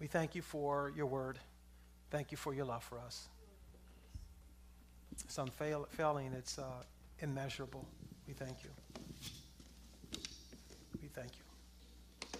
We 0.00 0.08
thank 0.08 0.34
you 0.34 0.42
for 0.42 0.92
your 0.96 1.06
word. 1.06 1.38
Thank 2.10 2.32
you 2.32 2.36
for 2.36 2.52
your 2.52 2.64
love 2.64 2.82
for 2.82 2.98
us. 2.98 3.28
It's 5.12 5.38
failing, 5.52 6.32
it's 6.32 6.58
uh, 6.58 6.64
immeasurable. 7.20 7.86
We 8.26 8.34
thank 8.34 8.56
you. 8.64 8.70
We 11.00 11.06
thank 11.06 11.30
you. 11.36 12.36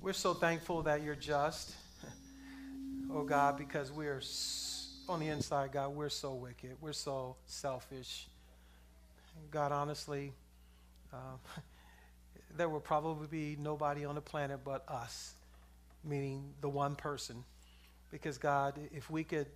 We're 0.00 0.14
so 0.14 0.32
thankful 0.32 0.80
that 0.84 1.02
you're 1.02 1.14
just, 1.14 1.74
oh 3.12 3.24
God, 3.24 3.58
because 3.58 3.92
we're 3.92 4.22
on 5.10 5.20
the 5.20 5.28
inside, 5.28 5.72
God, 5.72 5.94
we're 5.94 6.08
so 6.08 6.32
wicked. 6.32 6.74
We're 6.80 6.94
so 6.94 7.36
selfish. 7.44 8.28
God, 9.50 9.72
honestly, 9.72 10.32
uh, 11.12 11.16
there 12.56 12.68
will 12.68 12.80
probably 12.80 13.26
be 13.26 13.56
nobody 13.60 14.04
on 14.04 14.14
the 14.14 14.20
planet 14.20 14.60
but 14.64 14.84
us, 14.88 15.34
meaning 16.04 16.54
the 16.60 16.68
one 16.68 16.96
person. 16.96 17.44
Because, 18.10 18.38
God, 18.38 18.78
if 18.92 19.10
we 19.10 19.24
could 19.24 19.46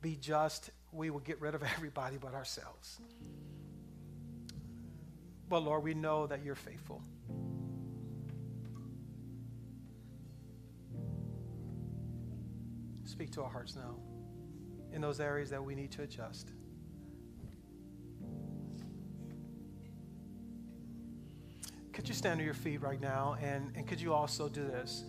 be 0.00 0.16
just, 0.16 0.70
we 0.92 1.10
would 1.10 1.24
get 1.24 1.40
rid 1.40 1.54
of 1.54 1.62
everybody 1.76 2.16
but 2.20 2.34
ourselves. 2.34 2.98
But, 5.48 5.60
Lord, 5.60 5.82
we 5.82 5.94
know 5.94 6.26
that 6.26 6.44
you're 6.44 6.54
faithful. 6.54 7.02
Speak 13.04 13.30
to 13.32 13.42
our 13.42 13.50
hearts 13.50 13.76
now 13.76 13.96
in 14.92 15.00
those 15.00 15.20
areas 15.20 15.50
that 15.50 15.62
we 15.62 15.74
need 15.74 15.90
to 15.92 16.02
adjust. 16.02 16.50
Could 21.92 22.08
you 22.08 22.14
stand 22.14 22.40
on 22.40 22.44
your 22.44 22.54
feet 22.54 22.80
right 22.80 23.00
now? 23.00 23.36
And, 23.42 23.72
and 23.76 23.86
could 23.86 24.00
you 24.00 24.12
also 24.12 24.48
do 24.48 24.62
this? 24.62 25.04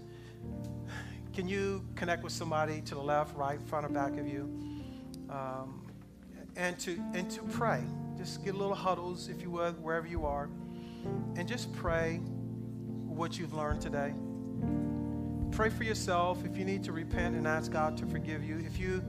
Can 1.33 1.47
you 1.47 1.83
connect 1.95 2.23
with 2.23 2.33
somebody 2.33 2.81
to 2.81 2.95
the 2.95 3.01
left, 3.01 3.35
right, 3.35 3.59
front, 3.61 3.85
or 3.85 3.89
back 3.89 4.17
of 4.17 4.27
you? 4.27 4.43
Um, 5.29 5.87
and 6.55 6.77
to 6.79 6.99
and 7.13 7.29
to 7.31 7.41
pray. 7.43 7.81
Just 8.17 8.45
get 8.45 8.53
little 8.53 8.75
huddles, 8.75 9.29
if 9.29 9.41
you 9.41 9.49
would, 9.51 9.81
wherever 9.81 10.05
you 10.05 10.25
are, 10.25 10.49
and 11.35 11.47
just 11.47 11.73
pray 11.73 12.17
what 12.17 13.39
you've 13.39 13.53
learned 13.53 13.81
today. 13.81 14.13
Pray 15.51 15.69
for 15.69 15.83
yourself. 15.83 16.45
If 16.45 16.57
you 16.57 16.65
need 16.65 16.83
to 16.83 16.91
repent 16.91 17.35
and 17.35 17.47
ask 17.47 17.71
God 17.71 17.97
to 17.97 18.05
forgive 18.05 18.43
you, 18.43 18.59
if 18.59 18.77
you 18.79 19.03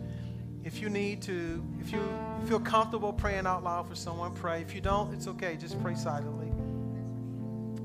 if 0.64 0.81
you 0.81 0.89
need 0.89 1.20
to, 1.22 1.62
if 1.81 1.93
you 1.93 2.01
feel 2.47 2.61
comfortable 2.61 3.12
praying 3.12 3.47
out 3.47 3.62
loud 3.62 3.87
for 3.87 3.95
someone, 3.95 4.33
pray. 4.35 4.62
If 4.62 4.75
you 4.75 4.81
don't, 4.81 5.12
it's 5.12 5.29
okay. 5.29 5.57
Just 5.57 5.81
pray 5.83 5.95
silently. 5.95 6.44